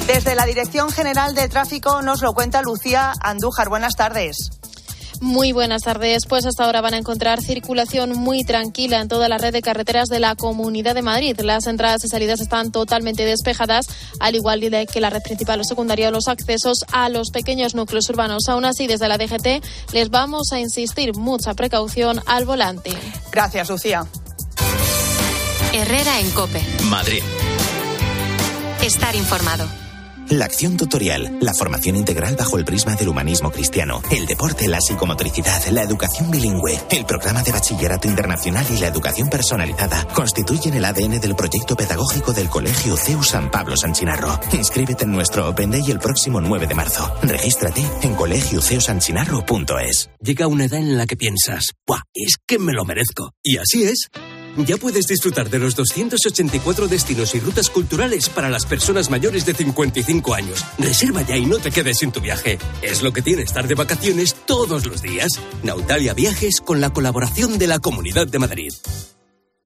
Desde 0.06 0.34
la 0.34 0.44
Dirección 0.44 0.90
General 0.90 1.34
de 1.34 1.48
Tráfico 1.48 2.02
nos 2.02 2.20
lo 2.20 2.34
cuenta 2.34 2.60
Lucía 2.62 3.14
Andújar. 3.20 3.68
Buenas 3.68 3.94
tardes. 3.96 4.50
Muy 5.24 5.52
buenas 5.52 5.80
tardes. 5.80 6.26
Pues 6.28 6.44
hasta 6.44 6.64
ahora 6.64 6.82
van 6.82 6.92
a 6.92 6.98
encontrar 6.98 7.40
circulación 7.40 8.12
muy 8.12 8.44
tranquila 8.44 9.00
en 9.00 9.08
toda 9.08 9.26
la 9.26 9.38
red 9.38 9.54
de 9.54 9.62
carreteras 9.62 10.10
de 10.10 10.20
la 10.20 10.36
Comunidad 10.36 10.94
de 10.94 11.00
Madrid. 11.00 11.40
Las 11.40 11.66
entradas 11.66 12.04
y 12.04 12.08
salidas 12.08 12.42
están 12.42 12.70
totalmente 12.70 13.24
despejadas, 13.24 13.86
al 14.20 14.34
igual 14.34 14.60
que 14.60 15.00
la 15.00 15.08
red 15.08 15.22
principal 15.22 15.60
o 15.60 15.64
secundaria 15.64 16.08
o 16.08 16.10
los 16.10 16.28
accesos 16.28 16.84
a 16.92 17.08
los 17.08 17.30
pequeños 17.30 17.74
núcleos 17.74 18.08
urbanos. 18.10 18.50
Aún 18.50 18.66
así, 18.66 18.86
desde 18.86 19.08
la 19.08 19.16
DGT 19.16 19.64
les 19.94 20.10
vamos 20.10 20.52
a 20.52 20.60
insistir 20.60 21.16
mucha 21.16 21.54
precaución 21.54 22.20
al 22.26 22.44
volante. 22.44 22.92
Gracias, 23.32 23.70
Lucía. 23.70 24.06
Herrera 25.72 26.20
en 26.20 26.30
Cope. 26.32 26.60
Madrid. 26.84 27.22
Estar 28.82 29.16
informado. 29.16 29.83
La 30.30 30.46
acción 30.46 30.76
tutorial, 30.76 31.38
la 31.40 31.52
formación 31.52 31.96
integral 31.96 32.34
bajo 32.36 32.56
el 32.56 32.64
prisma 32.64 32.94
del 32.96 33.08
humanismo 33.08 33.50
cristiano, 33.50 34.02
el 34.10 34.26
deporte, 34.26 34.68
la 34.68 34.80
psicomotricidad, 34.80 35.64
la 35.66 35.82
educación 35.82 36.30
bilingüe, 36.30 36.80
el 36.90 37.04
programa 37.04 37.42
de 37.42 37.52
bachillerato 37.52 38.08
internacional 38.08 38.66
y 38.70 38.78
la 38.78 38.88
educación 38.88 39.28
personalizada 39.28 40.06
constituyen 40.14 40.74
el 40.74 40.84
ADN 40.84 41.20
del 41.20 41.36
proyecto 41.36 41.76
pedagógico 41.76 42.32
del 42.32 42.48
Colegio 42.48 42.96
CEU 42.96 43.22
San 43.22 43.50
Pablo 43.50 43.76
San 43.76 43.92
Chinarro. 43.92 44.40
Inscríbete 44.52 45.04
en 45.04 45.12
nuestro 45.12 45.48
Open 45.48 45.70
Day 45.70 45.90
el 45.90 45.98
próximo 45.98 46.40
9 46.40 46.66
de 46.66 46.74
marzo. 46.74 47.12
Regístrate 47.22 47.84
en 48.02 48.14
colegioceusanchinarro.es. 48.14 50.10
Llega 50.20 50.46
una 50.46 50.64
edad 50.64 50.80
en 50.80 50.96
la 50.96 51.06
que 51.06 51.16
piensas, 51.16 51.72
¡buah! 51.86 52.00
Es 52.14 52.36
que 52.46 52.58
me 52.58 52.72
lo 52.72 52.84
merezco. 52.84 53.32
Y 53.42 53.58
así 53.58 53.84
es. 53.84 54.08
Ya 54.56 54.76
puedes 54.76 55.06
disfrutar 55.06 55.50
de 55.50 55.58
los 55.58 55.74
284 55.74 56.86
destinos 56.86 57.34
y 57.34 57.40
rutas 57.40 57.70
culturales 57.70 58.28
para 58.28 58.48
las 58.48 58.66
personas 58.66 59.10
mayores 59.10 59.44
de 59.44 59.54
55 59.54 60.34
años. 60.34 60.64
Reserva 60.78 61.22
ya 61.22 61.36
y 61.36 61.46
no 61.46 61.58
te 61.58 61.70
quedes 61.70 61.98
sin 61.98 62.12
tu 62.12 62.20
viaje. 62.20 62.58
Es 62.80 63.02
lo 63.02 63.12
que 63.12 63.22
tiene 63.22 63.42
estar 63.42 63.66
de 63.66 63.74
vacaciones 63.74 64.36
todos 64.46 64.86
los 64.86 65.02
días. 65.02 65.32
Nautalia 65.62 66.14
Viajes 66.14 66.60
con 66.60 66.80
la 66.80 66.90
colaboración 66.90 67.58
de 67.58 67.66
la 67.66 67.80
Comunidad 67.80 68.28
de 68.28 68.38
Madrid. 68.38 68.72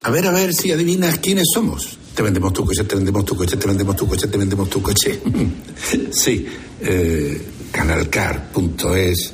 A 0.01 0.11
ver, 0.11 0.25
a 0.27 0.31
ver 0.31 0.53
si 0.53 0.71
adivinas 0.71 1.19
quiénes 1.19 1.47
somos. 1.53 1.97
Te 2.15 2.23
vendemos 2.23 2.53
tu 2.53 2.65
coche, 2.65 2.83
te 2.85 2.95
vendemos 2.95 3.25
tu 3.25 3.35
coche, 3.35 3.57
te 3.57 3.67
vendemos 3.67 3.95
tu 3.95 4.07
coche, 4.07 4.27
te 4.27 4.37
vendemos 4.37 4.69
tu 4.69 4.81
coche. 4.81 5.19
sí, 6.11 6.47
eh, 6.81 7.41
canalcar.es 7.71 9.33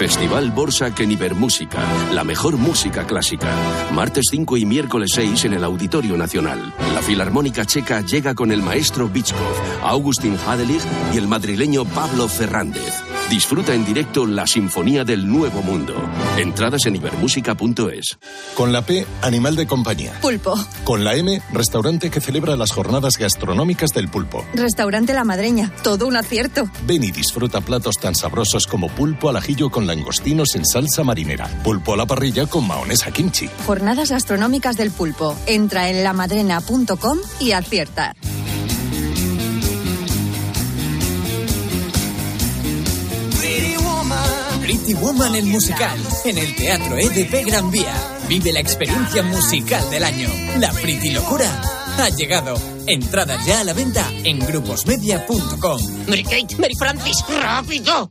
Festival 0.00 0.50
Borsa 0.50 0.94
Keniber 0.94 1.34
Música, 1.34 1.78
la 2.14 2.24
mejor 2.24 2.56
música 2.56 3.06
clásica. 3.06 3.54
Martes 3.92 4.28
5 4.30 4.56
y 4.56 4.64
miércoles 4.64 5.10
6 5.14 5.44
en 5.44 5.52
el 5.52 5.62
Auditorio 5.62 6.16
Nacional. 6.16 6.72
La 6.94 7.02
Filarmónica 7.02 7.66
Checa 7.66 8.00
llega 8.00 8.34
con 8.34 8.50
el 8.50 8.62
maestro 8.62 9.10
Bichkov, 9.10 9.38
Augustin 9.82 10.38
Hadelig 10.46 10.80
y 11.12 11.18
el 11.18 11.28
madrileño 11.28 11.84
Pablo 11.84 12.28
Fernández. 12.28 12.94
Disfruta 13.28 13.74
en 13.74 13.84
directo 13.84 14.26
la 14.26 14.44
Sinfonía 14.46 15.04
del 15.04 15.28
Nuevo 15.28 15.62
Mundo. 15.62 15.94
Entradas 16.36 16.86
en 16.86 16.96
ibermúsica.es. 16.96 18.18
Con 18.56 18.72
la 18.72 18.84
P, 18.84 19.06
animal 19.22 19.54
de 19.54 19.68
compañía. 19.68 20.18
Pulpo. 20.20 20.58
Con 20.82 21.04
la 21.04 21.14
M, 21.14 21.40
restaurante 21.52 22.10
que 22.10 22.20
celebra 22.20 22.56
las 22.56 22.72
jornadas 22.72 23.18
gastronómicas 23.18 23.90
del 23.90 24.08
pulpo. 24.08 24.44
Restaurante 24.54 25.12
La 25.12 25.22
Madreña. 25.22 25.70
Todo 25.84 26.08
un 26.08 26.16
acierto. 26.16 26.68
Ven 26.86 27.04
y 27.04 27.12
disfruta 27.12 27.60
platos 27.60 27.98
tan 28.00 28.16
sabrosos 28.16 28.66
como 28.66 28.88
pulpo 28.88 29.28
al 29.28 29.36
ajillo 29.36 29.70
con 29.70 29.86
langostinos 29.90 30.54
en 30.54 30.64
salsa 30.64 31.04
marinera, 31.04 31.46
pulpo 31.62 31.94
a 31.94 31.96
la 31.96 32.06
parrilla 32.06 32.46
con 32.46 32.66
maonesa 32.66 33.10
kimchi. 33.10 33.48
Jornadas 33.66 34.10
gastronómicas 34.10 34.76
del 34.76 34.90
pulpo. 34.90 35.36
Entra 35.46 35.90
en 35.90 36.02
lamadrena.com 36.04 37.18
y 37.40 37.52
acierta. 37.52 38.14
Pretty 44.60 44.94
Woman 44.94 45.34
el 45.34 45.46
musical 45.46 45.98
en 46.24 46.38
el 46.38 46.54
Teatro 46.54 46.96
EDP 46.96 47.44
Gran 47.44 47.72
Vía. 47.72 47.92
Vive 48.28 48.52
la 48.52 48.60
experiencia 48.60 49.22
musical 49.24 49.90
del 49.90 50.04
año. 50.04 50.28
La 50.58 50.70
Pretty 50.70 51.10
Locura 51.10 51.60
ha 51.98 52.08
llegado. 52.10 52.54
Entradas 52.86 53.44
ya 53.46 53.60
a 53.60 53.64
la 53.64 53.72
venta 53.72 54.08
en 54.24 54.38
gruposmedia.com. 54.38 55.80
Mary 56.08 56.22
Kate, 56.22 56.56
Mary 56.58 56.74
Francis, 56.78 57.24
rápido. 57.42 58.10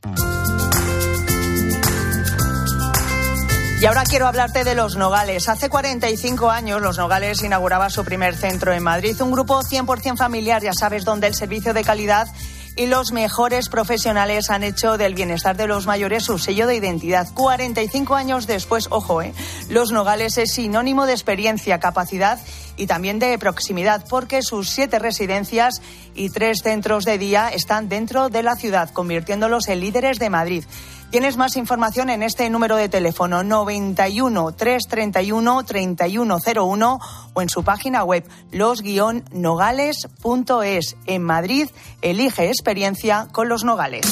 Y 3.82 3.86
ahora 3.86 4.04
quiero 4.04 4.28
hablarte 4.28 4.66
de 4.66 4.76
Los 4.76 4.98
Nogales. 4.98 5.48
Hace 5.48 5.70
45 5.70 6.50
años 6.52 6.82
Los 6.82 6.98
Nogales 6.98 7.42
inauguraba 7.44 7.90
su 7.90 8.04
primer 8.04 8.36
centro 8.36 8.74
en 8.74 8.84
Madrid, 8.84 9.22
un 9.22 9.32
grupo 9.32 9.62
100% 9.62 10.18
familiar, 10.18 10.62
ya 10.62 10.74
sabes, 10.74 11.06
donde 11.06 11.28
el 11.28 11.34
servicio 11.34 11.74
de 11.74 11.86
calidad 11.86 12.28
y 12.76 12.88
los 12.88 13.14
mejores 13.14 13.70
profesionales 13.70 14.50
han 14.50 14.64
hecho 14.64 14.98
del 14.98 15.14
bienestar 15.14 15.56
de 15.56 15.68
los 15.68 15.86
mayores 15.86 16.24
su 16.24 16.38
sello 16.38 16.68
de 16.68 16.76
identidad. 16.76 17.28
45 17.34 18.16
años 18.16 18.48
después, 18.48 18.88
ojo, 18.90 19.22
¿eh? 19.22 19.34
Los 19.70 19.94
Nogales 19.94 20.38
es 20.38 20.52
sinónimo 20.52 21.06
de 21.06 21.14
experiencia, 21.14 21.80
capacidad 21.80 22.38
y 22.76 22.86
también 22.86 23.18
de 23.18 23.38
proximidad, 23.38 24.06
porque 24.10 24.42
sus 24.42 24.70
siete 24.70 25.00
residencias 25.00 25.82
y 26.16 26.30
tres 26.30 26.60
centros 26.64 27.06
de 27.06 27.18
día 27.18 27.48
están 27.48 27.88
dentro 27.88 28.28
de 28.28 28.44
la 28.44 28.56
ciudad, 28.56 28.90
convirtiéndolos 28.92 29.70
en 29.70 29.80
líderes 29.80 30.20
de 30.20 30.30
Madrid. 30.30 30.64
Tienes 31.12 31.38
más 31.38 31.56
información 31.58 32.10
en 32.12 32.22
este 32.22 32.48
número 32.52 32.76
de 32.76 32.88
teléfono 32.88 33.44
91 33.44 34.52
331 34.52 35.64
3101 35.64 37.00
o 37.34 37.42
en 37.42 37.50
su 37.50 37.64
página 37.64 38.04
web 38.04 38.24
los-nogales.es. 38.52 40.98
En 41.08 41.24
Madrid, 41.24 41.68
elige 42.04 42.50
experiencia 42.50 43.28
con 43.32 43.50
los 43.50 43.64
Nogales. 43.64 44.06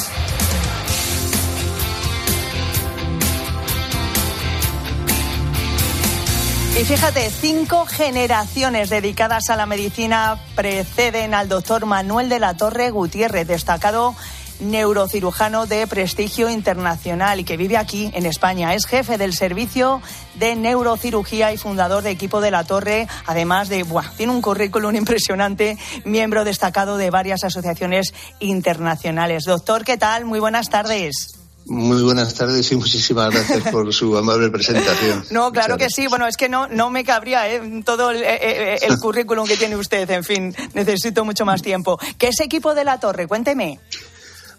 Y 6.80 6.84
fíjate, 6.84 7.30
cinco 7.30 7.86
generaciones 7.86 8.90
dedicadas 8.90 9.50
a 9.50 9.56
la 9.56 9.66
medicina 9.66 10.38
preceden 10.54 11.34
al 11.34 11.48
doctor 11.48 11.86
Manuel 11.86 12.28
de 12.28 12.38
la 12.38 12.56
Torre 12.56 12.90
Gutiérrez, 12.90 13.48
destacado 13.48 14.14
neurocirujano 14.60 15.66
de 15.66 15.86
prestigio 15.86 16.48
internacional 16.50 17.40
y 17.40 17.44
que 17.44 17.56
vive 17.56 17.76
aquí 17.76 18.10
en 18.14 18.26
España. 18.26 18.74
Es 18.74 18.86
jefe 18.86 19.18
del 19.18 19.34
servicio 19.34 20.00
de 20.34 20.56
neurocirugía 20.56 21.52
y 21.52 21.58
fundador 21.58 22.02
de 22.02 22.10
equipo 22.10 22.40
de 22.40 22.50
la 22.50 22.64
Torre, 22.64 23.08
además 23.26 23.68
de, 23.68 23.82
buah, 23.82 24.10
tiene 24.16 24.32
un 24.32 24.42
currículum 24.42 24.94
impresionante, 24.94 25.76
miembro 26.04 26.44
destacado 26.44 26.96
de 26.96 27.10
varias 27.10 27.44
asociaciones 27.44 28.12
internacionales. 28.40 29.44
Doctor, 29.44 29.84
¿qué 29.84 29.96
tal? 29.96 30.24
Muy 30.24 30.40
buenas 30.40 30.68
tardes. 30.70 31.38
Muy 31.68 32.02
buenas 32.02 32.32
tardes 32.32 32.72
y 32.72 32.76
muchísimas 32.76 33.30
gracias 33.30 33.70
por 33.70 33.92
su 33.92 34.16
amable 34.16 34.48
presentación. 34.50 35.24
No, 35.30 35.52
claro 35.52 35.76
que 35.76 35.90
sí. 35.90 36.06
Bueno, 36.06 36.26
es 36.26 36.36
que 36.36 36.48
no, 36.48 36.66
no 36.66 36.88
me 36.88 37.04
cabría 37.04 37.52
¿eh? 37.52 37.82
todo 37.84 38.10
el, 38.10 38.22
eh, 38.22 38.38
eh, 38.40 38.78
el, 38.82 38.98
currículum 39.00 39.46
que 39.46 39.56
tiene 39.56 39.76
usted. 39.76 40.08
En 40.10 40.24
fin, 40.24 40.54
necesito 40.72 41.24
mucho 41.24 41.44
más 41.44 41.60
tiempo. 41.60 41.98
¿Qué 42.16 42.28
es 42.28 42.40
equipo 42.40 42.74
de 42.74 42.84
la 42.84 42.98
Torre? 42.98 43.26
Cuénteme. 43.26 43.80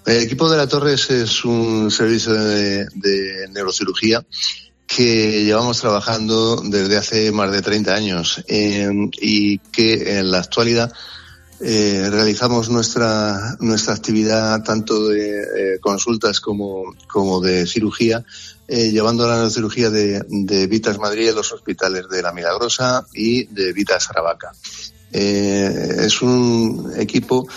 El 0.09 0.23
equipo 0.23 0.49
de 0.49 0.57
la 0.57 0.65
Torres 0.65 1.11
es 1.11 1.45
un 1.45 1.91
servicio 1.91 2.33
de, 2.33 2.87
neurocirugía 3.51 4.25
que 4.87 5.43
llevamos 5.43 5.79
trabajando 5.79 6.63
desde 6.65 6.97
hace 6.97 7.31
más 7.31 7.51
de 7.51 7.61
30 7.61 7.93
años 7.93 8.43
y 8.47 9.59
que 9.59 10.17
en 10.17 10.31
la 10.31 10.39
actualidad 10.39 10.91
eh, 11.59 12.07
realizamos 12.09 12.69
nuestra, 12.69 13.55
nuestra 13.59 13.93
actividad 13.93 14.63
tanto 14.63 15.09
de 15.09 15.41
eh, 15.75 15.79
consultas 15.79 16.39
como, 16.39 16.95
como 17.07 17.39
de 17.39 17.67
cirugía, 17.67 18.25
eh, 18.67 18.89
llevando 18.89 19.27
la 19.27 19.35
neurocirugía 19.35 19.91
de, 19.91 20.23
de, 20.27 20.65
Vitas 20.65 20.97
Madrid 20.97 21.29
en 21.29 21.35
los 21.35 21.53
hospitales 21.53 22.09
de 22.09 22.23
La 22.23 22.33
Milagrosa 22.33 23.05
y 23.13 23.45
de 23.45 23.73
Vitas 23.73 24.09
Aravaca. 24.09 24.53
es 25.11 26.21
un 26.23 26.93
equipo 26.97 27.47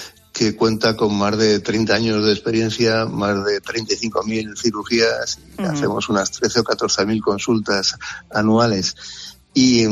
que 0.43 0.57
cuenta 0.57 0.97
con 0.97 1.17
más 1.17 1.39
de 1.39 1.61
30 1.61 1.95
años 1.95 2.25
de 2.25 2.33
experiencia, 2.33 3.05
más 3.05 3.45
de 3.45 3.63
35.000 3.63 4.61
cirugías, 4.61 5.39
y 5.57 5.63
hacemos 5.63 6.09
unas 6.09 6.33
13 6.33 6.61
o 6.61 6.65
14.000 6.65 7.21
consultas 7.21 7.97
anuales. 8.31 8.97
Y, 9.55 9.87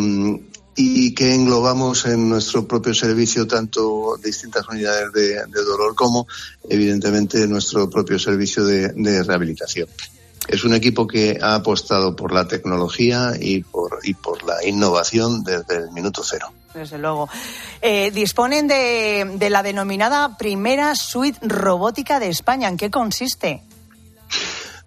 y 0.75 1.15
que 1.15 1.35
englobamos 1.35 2.07
en 2.07 2.29
nuestro 2.29 2.67
propio 2.67 2.95
servicio 2.95 3.47
tanto 3.47 4.17
distintas 4.23 4.67
unidades 4.69 5.13
de, 5.13 5.63
dolor 5.63 5.95
como, 5.95 6.27
evidentemente, 6.69 7.47
nuestro 7.47 7.89
propio 7.89 8.19
servicio 8.19 8.65
de, 8.65 9.23
rehabilitación. 9.23 9.89
Es 10.49 10.65
un 10.65 10.75
equipo 10.75 11.07
que 11.07 11.39
ha 11.41 11.55
apostado 11.55 12.17
por 12.17 12.33
la 12.33 12.49
tecnología 12.49 13.35
y 13.39 13.63
por, 13.63 14.01
y 14.03 14.15
por 14.15 14.43
la 14.43 14.67
innovación 14.67 15.45
desde 15.45 15.77
el 15.77 15.93
minuto 15.93 16.23
cero. 16.25 16.49
Desde 16.75 16.99
luego. 16.99 17.29
Eh, 17.83 18.11
disponen 18.13 18.69
de, 18.69 19.29
de 19.35 19.51
la 19.51 19.63
denominada 19.63 20.37
primera 20.37 20.95
suite 20.95 21.39
robótica 21.43 22.21
de 22.21 22.29
España. 22.29 22.69
¿En 22.69 22.77
qué 22.77 22.91
consiste? 22.91 23.63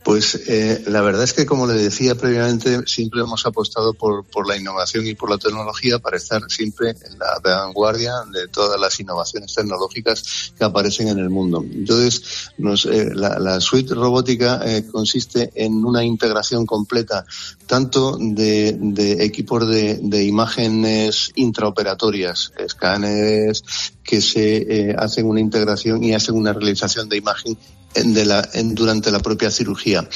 Pues 0.03 0.35
eh, 0.47 0.83
la 0.87 1.01
verdad 1.01 1.23
es 1.23 1.33
que, 1.33 1.45
como 1.45 1.65
le 1.65 1.75
decía 1.75 2.15
previamente, 2.15 2.81
siempre 2.87 3.21
hemos 3.21 3.45
apostado 3.45 3.93
por, 3.93 4.25
por, 4.25 4.47
la 4.47 4.57
innovación 4.57 5.07
y 5.07 5.15
por 5.15 5.29
la 5.29 5.37
tecnología 5.37 5.99
para 5.99 6.17
estar 6.17 6.41
siempre 6.49 6.89
en 6.89 7.19
la 7.19 7.39
vanguardia 7.41 8.11
de 8.31 8.49
todas 8.49 8.79
las 8.79 8.99
innovaciones 8.99 9.53
tecnológicas 9.53 10.53
que 10.57 10.63
aparecen 10.65 11.07
en 11.07 11.19
el 11.19 11.29
mundo. 11.29 11.63
Entonces, 11.63 12.51
nos, 12.57 12.85
eh, 12.85 13.11
la, 13.13 13.39
la, 13.39 13.61
suite 13.61 13.93
robótica 13.93 14.61
eh, 14.65 14.85
consiste 14.91 15.51
en 15.55 15.85
una 15.85 16.03
integración 16.03 16.65
completa 16.65 17.25
tanto 17.65 18.17
de, 18.19 18.75
de 18.77 19.23
equipos 19.23 19.67
de, 19.67 19.99
de, 20.01 20.23
imágenes 20.25 21.31
intraoperatorias, 21.35 22.51
escáneres 22.57 23.63
que 24.03 24.21
se 24.21 24.57
eh, 24.57 24.95
hacen 24.97 25.25
una 25.25 25.39
integración 25.39 26.03
y 26.03 26.13
hacen 26.13 26.35
una 26.35 26.53
realización 26.53 27.07
de 27.07 27.17
imagen 27.17 27.57
de 27.93 28.25
la, 28.25 28.47
en, 28.53 28.75
durante 28.75 29.11
la 29.11 29.19
propia 29.19 29.51
cirugía, 29.51 30.07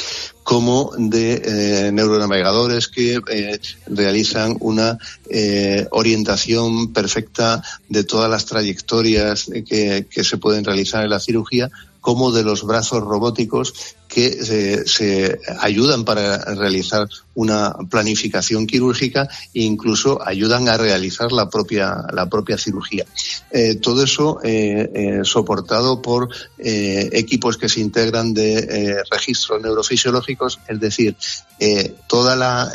como 0.43 0.91
de 0.97 1.41
eh, 1.43 1.91
neuronavegadores 1.91 2.87
que 2.87 3.19
eh, 3.29 3.59
realizan 3.87 4.55
una 4.59 4.97
eh, 5.29 5.87
orientación 5.91 6.93
perfecta 6.93 7.61
de 7.89 8.03
todas 8.03 8.29
las 8.29 8.45
trayectorias 8.45 9.49
que, 9.67 10.07
que 10.09 10.23
se 10.23 10.37
pueden 10.37 10.63
realizar 10.63 11.03
en 11.03 11.09
la 11.09 11.19
cirugía, 11.19 11.69
como 12.01 12.31
de 12.31 12.43
los 12.43 12.63
brazos 12.63 13.03
robóticos 13.03 13.73
que 14.07 14.43
se, 14.43 14.87
se, 14.87 15.39
ayudan 15.59 16.05
para 16.05 16.37
realizar 16.55 17.07
una 17.38 17.71
planificación 17.89 18.65
quirúrgica 18.65 19.30
e 19.54 19.62
incluso 19.62 20.19
ayudan 20.26 20.67
a 20.69 20.78
realizar 20.78 21.32
la 21.32 21.50
propia, 21.50 22.04
la 22.12 22.26
propia 22.28 22.58
cirugía. 22.58 23.06
Eh, 23.52 23.76
todo 23.76 24.04
eso 24.04 24.39
eh, 24.43 24.89
eh, 24.93 25.19
soportado 25.23 26.02
por 26.02 26.30
equipos 26.60 27.58
que 27.58 27.69
se 27.69 27.80
integran 27.80 28.34
de 28.34 29.04
registros 29.12 29.62
neurofisiológicos, 29.62 30.60
es 30.67 30.80
decir, 30.80 31.15
toda 32.08 32.36
la 32.36 32.71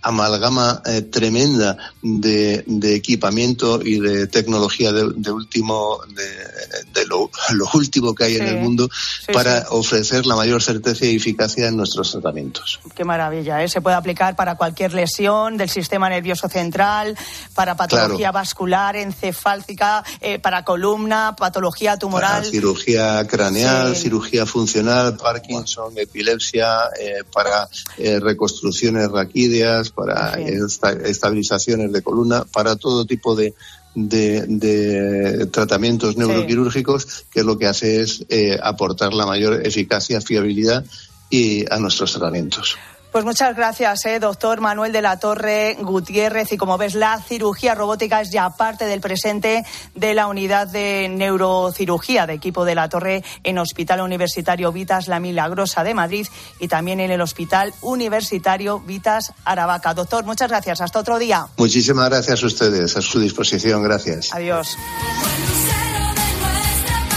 amalgama 0.00 0.82
tremenda 1.10 1.76
de, 2.02 2.64
de, 2.66 2.94
equipamiento 2.94 3.80
y 3.84 4.00
de 4.00 4.26
tecnología 4.28 4.92
de, 4.92 5.12
de 5.14 5.30
último, 5.30 6.00
de, 6.08 7.00
de 7.00 7.06
lo, 7.06 7.30
lo, 7.52 7.68
último 7.74 8.14
que 8.14 8.24
hay 8.24 8.34
sí. 8.34 8.40
en 8.40 8.46
el 8.48 8.56
mundo 8.56 8.88
sí, 8.92 9.32
para 9.32 9.60
sí. 9.60 9.66
ofrecer 9.70 10.24
la 10.24 10.36
mayor 10.36 10.62
certeza 10.62 11.04
y 11.04 11.16
eficacia 11.16 11.68
en 11.68 11.76
nuestros 11.76 12.12
tratamientos. 12.12 12.80
Qué 12.94 13.04
maravilla, 13.04 13.49
¿eh? 13.50 13.68
Se 13.68 13.80
puede 13.80 13.96
aplicar 13.96 14.36
para 14.36 14.56
cualquier 14.56 14.94
lesión 14.94 15.56
del 15.56 15.68
sistema 15.68 16.08
nervioso 16.08 16.48
central, 16.48 17.16
para 17.54 17.76
patología 17.76 18.30
claro. 18.30 18.32
vascular, 18.34 18.96
encefáltica, 18.96 20.04
eh, 20.20 20.38
para 20.38 20.64
columna, 20.64 21.34
patología 21.36 21.96
tumoral. 21.96 22.42
Para 22.42 22.50
cirugía 22.50 23.26
craneal, 23.26 23.94
sí. 23.96 24.02
cirugía 24.02 24.46
funcional, 24.46 25.16
Parkinson, 25.16 25.94
epilepsia, 25.96 26.90
eh, 26.98 27.24
para 27.32 27.68
reconstrucciones 27.98 29.10
raquídeas, 29.10 29.90
para 29.90 30.34
esta, 30.34 30.92
estabilizaciones 30.92 31.92
de 31.92 32.02
columna, 32.02 32.44
para 32.44 32.76
todo 32.76 33.04
tipo 33.04 33.34
de, 33.34 33.54
de, 33.94 34.46
de, 34.46 35.46
tratamientos 35.46 36.16
neuroquirúrgicos, 36.16 37.02
sí. 37.02 37.24
que 37.30 37.42
lo 37.42 37.58
que 37.58 37.66
hace 37.66 38.00
es 38.00 38.24
eh, 38.28 38.58
aportar 38.62 39.12
la 39.12 39.26
mayor 39.26 39.66
eficacia, 39.66 40.20
fiabilidad 40.20 40.84
y 41.28 41.64
a 41.72 41.78
nuestros 41.78 42.12
tratamientos. 42.12 42.76
Pues 43.12 43.24
muchas 43.24 43.56
gracias, 43.56 44.04
eh, 44.04 44.20
doctor 44.20 44.60
Manuel 44.60 44.92
de 44.92 45.02
la 45.02 45.18
Torre 45.18 45.76
Gutiérrez. 45.80 46.52
Y 46.52 46.56
como 46.56 46.78
ves, 46.78 46.94
la 46.94 47.20
cirugía 47.20 47.74
robótica 47.74 48.20
es 48.20 48.30
ya 48.30 48.48
parte 48.50 48.86
del 48.86 49.00
presente 49.00 49.64
de 49.96 50.14
la 50.14 50.28
unidad 50.28 50.68
de 50.68 51.08
neurocirugía 51.10 52.26
de 52.26 52.34
equipo 52.34 52.64
de 52.64 52.76
la 52.76 52.88
Torre 52.88 53.24
en 53.42 53.58
Hospital 53.58 54.00
Universitario 54.02 54.70
Vitas 54.70 55.08
La 55.08 55.18
Milagrosa 55.18 55.82
de 55.82 55.94
Madrid 55.94 56.28
y 56.60 56.68
también 56.68 57.00
en 57.00 57.10
el 57.10 57.20
Hospital 57.20 57.74
Universitario 57.80 58.78
Vitas 58.78 59.32
Aravaca. 59.44 59.92
Doctor, 59.92 60.24
muchas 60.24 60.48
gracias. 60.48 60.80
Hasta 60.80 61.00
otro 61.00 61.18
día. 61.18 61.46
Muchísimas 61.56 62.08
gracias 62.08 62.42
a 62.42 62.46
ustedes. 62.46 62.96
A 62.96 63.02
su 63.02 63.18
disposición. 63.18 63.82
Gracias. 63.82 64.32
Adiós. 64.32 64.76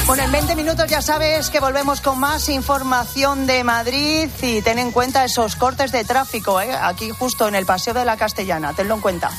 Bueno, 0.06 0.24
en 0.24 0.32
20 0.34 0.56
minutos 0.56 0.86
ya 0.90 1.02
sabes 1.02 1.50
que 1.50 1.62
volvemos 1.62 2.02
con 2.02 2.20
más 2.20 2.50
información 2.50 3.48
de 3.48 3.64
Madrid 3.64 4.30
y 4.42 4.62
ten 4.62 4.78
en 4.78 4.92
cuenta 4.92 5.24
esos 5.24 5.56
cortes 5.56 5.94
de 5.94 6.04
tráfico, 6.04 6.60
¿eh? 6.60 6.74
aquí 6.74 7.10
justo 7.10 7.48
en 7.48 7.56
el 7.56 7.66
Paseo 7.66 7.94
de 7.94 8.04
la 8.04 8.18
Castellana, 8.18 8.74
tenlo 8.74 8.96
en 8.96 9.02
cuenta. 9.02 9.32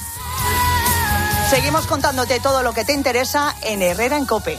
Seguimos 1.50 1.86
contándote 1.86 2.40
todo 2.40 2.62
lo 2.62 2.72
que 2.72 2.84
te 2.84 2.94
interesa 2.94 3.54
en 3.62 3.82
Herrera 3.82 4.16
en 4.16 4.24
Cope. 4.24 4.58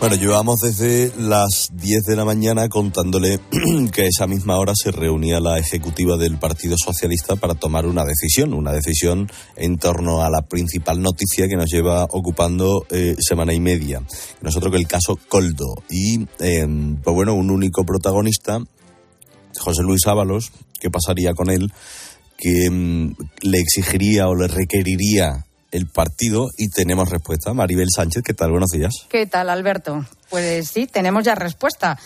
Bueno, 0.00 0.16
llevamos 0.16 0.60
desde 0.60 1.12
las 1.18 1.68
10 1.74 2.04
de 2.04 2.16
la 2.16 2.24
mañana 2.24 2.70
contándole 2.70 3.38
que 3.92 4.00
a 4.00 4.06
esa 4.06 4.26
misma 4.26 4.56
hora 4.58 4.72
se 4.74 4.92
reunía 4.92 5.40
la 5.40 5.58
ejecutiva 5.58 6.16
del 6.16 6.38
Partido 6.38 6.74
Socialista 6.82 7.36
para 7.36 7.54
tomar 7.54 7.84
una 7.84 8.06
decisión, 8.06 8.54
una 8.54 8.72
decisión 8.72 9.30
en 9.56 9.76
torno 9.76 10.22
a 10.22 10.30
la 10.30 10.40
principal 10.40 11.02
noticia 11.02 11.48
que 11.48 11.56
nos 11.56 11.70
lleva 11.70 12.04
ocupando 12.04 12.86
eh, 12.88 13.14
semana 13.18 13.52
y 13.52 13.60
media. 13.60 14.02
Nosotros 14.40 14.72
que 14.72 14.78
el 14.78 14.88
caso 14.88 15.18
Coldo. 15.28 15.74
Y, 15.90 16.26
eh, 16.38 16.66
pues 17.04 17.14
bueno, 17.14 17.34
un 17.34 17.50
único 17.50 17.84
protagonista, 17.84 18.58
José 19.58 19.82
Luis 19.82 20.06
Ábalos, 20.06 20.50
¿qué 20.80 20.88
pasaría 20.88 21.34
con 21.34 21.50
él? 21.50 21.70
Que 22.38 22.70
mm, 22.70 23.16
le 23.42 23.58
exigiría 23.58 24.28
o 24.28 24.34
le 24.34 24.48
requeriría 24.48 25.44
el 25.70 25.86
partido 25.86 26.48
y 26.56 26.68
tenemos 26.68 27.08
respuesta. 27.08 27.54
Maribel 27.54 27.88
Sánchez, 27.94 28.22
¿qué 28.22 28.34
tal? 28.34 28.50
Buenos 28.50 28.70
días. 28.70 29.06
¿Qué 29.08 29.26
tal, 29.26 29.50
Alberto? 29.50 30.04
Pues 30.28 30.68
sí, 30.68 30.86
tenemos 30.86 31.24
ya 31.24 31.34
respuesta. 31.34 31.98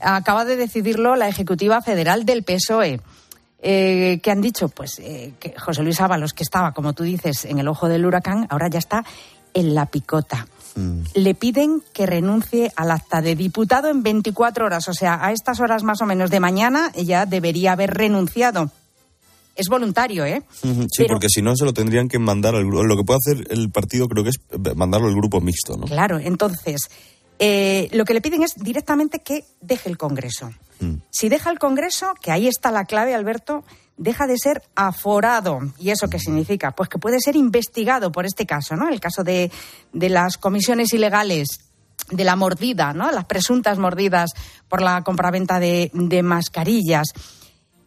Acaba 0.00 0.44
de 0.44 0.56
decidirlo 0.56 1.16
la 1.16 1.28
Ejecutiva 1.28 1.80
Federal 1.80 2.24
del 2.24 2.42
PSOE. 2.42 3.00
Eh, 3.62 4.20
¿Qué 4.22 4.30
han 4.30 4.40
dicho? 4.40 4.68
Pues 4.68 4.98
eh, 4.98 5.32
que 5.40 5.54
José 5.58 5.82
Luis 5.82 6.00
Ábalos, 6.00 6.34
que 6.34 6.42
estaba, 6.42 6.72
como 6.72 6.92
tú 6.92 7.04
dices, 7.04 7.44
en 7.44 7.58
el 7.58 7.68
ojo 7.68 7.88
del 7.88 8.04
huracán, 8.04 8.46
ahora 8.50 8.68
ya 8.68 8.78
está 8.78 9.04
en 9.54 9.74
la 9.74 9.86
picota. 9.86 10.46
Mm. 10.74 11.00
Le 11.14 11.34
piden 11.34 11.82
que 11.92 12.04
renuncie 12.04 12.72
al 12.76 12.90
acta 12.90 13.22
de 13.22 13.36
diputado 13.36 13.88
en 13.88 14.02
24 14.02 14.66
horas, 14.66 14.88
o 14.88 14.92
sea, 14.92 15.24
a 15.24 15.32
estas 15.32 15.60
horas 15.60 15.82
más 15.84 16.02
o 16.02 16.06
menos 16.06 16.30
de 16.30 16.40
mañana 16.40 16.90
ya 16.92 17.26
debería 17.26 17.72
haber 17.72 17.94
renunciado 17.94 18.70
es 19.54 19.68
voluntario, 19.68 20.24
¿eh? 20.24 20.42
Sí, 20.90 21.04
porque 21.08 21.28
si 21.28 21.42
no 21.42 21.56
se 21.56 21.64
lo 21.64 21.72
tendrían 21.72 22.08
que 22.08 22.18
mandar 22.18 22.54
al 22.54 22.64
grupo. 22.64 22.84
Lo 22.84 22.96
que 22.96 23.04
puede 23.04 23.18
hacer 23.18 23.46
el 23.50 23.70
partido 23.70 24.08
creo 24.08 24.24
que 24.24 24.30
es 24.30 24.40
mandarlo 24.76 25.08
al 25.08 25.14
grupo 25.14 25.40
mixto, 25.40 25.76
¿no? 25.76 25.86
Claro, 25.86 26.18
entonces, 26.18 26.88
eh, 27.38 27.88
lo 27.92 28.04
que 28.04 28.14
le 28.14 28.20
piden 28.20 28.42
es 28.42 28.54
directamente 28.56 29.20
que 29.20 29.44
deje 29.60 29.88
el 29.88 29.98
Congreso. 29.98 30.50
Mm. 30.80 30.94
Si 31.10 31.28
deja 31.28 31.50
el 31.50 31.58
Congreso, 31.58 32.14
que 32.20 32.30
ahí 32.30 32.46
está 32.46 32.70
la 32.70 32.84
clave, 32.84 33.14
Alberto, 33.14 33.64
deja 33.96 34.26
de 34.26 34.36
ser 34.38 34.62
aforado. 34.74 35.60
¿Y 35.78 35.90
eso 35.90 36.08
qué 36.08 36.18
significa? 36.18 36.72
Pues 36.72 36.88
que 36.88 36.98
puede 36.98 37.20
ser 37.20 37.36
investigado 37.36 38.10
por 38.12 38.26
este 38.26 38.46
caso, 38.46 38.76
¿no? 38.76 38.88
El 38.88 39.00
caso 39.00 39.24
de, 39.24 39.50
de 39.92 40.08
las 40.08 40.36
comisiones 40.36 40.92
ilegales 40.92 41.60
de 42.10 42.24
la 42.24 42.36
mordida, 42.36 42.92
¿no? 42.92 43.10
Las 43.12 43.24
presuntas 43.24 43.78
mordidas 43.78 44.30
por 44.68 44.82
la 44.82 45.02
compraventa 45.02 45.60
de, 45.60 45.90
de 45.92 46.22
mascarillas. 46.22 47.08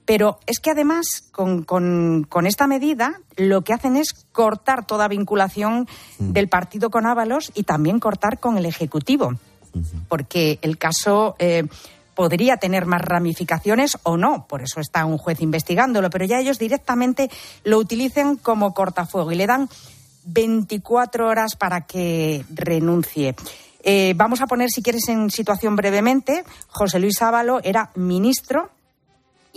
Pero 0.08 0.40
es 0.46 0.62
que 0.62 0.72
además, 0.72 1.30
con, 1.34 2.26
esta 2.46 2.66
medida, 2.66 3.20
lo 3.36 3.64
que 3.64 3.74
hacen 3.74 3.98
es 3.98 4.26
cortar 4.32 4.88
toda 4.88 5.10
vinculación 5.10 5.86
mm. 6.18 6.32
del 6.32 6.48
partido 6.48 6.90
con 6.90 7.06
Ábalos 7.06 7.52
y 7.54 7.64
también 7.64 8.00
cortar 8.00 8.40
con 8.40 8.58
el 8.58 8.66
Ejecutivo. 8.66 9.34
Porque 10.08 10.60
el 10.62 10.78
caso 10.78 11.36
eh, 11.40 11.66
podría 12.16 12.56
tener 12.56 12.86
más 12.86 13.02
ramificaciones 13.02 13.98
o 14.04 14.16
no, 14.16 14.48
por 14.48 14.62
eso 14.62 14.80
está 14.80 15.06
un 15.06 15.18
juez 15.18 15.42
investigándolo, 15.42 16.10
pero 16.10 16.24
ya 16.24 16.40
ellos 16.40 16.58
directamente 16.58 17.30
lo 17.66 17.78
utilizan 17.78 18.38
como 18.38 18.74
cortafuego 18.74 19.34
y 19.34 19.36
le 19.36 19.46
dan 19.46 19.68
24 20.24 21.28
horas 21.28 21.58
para 21.58 21.82
que 21.82 22.46
renuncie. 22.50 23.36
Eh, 23.84 24.14
vamos 24.16 24.40
a 24.40 24.48
poner, 24.48 24.70
si 24.70 24.82
quieres, 24.82 25.10
en 25.10 25.30
situación 25.30 25.76
brevemente. 25.76 26.46
José 26.70 26.98
Luis 27.00 27.22
Ábalo 27.22 27.60
era 27.62 27.92
ministro 27.96 28.70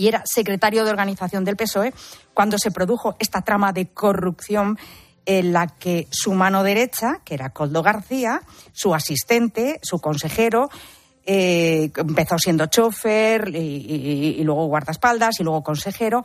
y 0.00 0.08
era 0.08 0.22
secretario 0.24 0.82
de 0.86 0.90
organización 0.90 1.44
del 1.44 1.56
PSOE 1.56 1.92
cuando 2.32 2.56
se 2.56 2.70
produjo 2.70 3.16
esta 3.18 3.42
trama 3.42 3.74
de 3.74 3.88
corrupción 3.88 4.78
en 5.26 5.52
la 5.52 5.66
que 5.66 6.08
su 6.10 6.32
mano 6.32 6.62
derecha, 6.62 7.20
que 7.22 7.34
era 7.34 7.50
Coldo 7.50 7.82
García, 7.82 8.40
su 8.72 8.94
asistente, 8.94 9.78
su 9.82 10.00
consejero, 10.00 10.70
eh, 11.26 11.92
empezó 11.94 12.38
siendo 12.38 12.64
chofer 12.64 13.54
y, 13.54 14.42
luego 14.42 14.68
guardaespaldas 14.68 15.38
y 15.38 15.44
luego 15.44 15.62
consejero, 15.62 16.22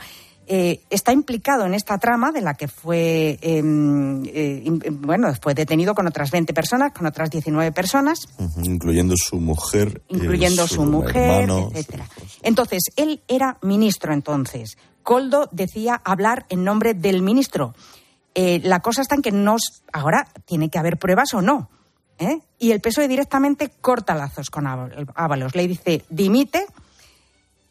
eh, 0.48 0.82
está 0.90 1.12
implicado 1.12 1.66
en 1.66 1.74
esta 1.74 1.98
trama 1.98 2.32
de 2.32 2.42
la 2.42 2.54
que 2.54 2.68
fue, 2.68 3.40
em, 3.42 4.24
eh, 4.26 4.64
bueno, 4.92 5.34
fue 5.42 5.56
detenido 5.56 5.96
con 5.96 6.06
otras 6.06 6.30
20 6.30 6.54
personas, 6.54 6.94
con 6.94 7.08
otras 7.08 7.32
19 7.32 7.72
personas. 7.72 8.20
incluyendo 8.62 9.16
su 9.18 9.38
mujer. 9.38 10.04
Incluyendo 10.10 10.68
su, 10.68 10.84
mujer, 10.84 11.50
etcétera. 11.50 12.08
Entonces, 12.44 12.84
él 12.96 13.22
era 13.28 13.58
ministro 13.62 14.14
entonces. 14.14 14.78
Coldo 15.02 15.50
decía 15.52 16.00
hablar 16.04 16.46
en 16.50 16.64
nombre 16.64 16.94
del 16.94 17.22
ministro. 17.22 17.74
Eh, 18.36 18.60
la 18.64 18.82
cosa 18.82 19.02
está 19.02 19.16
en 19.16 19.22
que 19.22 19.32
nos, 19.32 19.84
ahora 19.94 20.28
tiene 20.46 20.70
que 20.70 20.78
haber 20.78 20.98
pruebas 20.98 21.34
o 21.34 21.42
no. 21.42 21.70
Y 22.60 22.72
el 22.72 22.82
PSOE 22.82 23.08
directamente 23.08 23.72
corta 23.82 24.16
lazos 24.16 24.50
con 24.50 24.68
Ábalos. 24.68 25.56
Le 25.56 25.68
dice, 25.68 26.06
dimite 26.10 26.66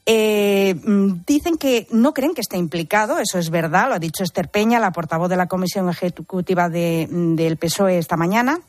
eh, 0.07 0.75
mm, 0.75 1.25
dicen 1.27 1.57
que 1.57 1.87
no 1.91 2.13
creen 2.13 2.35
que 2.35 2.43
esté 2.43 2.59
implicado, 2.59 3.19
eso 3.19 3.39
es 3.39 3.51
verdad, 3.51 3.89
lo 3.89 3.95
ha 3.95 3.99
dicho 3.99 4.23
Esther 4.23 4.51
Peña, 4.51 4.79
la 4.79 4.93
portavoz 4.93 5.31
de 5.31 5.37
la 5.37 5.47
Comisión 5.47 5.89
Ejecutiva 5.89 6.69
mm, 6.69 7.35
del 7.35 7.57
PSOE 7.57 7.99
esta 7.99 8.17
mañana. 8.17 8.61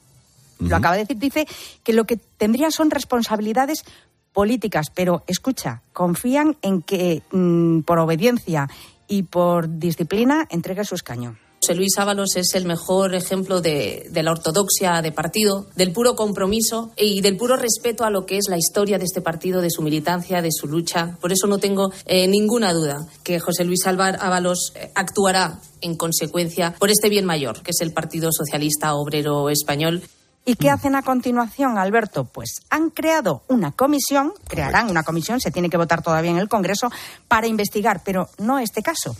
Lo 0.59 0.75
acaba 0.77 0.95
de 0.95 1.01
decir, 1.01 1.17
dice 1.17 1.47
que 1.83 1.91
lo 1.91 2.05
que 2.05 2.15
tendrían 2.15 2.71
son 2.71 2.89
responsabilidades 2.89 3.83
políticas, 4.31 4.89
pero 4.93 5.23
escucha, 5.27 5.81
confían 5.91 6.55
en 6.61 6.81
que 6.81 7.23
mm, 7.31 7.81
por 7.81 7.99
obediencia 7.99 8.69
y 9.07 9.23
por 9.23 9.79
disciplina 9.79 10.47
entregue 10.49 10.85
su 10.85 10.95
escaño. 10.95 11.37
José 11.65 11.78
Luis 11.78 11.97
Ábalos 11.97 12.36
es 12.36 12.54
el 12.54 12.65
mejor 12.65 13.15
ejemplo 13.15 13.60
de, 13.60 14.08
la 14.13 14.30
ortodoxia 14.30 15.01
de 15.01 15.12
partido, 15.12 15.65
del 15.75 15.93
puro 15.93 16.15
compromiso 16.15 16.91
y 16.95 17.21
del 17.21 17.38
puro 17.38 17.56
respeto 17.56 18.04
a 18.04 18.12
lo 18.12 18.28
que 18.28 18.38
es 18.38 18.49
la 18.49 18.58
historia 18.60 18.99
de 18.99 19.06
este 19.06 19.19
partido, 19.19 19.62
de 19.62 19.71
su 19.71 19.82
militancia, 19.82 20.43
de 20.43 20.51
su 20.51 20.67
lucha. 20.67 21.17
Por 21.19 21.32
eso 21.32 21.47
no 21.47 21.58
tengo 21.58 21.91
eh, 22.06 22.28
ninguna 22.28 22.71
duda 22.71 23.08
que 23.23 23.39
José 23.39 23.63
Luis 23.63 23.84
Ábalos 23.88 24.73
eh, 24.75 24.91
actuará 24.93 25.60
en 25.82 25.95
consecuencia 25.95 26.75
por 26.78 26.91
este 26.91 27.10
bien 27.10 27.25
mayor, 27.25 27.63
que 27.63 27.71
es 27.71 27.82
el 27.82 27.93
Partido 27.93 28.30
Socialista 28.32 28.93
Obrero 28.93 29.49
Español. 29.49 30.04
¿Y 30.45 30.58
qué 30.58 30.69
hacen 30.69 30.93
a 30.93 31.01
continuación, 31.01 31.80
Alberto? 31.80 32.25
Pues 32.25 32.62
han 32.69 32.91
creado 32.91 33.41
una 33.47 33.71
comisión, 33.71 34.34
crearán 34.47 34.91
una 34.91 35.01
comisión, 35.01 35.41
se 35.41 35.49
tiene 35.49 35.71
que 35.71 35.78
votar 35.78 36.04
todavía 36.04 36.30
en 36.30 36.38
el 36.38 36.47
Congreso, 36.47 36.91
para 37.28 37.47
investigar, 37.47 38.04
pero 38.06 38.30
no 38.38 38.60
este 38.60 38.84
caso, 38.84 39.15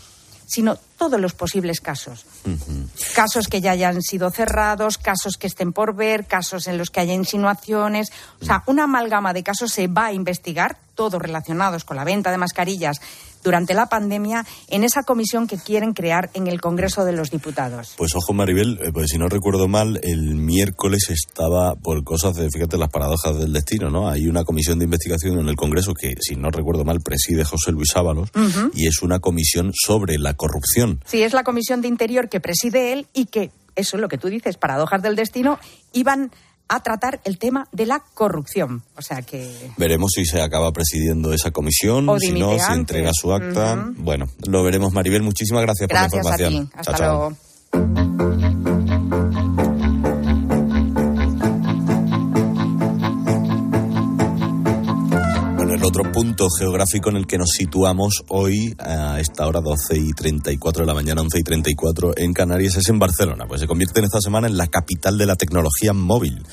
sino 0.46 0.78
todos 1.06 1.22
los 1.22 1.34
posibles 1.34 1.82
casos. 1.82 2.26
Casos 3.13 3.48
que 3.48 3.62
ya 3.62 3.72
hayan 3.72 4.02
sido 4.02 4.32
cerrados, 4.32 4.98
casos 4.98 5.38
que 5.38 5.46
estén 5.46 5.72
por 5.72 5.96
ver, 5.96 6.26
casos 6.26 6.65
en 6.65 6.80
los 6.80 6.89
que 6.89 7.00
haya 7.00 7.13
insinuaciones. 7.13 8.12
O 8.41 8.46
sea, 8.46 8.63
una 8.65 8.86
amalgama 8.86 9.32
de 9.32 9.44
casos 9.44 9.72
se 9.72 9.88
va 9.88 10.08
a 10.08 10.13
investigar, 10.13 10.80
todos 10.96 11.22
relacionados 11.22 11.84
con 11.84 11.98
la 11.98 12.06
venta 12.06 12.32
de 12.32 12.38
mascarillas 12.38 13.02
durante 13.44 13.76
la 13.76 13.88
pandemia 13.88 14.46
en 14.70 14.84
esa 14.84 15.04
comisión 15.04 15.46
que 15.46 15.58
quieren 15.58 15.94
crear 15.94 16.32
en 16.34 16.48
el 16.48 16.60
Congreso 16.60 17.06
de 17.06 17.12
los 17.12 17.30
Diputados. 17.30 17.94
Pues 17.96 18.15
ojo, 18.15 18.34
Maribel, 18.34 18.80
pues 18.91 19.12
si 19.12 19.20
no 19.20 19.28
recuerdo 19.30 19.68
mal, 19.68 20.00
el 20.02 20.36
miércoles 20.36 21.10
estaba 21.10 21.76
por 21.76 22.04
cosas 22.04 22.36
de, 22.36 22.50
fíjate, 22.50 22.78
las 22.78 22.89
paradojas 22.89 23.38
del 23.38 23.54
destino, 23.54 23.91
¿no? 23.91 24.10
Hay 24.10 24.28
una 24.28 24.44
comisión 24.44 24.80
de 24.80 24.86
investigación 24.86 25.38
en 25.39 25.48
el 25.48 25.56
Congreso 25.56 25.94
que, 25.94 26.15
si 26.20 26.36
no 26.36 26.50
recuerdo 26.50 26.84
mal, 26.86 27.02
preside 27.02 27.44
José 27.44 27.72
Luis 27.72 27.96
Ábalos 27.96 28.32
y 28.74 28.88
es 28.88 29.04
una 29.04 29.20
comisión 29.20 29.72
sobre 29.76 30.18
la 30.18 30.34
corrupción. 30.34 30.95
Sí, 31.06 31.24
es 31.24 31.34
la 31.34 31.44
comisión 31.44 31.82
de 31.82 31.88
Interior 31.88 32.30
que 32.30 32.40
preside 32.40 32.93
él 32.93 33.08
y 33.14 33.26
que, 33.26 33.52
eso 33.76 33.98
es 33.98 34.02
lo 34.02 34.08
que 34.08 34.18
tú 34.18 34.30
dices, 34.30 34.58
paradojas 34.58 35.02
del 35.02 35.16
destino, 35.16 35.60
iban 35.91 36.32
a 36.68 36.82
tratar 36.82 37.22
el 37.26 37.38
tema 37.38 37.68
de 37.72 37.86
la 37.86 38.00
corrupción. 38.14 38.84
O 38.98 39.02
sea 39.02 39.22
que. 39.22 39.72
Veremos 39.78 40.12
si 40.16 40.26
se 40.26 40.41
acaba 40.41 40.72
presidiendo 40.72 41.34
esa 41.34 41.52
comisión, 41.52 42.08
si 42.20 42.32
no, 42.32 42.58
si 42.58 42.74
entrega 42.74 43.12
su 43.14 43.34
acta. 43.34 43.91
Bueno, 43.98 44.28
lo 44.48 44.64
veremos, 44.64 44.93
Maribel. 44.93 45.24
Muchísimas 45.24 45.62
gracias, 45.62 45.88
por 45.88 45.98
la 45.98 46.06
información. 46.06 46.70
A 46.74 46.84
ti. 46.84 46.89
Hasta 46.89 46.98
luego. 46.98 48.74
Otro 55.86 56.12
punto 56.12 56.48
geográfico 56.50 57.10
en 57.10 57.18
el 57.18 57.28
que 57.28 57.38
nos 57.38 57.50
situamos 57.50 58.24
hoy 58.30 58.76
a 58.80 59.20
esta 59.20 59.46
hora 59.46 59.62
12 59.62 59.98
y 59.98 60.14
34 60.14 60.82
de 60.84 60.88
la 60.88 60.96
mañana, 60.96 61.22
11 61.22 61.40
y 61.40 61.44
34 61.44 62.14
en 62.18 62.34
Canarias 62.34 62.76
es 62.78 62.90
en 62.90 62.98
Barcelona, 62.98 63.46
pues 63.48 63.62
se 63.62 63.68
convierte 63.68 64.00
en 64.00 64.06
esta 64.06 64.20
semana 64.20 64.48
en 64.48 64.58
la 64.58 64.68
capital 64.68 65.18
de 65.18 65.28
la 65.28 65.36
tecnología 65.36 65.94
móvil. 65.94 66.44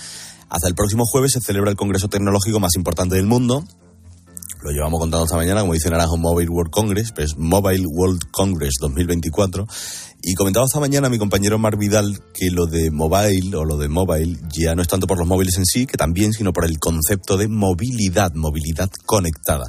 Hasta 0.51 0.69
el 0.69 0.75
próximo 0.75 1.07
jueves 1.07 1.33
se 1.33 1.41
celebra 1.41 1.71
el 1.71 1.77
Congreso 1.77 2.09
Tecnológico 2.09 2.61
más 2.61 2.77
importante 2.77 3.17
del 3.17 3.27
mundo, 3.27 3.65
Lo 4.63 4.71
llevamos 4.71 5.01
contando 5.01 5.25
esta 5.25 5.37
mañana, 5.37 5.63
como 5.63 5.73
dice 5.73 5.91
Naranjo, 5.91 6.19
Mobile 6.19 6.51
World 6.51 6.71
Congress, 6.71 7.13
pues 7.13 7.37
Mobile 7.37 7.87
World 7.87 8.21
Congress 8.31 8.75
2024. 8.81 9.67
Y 10.25 10.35
comentaba 10.35 10.67
esta 10.67 10.79
mañana 10.79 11.09
mi 11.09 11.19
compañero 11.19 11.59
Mar 11.59 11.77
Vidal 11.77 12.21
que 12.33 12.51
lo 12.51 12.67
de 12.67 12.93
mobile 12.93 13.57
o 13.57 13.65
lo 13.65 13.77
de 13.77 13.89
mobile 13.89 14.39
ya 14.57 14.77
no 14.77 14.83
es 14.83 14.87
tanto 14.87 15.09
por 15.09 15.19
los 15.19 15.27
móviles 15.27 15.59
en 15.59 15.67
sí, 15.67 15.85
que 15.85 15.97
también, 15.97 16.33
sino 16.33 16.53
por 16.53 16.65
el 16.65 16.79
concepto 16.79 17.37
de 17.37 17.49
movilidad, 17.49 18.33
movilidad 18.35 18.89
conectada. 19.05 19.65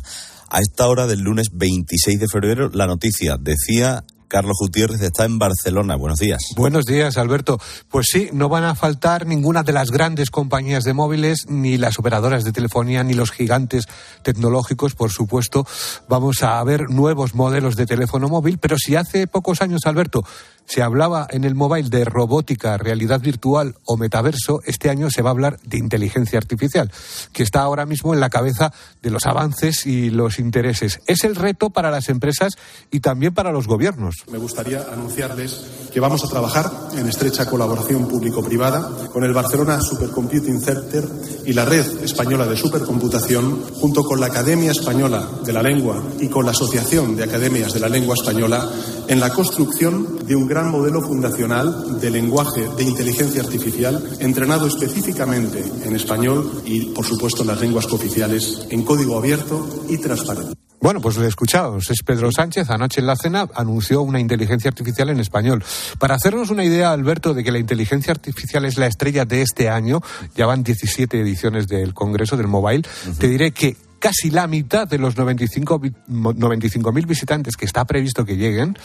A 0.49 0.59
esta 0.59 0.87
hora 0.87 1.07
del 1.07 1.21
lunes 1.21 1.47
26 1.53 2.19
de 2.19 2.27
febrero, 2.27 2.69
la 2.71 2.85
noticia 2.85 3.37
decía 3.39 4.03
Carlos 4.34 4.57
Gutiérrez 4.59 4.99
está 4.99 5.25
en 5.25 5.38
Barcelona. 5.38 5.95
Buenos 5.95 6.17
días. 6.17 6.41
Buenos 6.55 6.86
días, 6.86 7.17
Alberto. 7.17 7.59
Pues 7.88 8.07
sí, 8.09 8.29
no 8.34 8.49
van 8.49 8.63
a 8.63 8.73
faltar 8.73 9.27
ninguna 9.27 9.61
de 9.61 9.73
las 9.73 9.91
grandes 9.91 10.31
compañías 10.31 10.84
de 10.84 10.93
móviles, 10.93 11.45
ni 11.49 11.77
las 11.77 11.99
operadoras 11.99 12.43
de 12.43 12.51
telefonía, 12.51 13.03
ni 13.03 13.13
los 13.13 13.29
gigantes 13.29 13.86
tecnológicos, 14.23 14.95
por 14.95 15.11
supuesto. 15.11 15.67
Vamos 16.09 16.41
a 16.41 16.63
ver 16.63 16.89
nuevos 16.89 17.36
modelos 17.36 17.75
de 17.75 17.86
teléfono 17.86 18.27
móvil, 18.27 18.57
pero 18.57 18.75
si 18.79 18.95
hace 18.95 19.27
pocos 19.27 19.61
años, 19.61 19.81
Alberto, 19.86 20.23
se 20.66 20.82
hablaba 20.82 21.28
en 21.30 21.43
el 21.43 21.55
mobile 21.55 21.89
de 21.89 22.05
robótica, 22.05 22.78
realidad 22.78 23.22
virtual 23.22 23.76
o 23.86 23.97
metaverso, 23.97 24.61
este 24.66 24.89
año 24.89 25.09
se 25.09 25.22
va 25.22 25.30
a 25.30 25.32
hablar 25.32 25.59
de 25.64 25.78
inteligencia 25.78 26.39
artificial, 26.39 26.91
que 27.32 27.43
está 27.43 27.61
ahora 27.61 27.86
mismo 27.86 28.14
en 28.14 28.20
la 28.20 28.30
cabeza 28.30 28.74
de 29.01 29.09
los 29.09 29.26
avances 29.26 29.86
y 29.86 30.09
los 30.09 30.39
intereses. 30.39 30.99
Es 31.07 31.24
el 31.24 31.36
reto 31.36 31.70
para 31.70 31.91
las 31.91 32.09
empresas 32.09 32.53
y 32.91 32.99
también 32.99 33.34
para 33.34 33.51
los 33.51 33.68
gobiernos. 33.68 34.16
Me 34.32 34.38
gustaría 34.38 34.86
anunciarles 34.91 35.66
que 35.93 35.99
vamos 35.99 36.24
a 36.24 36.30
trabajar 36.30 36.72
en 36.97 37.07
estrecha 37.07 37.45
colaboración 37.45 38.07
público-privada 38.07 39.07
con 39.11 39.24
el 39.24 39.34
Barcelona 39.34 39.82
Supercomputing 39.82 40.61
Center 40.61 41.07
y 41.45 41.53
la 41.53 41.66
Red 41.66 42.03
Española 42.03 42.45
de 42.45 42.57
Supercomputación, 42.57 43.64
junto 43.76 44.03
con 44.03 44.20
la 44.20 44.28
Academia 44.28 44.72
Española 44.72 45.28
de 45.43 45.53
la 45.53 45.61
Lengua 45.61 46.03
y 46.20 46.28
con 46.28 46.45
la 46.45 46.51
Asociación 46.51 47.16
de 47.16 47.24
Academias 47.24 47.74
de 47.74 47.80
la 47.80 47.89
Lengua 47.89 48.16
Española, 48.16 48.70
en 49.07 49.19
la 49.19 49.29
construcción 49.29 50.25
de 50.25 50.35
un 50.35 50.47
gran 50.47 50.69
modelo 50.71 51.01
fundacional 51.01 51.99
de 51.99 52.09
lenguaje 52.09 52.67
de 52.77 52.83
inteligencia 52.83 53.41
artificial 53.41 54.01
entrenado 54.19 54.67
específicamente 54.67 55.63
en 55.83 55.95
español 55.95 56.61
y, 56.65 56.85
por 56.87 57.05
supuesto, 57.05 57.41
en 57.41 57.47
las 57.49 57.59
lenguas 57.59 57.87
cooficiales 57.87 58.67
en 58.69 58.83
código 58.83 59.17
abierto 59.17 59.85
y 59.89 59.97
transparente. 59.97 60.53
Bueno, 60.83 60.99
pues 60.99 61.15
lo 61.15 61.23
he 61.23 61.29
escuchado. 61.29 61.77
Es 61.77 62.03
Pedro 62.05 62.29
Sánchez. 62.29 62.69
Anoche 62.69 62.99
en 62.99 63.07
la 63.07 63.15
cena 63.15 63.47
anunció 63.55 64.01
una 64.01 64.19
inteligencia 64.19 64.67
artificial 64.67 65.09
en 65.09 65.21
español. 65.21 65.63
Para 65.97 66.15
hacernos 66.15 66.49
una 66.49 66.65
idea, 66.65 66.91
Alberto, 66.91 67.33
de 67.33 67.41
que 67.41 67.53
la 67.53 67.59
inteligencia 67.59 68.11
artificial 68.11 68.65
es 68.65 68.77
la 68.77 68.87
estrella 68.87 69.23
de 69.23 69.43
este 69.43 69.69
año, 69.69 70.01
ya 70.35 70.45
van 70.45 70.61
17 70.61 71.21
ediciones 71.21 71.69
del 71.69 71.93
Congreso 71.93 72.35
del 72.35 72.47
Mobile, 72.47 72.83
te 73.17 73.29
diré 73.29 73.51
que 73.51 73.77
casi 74.03 74.31
la 74.31 74.47
mitad 74.47 74.85
de 74.85 74.97
los 74.97 75.15
95.000 75.15 76.35
95 76.35 76.91
visitantes 76.91 77.55
que 77.55 77.63
está 77.63 77.85
previsto 77.85 78.25
que 78.25 78.35
lleguen 78.35 78.77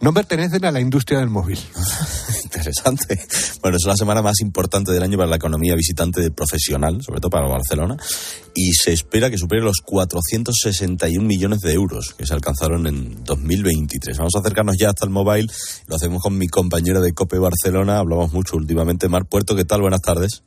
no 0.00 0.14
pertenecen 0.14 0.64
a 0.64 0.70
la 0.70 0.80
industria 0.80 1.18
del 1.18 1.28
móvil. 1.28 1.58
Interesante. 2.44 3.20
Bueno, 3.60 3.76
es 3.76 3.84
la 3.86 3.94
semana 3.94 4.22
más 4.22 4.40
importante 4.40 4.90
del 4.90 5.02
año 5.02 5.18
para 5.18 5.28
la 5.28 5.36
economía 5.36 5.74
visitante 5.74 6.30
profesional, 6.30 7.02
sobre 7.02 7.20
todo 7.20 7.28
para 7.28 7.46
Barcelona, 7.46 7.98
y 8.54 8.72
se 8.72 8.94
espera 8.94 9.28
que 9.28 9.36
supere 9.36 9.60
los 9.60 9.82
461 9.84 11.26
millones 11.26 11.60
de 11.60 11.74
euros 11.74 12.14
que 12.14 12.24
se 12.24 12.32
alcanzaron 12.32 12.86
en 12.86 13.22
2023. 13.22 14.16
Vamos 14.16 14.34
a 14.34 14.38
acercarnos 14.38 14.76
ya 14.78 14.88
hasta 14.88 15.04
el 15.04 15.10
móvil, 15.10 15.52
lo 15.88 15.96
hacemos 15.96 16.22
con 16.22 16.38
mi 16.38 16.48
compañera 16.48 17.02
de 17.02 17.12
COPE 17.12 17.38
Barcelona, 17.38 17.98
hablamos 17.98 18.32
mucho 18.32 18.56
últimamente. 18.56 19.10
Mar 19.10 19.26
Puerto, 19.26 19.54
¿qué 19.54 19.66
tal? 19.66 19.82
Buenas 19.82 20.00
tardes. 20.00 20.42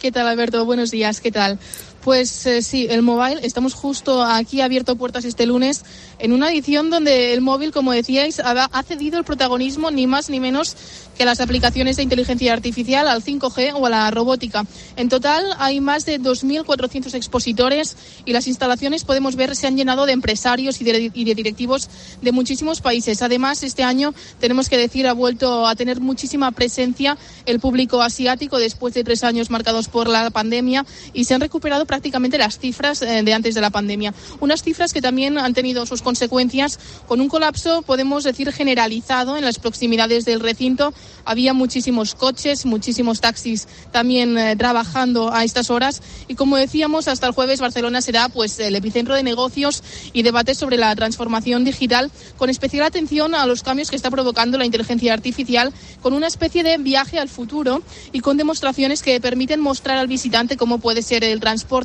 ¿Qué 0.00 0.10
tal, 0.10 0.26
Alberto? 0.26 0.64
Buenos 0.64 0.90
días, 0.90 1.20
¿qué 1.20 1.30
tal? 1.30 1.58
Pues 2.02 2.46
eh, 2.46 2.62
sí, 2.62 2.88
el 2.90 3.02
mobile, 3.02 3.46
estamos 3.46 3.74
justo 3.74 4.24
aquí 4.24 4.60
abierto 4.60 4.96
puertas 4.96 5.24
este 5.24 5.46
lunes 5.46 5.84
en 6.18 6.32
una 6.32 6.50
edición 6.50 6.90
donde 6.90 7.32
el 7.32 7.40
móvil, 7.40 7.70
como 7.70 7.92
decíais, 7.92 8.40
ha 8.40 8.82
cedido 8.82 9.18
el 9.18 9.24
protagonismo 9.24 9.92
ni 9.92 10.08
más 10.08 10.28
ni 10.28 10.40
menos 10.40 10.76
que 11.16 11.24
las 11.24 11.40
aplicaciones 11.40 11.96
de 11.96 12.02
inteligencia 12.02 12.52
artificial, 12.52 13.06
al 13.06 13.22
5G 13.22 13.74
o 13.74 13.86
a 13.86 13.90
la 13.90 14.10
robótica. 14.10 14.64
En 14.96 15.08
total 15.08 15.44
hay 15.58 15.80
más 15.80 16.06
de 16.06 16.20
2.400 16.20 17.14
expositores 17.14 17.96
y 18.24 18.32
las 18.32 18.46
instalaciones, 18.46 19.04
podemos 19.04 19.36
ver, 19.36 19.54
se 19.56 19.66
han 19.66 19.76
llenado 19.76 20.06
de 20.06 20.12
empresarios 20.12 20.80
y 20.80 20.84
de, 20.84 21.10
y 21.12 21.24
de 21.24 21.34
directivos 21.34 21.88
de 22.20 22.32
muchísimos 22.32 22.80
países. 22.80 23.22
Además, 23.22 23.62
este 23.62 23.82
año, 23.82 24.14
tenemos 24.40 24.68
que 24.68 24.78
decir, 24.78 25.06
ha 25.06 25.12
vuelto 25.12 25.66
a 25.66 25.76
tener 25.76 26.00
muchísima 26.00 26.50
presencia 26.52 27.18
el 27.46 27.60
público 27.60 28.02
asiático 28.02 28.58
después 28.58 28.94
de 28.94 29.04
tres 29.04 29.24
años 29.24 29.50
marcados 29.50 29.88
por 29.88 30.08
la 30.08 30.30
pandemia 30.30 30.86
y 31.12 31.24
se 31.24 31.34
han 31.34 31.40
recuperado 31.40 31.86
prácticamente 31.92 32.38
las 32.38 32.58
cifras 32.58 33.02
eh, 33.02 33.22
de 33.22 33.34
antes 33.34 33.54
de 33.54 33.60
la 33.60 33.68
pandemia. 33.68 34.14
Unas 34.40 34.62
cifras 34.62 34.94
que 34.94 35.02
también 35.02 35.36
han 35.36 35.52
tenido 35.52 35.84
sus 35.84 36.00
consecuencias 36.00 36.78
con 37.06 37.20
un 37.20 37.28
colapso, 37.28 37.82
podemos 37.82 38.24
decir, 38.24 38.50
generalizado 38.50 39.36
en 39.36 39.44
las 39.44 39.58
proximidades 39.58 40.24
del 40.24 40.40
recinto. 40.40 40.94
Había 41.26 41.52
muchísimos 41.52 42.14
coches, 42.14 42.64
muchísimos 42.64 43.20
taxis 43.20 43.68
también 43.90 44.38
eh, 44.38 44.56
trabajando 44.56 45.34
a 45.34 45.44
estas 45.44 45.68
horas 45.68 46.00
y 46.28 46.34
como 46.34 46.56
decíamos, 46.56 47.08
hasta 47.08 47.26
el 47.26 47.34
jueves 47.34 47.60
Barcelona 47.60 48.00
será 48.00 48.30
pues 48.30 48.58
el 48.58 48.74
epicentro 48.74 49.14
de 49.14 49.22
negocios 49.22 49.82
y 50.14 50.22
debates 50.22 50.56
sobre 50.56 50.78
la 50.78 50.96
transformación 50.96 51.62
digital 51.62 52.10
con 52.38 52.48
especial 52.48 52.84
atención 52.84 53.34
a 53.34 53.44
los 53.44 53.62
cambios 53.62 53.90
que 53.90 53.96
está 53.96 54.10
provocando 54.10 54.56
la 54.56 54.64
inteligencia 54.64 55.12
artificial 55.12 55.74
con 56.00 56.14
una 56.14 56.26
especie 56.26 56.62
de 56.62 56.78
viaje 56.78 57.18
al 57.18 57.28
futuro 57.28 57.82
y 58.12 58.20
con 58.20 58.38
demostraciones 58.38 59.02
que 59.02 59.20
permiten 59.20 59.60
mostrar 59.60 59.98
al 59.98 60.08
visitante 60.08 60.56
cómo 60.56 60.78
puede 60.78 61.02
ser 61.02 61.22
el 61.22 61.38
transporte 61.38 61.81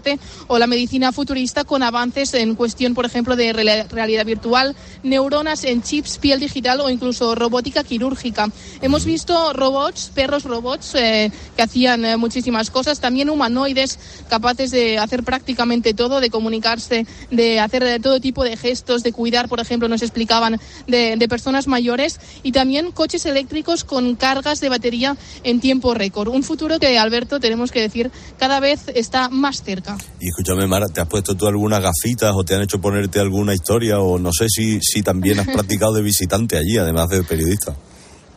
o 0.48 0.60
la 0.60 0.68
medicina 0.68 1.12
futurista 1.12 1.64
con 1.64 1.84
avances 1.84 2.34
en 2.34 2.56
cuestión, 2.56 2.94
por 2.94 3.06
ejemplo, 3.06 3.36
de 3.36 3.54
realidad 3.54 4.26
virtual, 4.26 4.76
neuronas 5.04 5.64
en 5.64 5.82
chips, 5.82 6.18
piel 6.18 6.40
digital 6.40 6.82
o 6.82 6.90
incluso 6.90 7.36
robótica 7.36 7.84
quirúrgica. 7.84 8.50
Hemos 8.82 9.06
visto 9.06 9.54
robots, 9.54 10.12
perros 10.14 10.44
robots 10.44 10.96
eh, 10.96 11.32
que 11.56 11.64
hacían 11.64 12.06
eh, 12.06 12.18
muchísimas 12.18 12.70
cosas, 12.70 13.00
también 13.00 13.30
humanoides 13.30 14.00
capaces 14.30 14.72
de 14.72 14.98
hacer 14.98 15.24
prácticamente 15.24 15.94
todo, 15.94 16.20
de 16.20 16.30
comunicarse, 16.30 17.06
de 17.32 17.60
hacer 17.60 17.84
eh, 17.84 18.00
todo 18.00 18.20
tipo 18.20 18.44
de 18.44 18.58
gestos, 18.58 19.04
de 19.04 19.14
cuidar, 19.14 19.48
por 19.48 19.60
ejemplo, 19.60 19.88
nos 19.88 20.02
explicaban, 20.02 20.60
de, 20.88 21.16
de 21.18 21.28
personas 21.28 21.68
mayores 21.68 22.20
y 22.44 22.52
también 22.52 22.92
coches 22.92 23.26
eléctricos 23.26 23.84
con 23.84 24.16
cargas 24.16 24.60
de 24.60 24.70
batería 24.70 25.16
en 25.44 25.60
tiempo 25.60 25.94
récord. 25.94 26.30
Un 26.30 26.44
futuro 26.44 26.80
que, 26.80 26.98
Alberto, 26.98 27.40
tenemos 27.40 27.72
que 27.72 27.82
decir, 27.82 28.12
cada 28.38 28.60
vez 28.60 28.82
está 28.94 29.30
más 29.30 29.64
cerca. 29.64 29.87
Y 30.20 30.30
escúchame, 30.30 30.68
Mara, 30.68 30.88
¿te 30.88 31.02
has 31.02 31.08
puesto 31.08 31.36
tú 31.36 31.48
algunas 31.48 31.82
gafitas 31.82 32.34
o 32.36 32.44
te 32.44 32.56
han 32.56 32.62
hecho 32.62 32.80
ponerte 32.80 33.20
alguna 33.20 33.54
historia 33.54 34.00
o 34.00 34.18
no 34.20 34.32
sé 34.32 34.48
si, 34.50 34.80
si 34.82 35.02
también 35.02 35.40
has 35.40 35.48
practicado 35.54 35.94
de 35.94 36.02
visitante 36.02 36.58
allí, 36.58 36.78
además 36.78 37.10
de 37.10 37.24
periodista? 37.24 37.76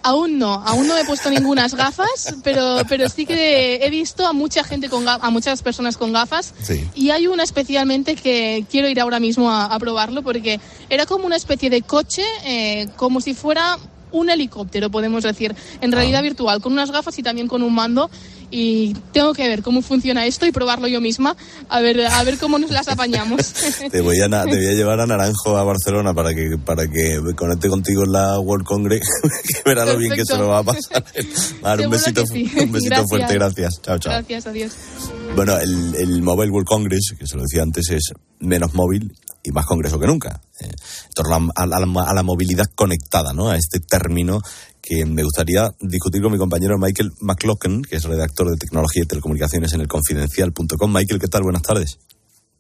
Aún 0.03 0.39
no, 0.39 0.55
aún 0.55 0.89
no 0.89 0.97
he 0.97 1.05
puesto 1.05 1.29
ninguna 1.31 1.69
gafas, 1.69 2.35
pero, 2.43 2.79
pero 2.89 3.09
sí 3.09 3.27
que 3.27 3.77
he 3.77 3.91
visto 3.91 4.27
a 4.27 4.33
mucha 4.33 4.65
gente 4.65 4.89
con 4.89 5.07
a 5.07 5.31
muchas 5.31 5.63
personas 5.63 5.99
con 5.99 6.13
gafas. 6.13 6.55
Y 6.95 7.11
hay 7.11 7.27
una 7.27 7.43
especialmente 7.43 8.17
que 8.17 8.65
quiero 8.71 8.89
ir 8.89 8.99
ahora 8.99 9.21
mismo 9.21 9.53
a, 9.53 9.79
probarlo 9.79 10.23
porque 10.23 10.59
era 10.89 11.05
como 11.05 11.27
una 11.27 11.37
especie 11.37 11.69
de 11.69 11.83
coche, 11.83 12.23
eh, 12.45 12.89
como 12.97 13.21
si 13.21 13.35
fuera 13.35 13.79
un 14.13 14.31
helicóptero, 14.31 14.91
podemos 14.91 15.23
decir, 15.23 15.55
en 15.81 15.93
realidad 15.93 16.21
ah. 16.21 16.23
virtual, 16.23 16.61
con 16.61 16.73
unas 16.73 16.91
gafas 16.91 17.19
y 17.19 17.23
también 17.23 17.47
con 17.47 17.63
un 17.63 17.75
mando 17.75 18.11
y 18.51 18.95
tengo 19.13 19.33
que 19.33 19.47
ver 19.49 19.63
cómo 19.63 19.83
funciona 19.83 20.27
esto 20.27 20.47
y 20.47 20.53
probarlo 20.53 20.89
yo 20.89 21.01
misma, 21.01 21.37
a 21.69 21.81
ver, 21.81 22.07
a 22.07 22.23
ver 22.25 22.39
cómo 22.39 22.59
nos 22.59 22.71
las 22.71 22.89
apañamos. 22.89 23.53
te, 23.91 24.01
voy 24.01 24.21
a, 24.21 24.29
te 24.29 24.57
voy 24.57 24.67
a 24.67 24.73
llevar 24.75 25.01
a 25.01 25.07
Naranjo 25.07 25.57
a 25.57 25.65
Barcelona 25.65 26.15
para 26.15 26.35
que, 26.35 26.59
para 26.59 26.89
que 26.89 27.21
conecte 27.37 27.69
contigo 27.69 28.05
en 28.05 28.13
la 28.13 28.39
World 28.41 28.67
Congress, 28.67 29.03
que 29.49 29.63
verá 29.65 29.85
lo 29.85 29.97
bien 29.97 30.13
que 30.13 30.25
se 30.25 30.37
lo 30.37 30.49
va 30.49 30.59
a 30.59 30.63
pasar. 30.65 31.05
un 31.85 31.91
besito, 31.91 32.25
un 32.33 32.73
besito 32.73 33.05
fuerte, 33.09 33.35
gracias. 33.35 33.81
Chao, 33.83 33.99
chao. 33.99 34.13
Gracias, 34.13 34.47
adiós. 34.47 34.73
Bueno, 35.37 35.57
el, 35.57 35.95
el 35.95 36.23
Mobile 36.23 36.51
World 36.51 36.67
Congress, 36.67 37.15
que 37.19 37.27
se 37.27 37.37
lo 37.37 37.43
decía 37.43 37.63
antes, 37.63 37.89
es 37.91 38.13
menos 38.41 38.75
móvil 38.75 39.13
y 39.43 39.53
más 39.53 39.67
congreso 39.67 39.99
que 39.99 40.07
nunca. 40.07 40.41
Eh, 40.61 40.65
en 40.67 41.13
torno 41.15 41.51
a, 41.55 41.63
a, 41.63 42.15
la 42.15 42.23
movilidad 42.23 42.67
conectada, 42.75 43.33
¿no? 43.33 43.51
A 43.51 43.57
este 43.57 43.81
término 43.81 44.41
que 44.83 45.05
me 45.07 45.23
gustaría 45.23 45.69
discutir 45.81 46.23
con 46.23 46.33
mi 46.33 46.39
compañero 46.39 46.79
Michael 46.79 47.13
McLaughlin, 47.21 47.83
que 47.83 47.97
es 47.97 48.05
redactor 48.05 48.51
de 48.51 48.57
tecnología 48.57 49.03
y 49.03 49.07
telecomunicaciones 49.07 49.73
en 49.73 49.81
el 49.81 49.89
confidencial.com. 49.89 50.93
Michael, 50.93 51.21
¿qué 51.21 51.29
tal? 51.29 51.43
Buenas 51.43 51.63
tardes. 51.63 51.99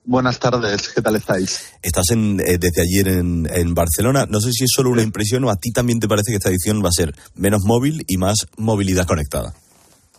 Buenas 0.05 0.39
tardes, 0.39 0.89
¿qué 0.89 1.03
tal 1.03 1.17
estáis? 1.17 1.61
Estás 1.83 2.11
en, 2.11 2.41
eh, 2.41 2.57
desde 2.59 2.83
ayer 2.83 3.09
en, 3.09 3.49
en, 3.53 3.75
Barcelona. 3.75 4.27
No 4.29 4.41
sé 4.41 4.51
si 4.51 4.65
es 4.65 4.71
solo 4.75 4.91
una 4.91 5.03
impresión 5.03 5.45
o 5.45 5.51
a 5.51 5.57
ti 5.57 5.73
también 5.73 6.01
te 6.01 6.09
parece 6.09 6.33
que 6.33 6.37
esta 6.37 6.49
edición 6.49 6.83
va 6.83 6.89
a 6.89 6.93
ser 6.93 7.15
menos 7.35 7.63
móvil 7.65 8.05
y 8.09 8.17
más 8.17 8.47
movilidad 8.57 9.07
conectada. 9.07 9.55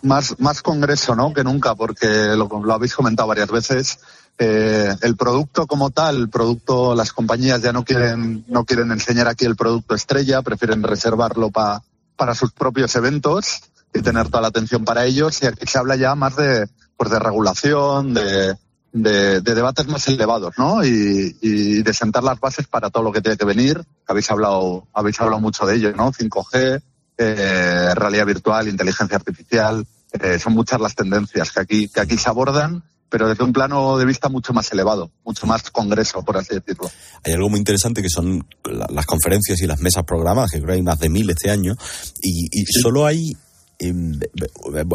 Más, 0.03 0.39
más 0.39 0.61
congreso, 0.61 1.15
¿no? 1.15 1.33
Que 1.33 1.43
nunca, 1.43 1.75
porque 1.75 2.07
lo, 2.07 2.47
lo 2.63 2.73
habéis 2.73 2.93
comentado 2.93 3.27
varias 3.27 3.49
veces. 3.49 3.99
Eh, 4.37 4.95
el 5.01 5.15
producto 5.15 5.67
como 5.67 5.91
tal, 5.91 6.17
el 6.17 6.29
producto, 6.29 6.95
las 6.95 7.11
compañías 7.11 7.61
ya 7.61 7.71
no 7.71 7.83
quieren, 7.83 8.43
no 8.47 8.65
quieren 8.65 8.91
enseñar 8.91 9.27
aquí 9.27 9.45
el 9.45 9.55
producto 9.55 9.93
estrella, 9.93 10.41
prefieren 10.41 10.81
reservarlo 10.81 11.51
para 11.51 11.83
para 12.15 12.35
sus 12.35 12.51
propios 12.51 12.95
eventos 12.95 13.61
y 13.93 14.01
tener 14.01 14.27
toda 14.27 14.41
la 14.41 14.47
atención 14.49 14.85
para 14.85 15.05
ellos. 15.05 15.41
Y 15.41 15.47
aquí 15.47 15.65
se 15.67 15.77
habla 15.77 15.95
ya 15.95 16.15
más 16.15 16.35
de, 16.35 16.67
pues 16.95 17.09
de 17.09 17.19
regulación, 17.19 18.13
de, 18.13 18.55
de, 18.93 19.41
debates 19.41 19.87
más 19.87 20.07
elevados, 20.07 20.55
¿no? 20.57 20.83
Y, 20.83 21.37
y, 21.41 21.81
de 21.81 21.93
sentar 21.93 22.23
las 22.23 22.39
bases 22.39 22.67
para 22.67 22.89
todo 22.89 23.03
lo 23.03 23.11
que 23.11 23.21
tiene 23.21 23.37
que 23.37 23.45
venir. 23.45 23.81
Habéis 24.07 24.29
hablado, 24.31 24.87
habéis 24.93 25.19
hablado 25.19 25.41
mucho 25.41 25.65
de 25.65 25.75
ello, 25.75 25.93
¿no? 25.95 26.11
5G, 26.11 26.81
eh, 27.17 27.95
realidad 27.95 28.25
virtual, 28.25 28.67
inteligencia 28.67 29.17
artificial. 29.17 29.85
Eh, 30.13 30.39
son 30.39 30.53
muchas 30.53 30.81
las 30.81 30.95
tendencias 30.95 31.51
que 31.51 31.59
aquí, 31.59 31.87
que 31.89 32.01
aquí 32.01 32.17
se 32.17 32.29
abordan 32.29 32.83
pero 33.11 33.27
desde 33.27 33.43
un 33.43 33.51
plano 33.51 33.97
de 33.97 34.05
vista 34.05 34.29
mucho 34.29 34.53
más 34.53 34.71
elevado, 34.71 35.11
mucho 35.25 35.45
más 35.45 35.69
congreso, 35.69 36.23
por 36.23 36.37
así 36.37 36.55
decirlo. 36.55 36.89
Hay 37.25 37.33
algo 37.33 37.49
muy 37.49 37.59
interesante 37.59 38.01
que 38.01 38.09
son 38.09 38.47
las 38.63 39.05
conferencias 39.05 39.59
y 39.61 39.67
las 39.67 39.81
mesas 39.81 40.05
programadas, 40.05 40.51
que 40.51 40.59
creo 40.59 40.69
que 40.69 40.75
hay 40.75 40.81
más 40.81 40.97
de 40.97 41.09
mil 41.09 41.29
este 41.29 41.51
año, 41.51 41.75
y, 42.21 42.63
solo 42.81 43.05
hay, 43.05 43.33
em, 43.79 44.17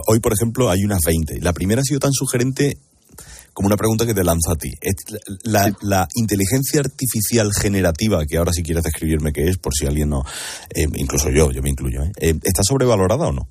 hoy 0.06 0.20
por 0.20 0.32
ejemplo 0.32 0.70
hay 0.70 0.82
unas 0.82 1.00
20. 1.06 1.40
La 1.42 1.52
primera 1.52 1.82
ha 1.82 1.84
sido 1.84 2.00
tan 2.00 2.12
sugerente 2.12 2.78
como 3.52 3.66
una 3.66 3.76
pregunta 3.76 4.06
que 4.06 4.14
te 4.14 4.24
lanzo 4.24 4.50
a 4.50 4.56
ti. 4.56 4.70
La, 5.44 6.08
inteligencia 6.14 6.80
artificial 6.80 7.52
generativa, 7.52 8.24
que 8.24 8.38
ahora 8.38 8.52
si 8.52 8.62
quieres 8.62 8.82
describirme 8.82 9.32
qué 9.32 9.48
es, 9.48 9.58
por 9.58 9.74
si 9.74 9.86
alguien 9.86 10.08
no, 10.08 10.24
em, 10.70 10.90
incluso 10.96 11.28
yo, 11.28 11.50
yo 11.50 11.62
me 11.62 11.68
incluyo, 11.68 12.02
¿eh? 12.02 12.12
Em, 12.16 12.40
¿está 12.42 12.62
sobrevalorada 12.62 13.26
o 13.26 13.32
no? 13.32 13.48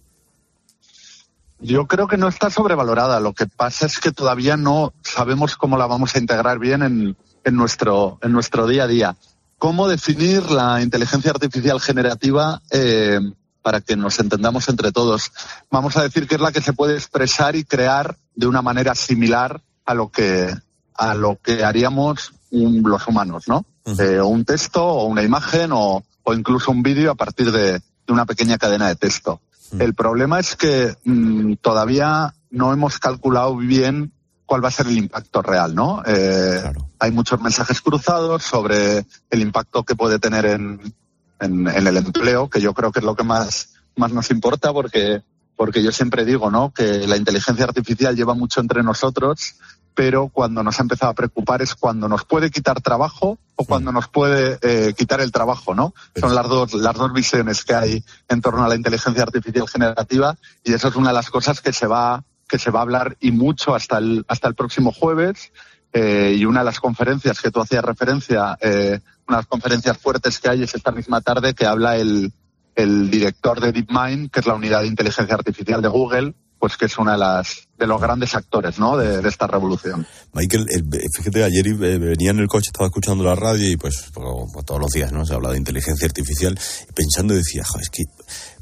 Yo 1.65 1.87
creo 1.87 2.07
que 2.07 2.17
no 2.17 2.27
está 2.27 2.51
sobrevalorada. 2.51 3.19
Lo 3.19 3.33
que 3.33 3.47
pasa 3.47 3.87
es 3.87 3.99
que 3.99 4.11
todavía 4.11 4.55
no 4.55 4.93
sabemos 5.01 5.57
cómo 5.57 5.77
la 5.77 5.87
vamos 5.87 6.15
a 6.15 6.19
integrar 6.19 6.59
bien 6.59 6.83
en, 6.83 7.17
en, 7.43 7.55
nuestro, 7.55 8.19
en 8.21 8.31
nuestro 8.33 8.67
día 8.67 8.83
a 8.83 8.87
día. 8.87 9.15
¿Cómo 9.57 9.87
definir 9.87 10.51
la 10.51 10.81
inteligencia 10.83 11.31
artificial 11.31 11.81
generativa 11.81 12.61
eh, 12.69 13.19
para 13.63 13.81
que 13.81 13.95
nos 13.95 14.19
entendamos 14.19 14.69
entre 14.69 14.91
todos? 14.91 15.31
Vamos 15.71 15.97
a 15.97 16.03
decir 16.03 16.27
que 16.27 16.35
es 16.35 16.41
la 16.41 16.51
que 16.51 16.61
se 16.61 16.73
puede 16.73 16.93
expresar 16.93 17.55
y 17.55 17.63
crear 17.63 18.15
de 18.35 18.45
una 18.45 18.61
manera 18.61 18.93
similar 18.93 19.59
a 19.85 19.95
lo 19.95 20.09
que, 20.09 20.53
a 20.93 21.15
lo 21.15 21.39
que 21.41 21.63
haríamos 21.63 22.31
los 22.51 23.07
humanos, 23.07 23.47
¿no? 23.47 23.65
Eh, 23.99 24.21
un 24.21 24.45
texto 24.45 24.85
o 24.85 25.05
una 25.05 25.23
imagen 25.23 25.71
o, 25.73 26.03
o 26.23 26.33
incluso 26.33 26.69
un 26.69 26.83
vídeo 26.83 27.11
a 27.11 27.15
partir 27.15 27.51
de, 27.51 27.73
de 27.79 28.13
una 28.13 28.25
pequeña 28.25 28.59
cadena 28.59 28.87
de 28.87 28.95
texto. 28.95 29.41
Mm. 29.71 29.81
El 29.81 29.93
problema 29.93 30.39
es 30.39 30.55
que 30.55 30.95
mm, 31.03 31.55
todavía 31.61 32.33
no 32.49 32.73
hemos 32.73 32.99
calculado 32.99 33.55
bien 33.57 34.11
cuál 34.45 34.63
va 34.63 34.67
a 34.67 34.71
ser 34.71 34.87
el 34.87 34.97
impacto 34.97 35.41
real, 35.41 35.73
¿no? 35.73 36.03
Eh, 36.05 36.61
hay 36.99 37.11
muchos 37.11 37.41
mensajes 37.41 37.81
cruzados 37.81 38.43
sobre 38.43 39.05
el 39.29 39.41
impacto 39.41 39.83
que 39.83 39.95
puede 39.95 40.19
tener 40.19 40.45
en, 40.45 40.79
en, 41.39 41.67
el 41.67 41.97
empleo, 41.97 42.49
que 42.49 42.61
yo 42.61 42.73
creo 42.73 42.91
que 42.91 42.99
es 42.99 43.05
lo 43.05 43.15
que 43.15 43.23
más, 43.23 43.69
más 43.95 44.11
nos 44.11 44.29
importa, 44.31 44.71
porque, 44.71 45.23
porque 45.55 45.81
yo 45.83 45.91
siempre 45.91 46.25
digo, 46.25 46.51
¿no? 46.51 46.71
Que 46.71 47.07
la 47.07 47.17
inteligencia 47.17 47.65
artificial 47.65 48.15
lleva 48.15 48.35
mucho 48.35 48.61
entre 48.61 48.83
nosotros 48.83 49.55
pero 49.95 50.27
cuando 50.27 50.61
nos 50.61 50.77
ha 50.77 50.83
empezado 50.83 51.11
a 51.11 51.15
preocupar 51.15 51.61
es 51.61 51.73
cuando 51.73 52.07
nos 52.09 52.25
puede 52.25 52.51
quitar 52.51 52.81
trabajo 52.81 53.39
o 53.55 53.63
mm. 53.63 53.65
cuando 53.65 53.91
nos 53.91 54.09
puede 54.09 54.59
eh, 54.61 54.93
quitar 54.95 55.21
el 55.21 55.31
trabajo, 55.31 55.73
¿no? 55.73 55.93
Son 56.15 56.35
las 56.35 56.47
dos, 56.47 56.73
las 56.73 56.93
dos 56.93 57.13
visiones 57.13 57.63
que 57.63 57.73
hay 57.73 58.03
en 58.27 58.41
torno 58.41 58.63
a 58.63 58.67
la 58.67 58.75
inteligencia 58.75 59.23
artificial 59.23 59.67
generativa 59.67 60.35
y 60.63 60.73
eso 60.73 60.89
es 60.89 60.95
una 60.95 61.09
de 61.09 61.15
las 61.15 61.29
cosas 61.29 61.61
que 61.61 61.71
se 61.71 61.87
va, 61.87 62.23
que 62.47 62.59
se 62.59 62.71
va 62.71 62.79
a 62.79 62.83
hablar 62.83 63.15
y 63.21 63.31
mucho 63.31 63.73
hasta 63.73 63.97
el, 63.97 64.25
hasta 64.27 64.49
el 64.49 64.55
próximo 64.55 64.91
jueves. 64.91 65.51
Eh, 65.93 66.35
y 66.37 66.43
una 66.43 66.59
de 66.59 66.65
las 66.65 66.81
conferencias 66.81 67.39
que 67.39 67.51
tú 67.51 67.61
hacías 67.61 67.83
referencia, 67.83 68.57
eh, 68.59 68.99
una 69.27 69.37
de 69.37 69.41
las 69.43 69.47
conferencias 69.47 69.97
fuertes 69.97 70.39
que 70.39 70.49
hay 70.49 70.63
es 70.63 70.75
esta 70.75 70.91
misma 70.91 71.21
tarde 71.21 71.53
que 71.53 71.65
habla 71.65 71.95
el, 71.95 72.33
el 72.75 73.09
director 73.09 73.61
de 73.61 73.71
DeepMind, 73.71 74.29
que 74.29 74.41
es 74.41 74.45
la 74.45 74.55
unidad 74.55 74.81
de 74.81 74.87
inteligencia 74.87 75.35
artificial 75.35 75.81
de 75.81 75.87
Google, 75.87 76.33
pues 76.65 76.77
que 76.77 76.85
es 76.85 76.97
una 76.97 77.11
de 77.11 77.19
las 77.19 77.67
de 77.77 77.85
los 77.85 78.01
grandes 78.01 78.33
actores 78.33 78.79
¿no? 78.79 78.97
de, 78.97 79.27
esta 79.29 79.45
revolución. 79.45 80.07
Michael, 80.33 80.65
fíjate, 81.15 81.43
ayer 81.43 81.67
eh, 81.67 81.99
venía 81.99 82.31
en 82.31 82.39
el 82.39 82.47
coche, 82.47 82.69
estaba 82.69 82.87
escuchando 82.87 83.23
la 83.23 83.35
radio 83.35 83.69
y 83.69 83.77
pues, 83.77 84.11
todos 84.11 84.81
los 84.81 84.89
días 84.89 85.11
¿no? 85.11 85.23
se 85.27 85.35
habla 85.35 85.51
de 85.51 85.59
inteligencia 85.59 86.07
artificial 86.07 86.57
pensando 86.95 87.35
decía, 87.35 87.61
es 87.79 87.91
que 87.91 88.01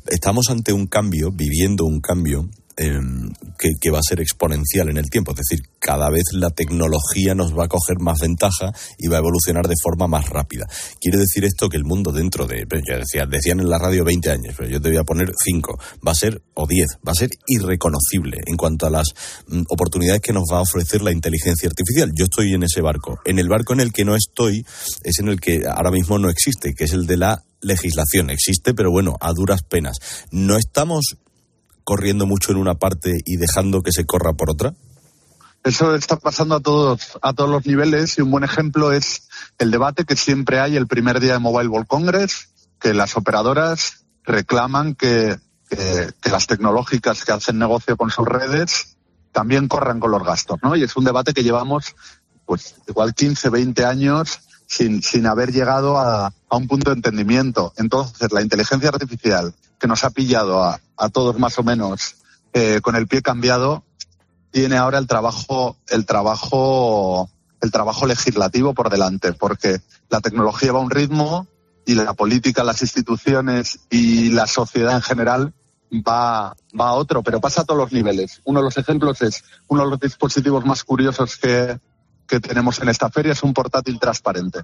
estamos 0.08 0.50
ante 0.50 0.74
un 0.74 0.88
cambio, 0.88 1.32
viviendo 1.32 1.86
un 1.86 2.02
cambio 2.02 2.50
Em, 2.76 3.32
que, 3.60 3.92
va 3.92 4.00
a 4.00 4.08
ser 4.08 4.20
exponencial 4.20 4.90
en 4.90 4.98
el 4.98 5.10
tiempo. 5.10 5.32
Es 5.32 5.48
decir, 5.48 5.66
cada 5.80 6.10
vez 6.10 6.24
la 6.34 6.50
tecnología 6.50 7.36
nos 7.36 7.58
va 7.58 7.66
a 7.66 7.68
coger 7.68 8.00
más 8.00 8.20
ventaja 8.20 8.74
y 8.98 9.08
va 9.08 9.18
a 9.18 9.20
evolucionar 9.20 9.68
de 9.68 9.76
forma 9.82 10.08
más 10.08 10.28
rápida. 10.28 10.66
Quiere 11.00 11.20
decir 11.20 11.46
esto 11.46 11.70
que 11.70 11.78
el 11.78 11.84
mundo 11.84 12.12
dentro 12.12 12.48
de, 12.48 12.66
yo 12.68 12.98
decía, 12.98 13.26
decían 13.28 13.60
en 13.60 13.70
la 13.70 13.78
radio 13.78 14.04
20 14.04 14.32
años, 14.32 14.56
pero 14.58 14.70
yo 14.70 14.82
te 14.82 14.90
voy 14.90 14.98
a 14.98 15.04
poner 15.04 15.32
5, 15.38 15.80
va 16.06 16.12
a 16.12 16.16
ser, 16.16 16.42
o 16.56 16.66
10, 16.66 16.88
va 17.08 17.12
a 17.12 17.16
ser 17.16 17.30
irreconocible 17.48 18.42
en 18.46 18.58
cuanto 18.58 18.88
a 18.88 18.90
las 18.90 19.08
mm, 19.48 19.64
oportunidades 19.70 20.22
que 20.22 20.34
nos 20.34 20.46
va 20.52 20.58
a 20.58 20.62
ofrecer 20.62 21.04
la 21.04 21.12
inteligencia 21.12 21.70
artificial. 21.70 22.12
Yo 22.16 22.26
estoy 22.26 22.54
en 22.54 22.64
ese 22.64 22.82
barco. 22.82 23.20
En 23.24 23.38
el 23.38 23.50
barco 23.50 23.74
en 23.74 23.82
el 23.82 23.94
que 23.94 24.04
no 24.04 24.16
estoy 24.16 24.66
es 25.04 25.20
en 25.20 25.28
el 25.28 25.40
que 25.40 25.62
ahora 25.68 25.92
mismo 25.92 26.18
no 26.18 26.30
existe, 26.30 26.74
que 26.74 26.86
es 26.86 26.94
el 26.94 27.06
de 27.06 27.18
la 27.18 27.44
legislación. 27.62 28.32
Existe, 28.32 28.74
pero 28.74 28.92
bueno, 28.92 29.16
a 29.22 29.32
duras 29.32 29.62
penas. 29.62 29.98
No 30.32 30.58
estamos 30.58 31.18
corriendo 31.84 32.26
mucho 32.26 32.52
en 32.52 32.58
una 32.58 32.76
parte 32.76 33.20
y 33.26 33.38
dejando 33.38 33.82
que 33.82 33.92
se 33.92 34.06
corra 34.06 34.34
por 34.34 34.50
otra? 34.50 34.74
Eso 35.64 35.96
está 35.96 36.18
pasando 36.18 36.56
a 36.56 36.60
todos, 36.60 37.18
a 37.22 37.32
todos 37.34 37.50
los 37.50 37.66
niveles 37.66 38.18
y 38.18 38.22
un 38.22 38.32
buen 38.32 38.44
ejemplo 38.44 38.92
es 38.92 39.30
el 39.58 39.72
debate 39.72 40.04
que 40.04 40.18
siempre 40.18 40.60
hay 40.60 40.76
el 40.76 40.88
primer 40.88 41.22
día 41.22 41.34
de 41.34 41.40
Mobile 41.40 41.70
World 41.70 41.88
Congress, 41.88 42.50
que 42.82 42.94
las 42.94 43.16
operadoras 43.16 44.06
reclaman 44.24 44.94
que, 44.96 45.38
que, 45.70 46.30
las 46.30 46.48
tecnológicas 46.48 47.24
que 47.24 47.32
hacen 47.32 47.60
negocio 47.60 47.96
con 47.96 48.10
sus 48.10 48.28
redes 48.28 48.98
también 49.32 49.70
corran 49.70 50.02
con 50.02 50.12
los 50.12 50.24
gastos, 50.24 50.60
¿no? 50.62 50.76
Y 50.76 50.84
es 50.84 50.96
un 50.98 51.06
debate 51.06 51.34
que 51.34 51.44
llevamos, 51.44 51.96
pues, 52.46 52.76
igual 52.88 53.14
15, 53.14 53.50
20 53.50 53.86
años 53.86 54.40
sin, 54.68 55.02
sin 55.02 55.26
haber 55.26 55.52
llegado 55.54 55.98
a, 55.98 56.28
a 56.28 56.58
un 56.58 56.68
punto 56.68 56.92
de 56.92 56.98
entendimiento. 56.98 57.74
Entonces, 57.78 58.32
la 58.32 58.42
inteligencia 58.42 58.90
artificial 58.90 59.54
que 59.84 59.88
nos 59.90 60.06
ha 60.06 60.12
pillado 60.12 60.64
a, 60.64 60.80
a 60.96 61.10
todos 61.10 61.38
más 61.38 61.60
o 61.60 61.64
menos 61.64 62.16
eh, 62.54 62.80
con 62.82 62.96
el 62.96 63.06
pie 63.06 63.22
cambiado, 63.22 63.84
tiene 64.50 64.78
ahora 64.78 64.98
el 64.98 65.08
trabajo, 65.08 65.76
el 65.90 66.06
trabajo, 66.06 67.30
el 67.60 67.70
trabajo 67.70 68.08
legislativo 68.08 68.74
por 68.74 68.90
delante, 68.90 69.34
porque 69.34 69.82
la 70.10 70.22
tecnología 70.22 70.72
va 70.72 70.80
a 70.80 70.84
un 70.84 70.90
ritmo 70.90 71.48
y 71.86 71.96
la 71.96 72.14
política, 72.14 72.64
las 72.64 72.82
instituciones 72.82 73.82
y 73.90 74.30
la 74.30 74.48
sociedad 74.48 74.96
en 74.96 75.02
general 75.02 75.54
va, 75.92 76.56
va 76.80 76.88
a 76.88 76.94
otro, 76.94 77.22
pero 77.22 77.42
pasa 77.42 77.64
a 77.64 77.66
todos 77.66 77.82
los 77.82 77.92
niveles. 77.92 78.40
Uno 78.46 78.62
de 78.62 78.64
los 78.64 78.78
ejemplos 78.78 79.22
es 79.22 79.44
uno 79.68 79.84
de 79.84 79.90
los 79.90 80.00
dispositivos 80.00 80.66
más 80.66 80.86
curiosos 80.86 81.36
que, 81.36 81.78
que 82.26 82.40
tenemos 82.40 82.80
en 82.80 82.88
esta 82.88 83.10
feria 83.10 83.34
es 83.34 83.44
un 83.44 83.54
portátil 83.54 84.00
transparente. 84.00 84.62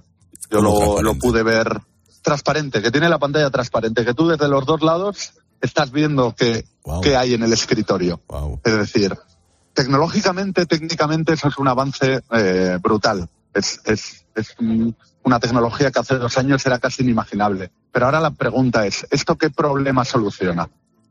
Yo 0.50 0.62
lo, 0.62 1.02
lo, 1.02 1.14
pude 1.16 1.42
ver 1.42 1.78
transparente, 2.22 2.82
que 2.82 2.90
tiene 2.90 3.08
la 3.08 3.18
pantalla 3.18 3.50
transparente, 3.50 4.04
que 4.04 4.14
tú 4.14 4.28
desde 4.28 4.48
los 4.48 4.66
dos 4.66 4.82
lados 4.82 5.32
estás 5.60 5.90
viendo 5.90 6.34
qué, 6.34 6.64
hay 7.16 7.34
en 7.34 7.42
el 7.42 7.52
escritorio. 7.52 8.20
Es 8.64 8.76
decir, 8.76 9.16
tecnológicamente, 9.74 10.66
técnicamente, 10.66 11.34
eso 11.34 11.48
es 11.48 11.58
un 11.58 11.68
avance 11.68 12.20
eh, 12.30 12.78
brutal. 12.82 13.28
Es, 13.52 13.80
es, 13.84 14.24
es 14.34 14.56
una 15.22 15.40
tecnología 15.40 15.90
que 15.90 15.98
hace 15.98 16.16
dos 16.16 16.38
años 16.38 16.64
era 16.66 16.78
casi 16.78 17.02
inimaginable. 17.02 17.70
Pero 17.92 18.06
ahora 18.06 18.20
la 18.20 18.30
pregunta 18.30 18.86
es, 18.86 19.06
¿esto 19.10 19.36
qué 19.36 19.50
problema 19.50 20.04
soluciona? 20.04 20.68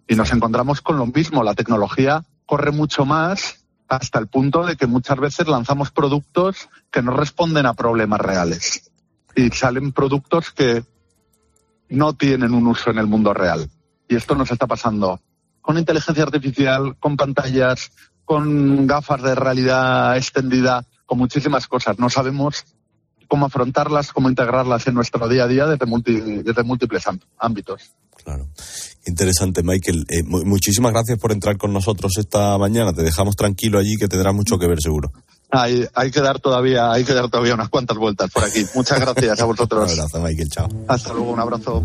Y 0.08 0.16
nos 0.16 0.32
encontramos 0.32 0.82
con 0.82 0.98
lo 0.98 1.06
mismo. 1.06 1.44
La 1.44 1.54
tecnología 1.54 2.24
corre 2.46 2.72
mucho 2.72 3.06
más 3.06 3.66
hasta 3.88 4.20
el 4.20 4.28
punto 4.28 4.66
de 4.66 4.76
que 4.76 4.88
muchas 4.88 5.20
veces 5.20 5.48
lanzamos 5.48 5.92
productos 5.92 6.70
que 6.92 7.02
no 7.02 7.12
responden 7.12 7.66
a 7.66 7.74
problemas 7.74 8.22
reales. 8.22 8.92
Y 9.36 9.50
salen 9.52 9.92
productos 9.92 10.52
que 10.52 10.84
no 11.90 12.14
tienen 12.14 12.54
un 12.54 12.68
uso 12.68 12.92
en 12.92 12.98
el 12.98 13.08
mundo 13.08 13.34
real. 13.34 13.70
Y 14.08 14.16
esto 14.16 14.36
nos 14.36 14.52
está 14.52 14.68
pasando 14.68 15.20
con 15.62 15.78
inteligencia 15.78 16.24
artificial, 16.24 16.96
con 17.00 17.18
pantallas, 17.18 17.92
con 18.26 18.88
gafas 18.88 19.22
de 19.22 19.36
realidad 19.36 20.18
extendida, 20.18 20.86
con 21.06 21.18
muchísimas 21.18 21.68
cosas. 21.68 22.00
No 22.00 22.10
sabemos 22.10 22.64
cómo 23.28 23.46
afrontarlas, 23.46 24.12
cómo 24.12 24.30
integrarlas 24.30 24.88
en 24.88 24.96
nuestro 24.96 25.28
día 25.28 25.44
a 25.44 25.48
día 25.48 25.68
desde, 25.68 25.86
múltiples 26.64 27.04
ámbitos. 27.38 27.92
Claro. 28.24 28.48
Interesante, 29.06 29.64
Michael. 29.64 30.06
Eh, 30.10 30.24
muchísimas 30.24 30.92
gracias 30.92 31.18
por 31.20 31.32
entrar 31.32 31.58
con 31.58 31.72
nosotros 31.72 32.14
esta 32.18 32.58
mañana. 32.58 32.94
Te 32.94 33.02
dejamos 33.02 33.36
tranquilo 33.36 33.80
allí, 33.80 33.96
que 33.98 34.08
tendrá 34.08 34.34
mucho 34.34 34.58
que 34.58 34.68
ver, 34.68 34.82
seguro. 34.82 35.12
Hay, 35.52 35.88
hay 35.96 36.12
que 36.12 36.22
dar 36.22 36.40
todavía, 36.40 36.92
hay 36.92 37.04
que 37.04 37.14
dar 37.14 37.30
todavía 37.30 37.56
unas 37.56 37.70
cuantas 37.70 37.98
vueltas 37.98 38.30
por 38.32 38.44
aquí. 38.44 38.66
Muchas 38.76 39.00
gracias 39.00 39.40
a 39.40 39.46
vosotros. 39.46 39.92
un 39.92 40.00
abrazo, 40.00 40.22
Michael. 40.22 40.50
Chao. 40.50 40.68
Hasta 40.88 41.14
luego, 41.14 41.32
un 41.32 41.40
abrazo. 41.40 41.84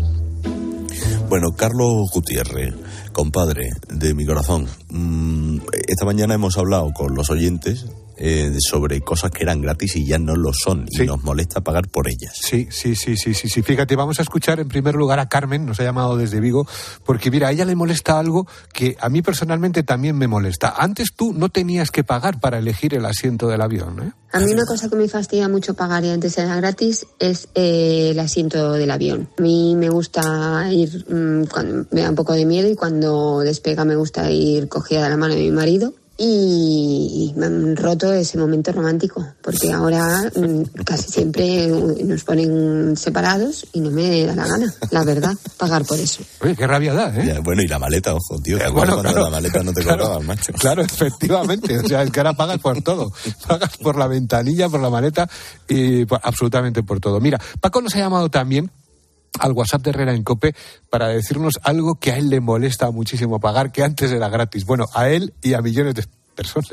Bueno, 1.29 1.51
Carlos 1.57 2.09
Gutiérrez, 2.13 2.75
compadre 3.11 3.71
de 3.89 4.13
mi 4.13 4.25
corazón, 4.25 4.67
mm, 4.89 5.57
esta 5.87 6.05
mañana 6.05 6.35
hemos 6.35 6.57
hablado 6.57 6.91
con 6.93 7.15
los 7.15 7.29
oyentes 7.31 7.85
eh, 8.17 8.55
sobre 8.59 9.01
cosas 9.01 9.31
que 9.31 9.43
eran 9.43 9.61
gratis 9.61 9.95
y 9.95 10.05
ya 10.05 10.17
no 10.17 10.35
lo 10.35 10.51
son 10.53 10.85
y 10.89 11.05
nos 11.05 11.23
molesta 11.23 11.61
pagar 11.61 11.87
por 11.89 12.07
ellas. 12.07 12.33
Sí, 12.35 12.67
sí, 12.71 12.95
sí, 12.95 13.17
sí, 13.17 13.33
sí, 13.33 13.49
sí. 13.49 13.61
Fíjate, 13.61 13.95
vamos 13.95 14.19
a 14.19 14.21
escuchar 14.21 14.59
en 14.59 14.67
primer 14.67 14.95
lugar 14.95 15.19
a 15.19 15.27
Carmen, 15.27 15.65
nos 15.65 15.79
ha 15.79 15.83
llamado 15.83 16.17
desde 16.17 16.39
Vigo, 16.39 16.67
porque 17.03 17.31
mira, 17.31 17.49
a 17.49 17.51
ella 17.51 17.65
le 17.65 17.75
molesta 17.75 18.17
algo 18.19 18.47
que 18.73 18.95
a 18.99 19.09
mí 19.09 19.21
personalmente 19.21 19.83
también 19.83 20.17
me 20.17 20.27
molesta. 20.27 20.75
Antes 20.77 21.13
tú 21.15 21.33
no 21.33 21.49
tenías 21.49 21.91
que 21.91 22.03
pagar 22.03 22.39
para 22.39 22.59
elegir 22.59 22.93
el 22.93 23.05
asiento 23.05 23.47
del 23.47 23.61
avión, 23.61 24.01
¿eh? 24.01 24.11
A 24.31 24.39
mí 24.39 24.51
una 24.51 24.65
cosa 24.65 24.89
que 24.89 24.97
me 24.97 25.07
fastidia 25.07 25.47
mucho 25.47 25.75
pagar 25.75 26.03
y 26.03 26.09
antes 26.09 26.37
era 26.37 26.57
gratis 26.57 27.07
es 27.19 27.47
eh, 27.55 28.09
el 28.11 28.19
asiento 28.19 28.73
del 28.73 28.91
avión. 28.91 29.29
A 29.39 29.41
mí 29.41 29.75
me 29.77 29.89
gusta 29.89 30.67
ir 30.73 31.05
mm, 31.09 31.45
cuando 31.45 31.85
me 31.91 32.01
da 32.01 32.09
un 32.09 32.15
poco 32.15 32.33
de 32.33 32.45
miedo 32.45 32.69
y 32.69 32.75
cuando 32.75 33.39
despega 33.39 33.85
me 33.85 33.95
gusta 33.95 34.29
ir 34.29 34.67
cogida 34.67 35.03
de 35.03 35.09
la 35.09 35.15
mano 35.15 35.35
de 35.35 35.39
mi 35.39 35.51
marido 35.51 35.93
y 36.17 37.33
me 37.35 37.45
han 37.47 37.75
roto 37.75 38.13
ese 38.13 38.37
momento 38.37 38.71
romántico, 38.71 39.25
porque 39.41 39.71
ahora 39.73 40.31
mm, 40.35 40.83
casi 40.85 41.11
siempre 41.11 41.67
nos 41.67 42.23
ponen 42.23 42.95
separados 42.95 43.67
y 43.73 43.81
no 43.81 43.91
me 43.91 44.25
da 44.25 44.35
la 44.35 44.47
gana, 44.47 44.73
la 44.91 45.03
verdad, 45.03 45.33
pagar 45.57 45.83
por 45.85 45.99
eso. 45.99 46.23
Oye, 46.41 46.55
qué 46.55 46.65
rabia 46.65 46.93
da, 46.93 47.13
¿eh? 47.15 47.39
bueno, 47.43 47.61
y 47.61 47.67
la 47.67 47.79
maleta, 47.79 48.13
ojo, 48.13 48.39
tío, 48.41 48.57
¿te 48.57 48.69
bueno, 48.69 48.93
cuando 49.01 49.23
la 49.23 49.29
maleta 49.29 49.63
no 49.63 49.73
te 49.73 49.81
claro, 49.81 50.21
macho? 50.21 50.53
Claro, 50.53 50.83
efectivamente, 50.83 51.77
o 51.79 51.87
sea, 51.87 52.03
es 52.03 52.11
que 52.11 52.19
ahora 52.19 52.33
pagas 52.33 52.59
por 52.59 52.81
todo, 52.81 53.11
pagas 53.47 53.75
por 53.77 53.97
la 53.97 54.07
ventanilla, 54.07 54.69
por 54.69 54.79
la 54.79 54.89
maleta 54.89 55.29
y 55.67 56.05
absolutamente 56.23 56.81
por 56.83 57.01
todo. 57.01 57.19
Mira, 57.19 57.39
Paco 57.59 57.81
nos 57.81 57.93
ha 57.95 57.99
llamado 57.99 58.29
también 58.29 58.71
al 59.39 59.51
WhatsApp 59.51 59.81
de 59.81 59.89
Herrera 59.91 60.13
en 60.13 60.23
Cope 60.23 60.55
para 60.89 61.07
decirnos 61.07 61.59
algo 61.63 61.95
que 61.95 62.11
a 62.11 62.17
él 62.17 62.29
le 62.29 62.39
molesta 62.39 62.91
muchísimo 62.91 63.39
pagar, 63.39 63.71
que 63.71 63.83
antes 63.83 64.11
era 64.11 64.29
gratis. 64.29 64.65
Bueno, 64.65 64.85
a 64.93 65.09
él 65.09 65.33
y 65.41 65.53
a 65.53 65.61
millones 65.61 65.95
de 65.95 66.05
personas. 66.35 66.69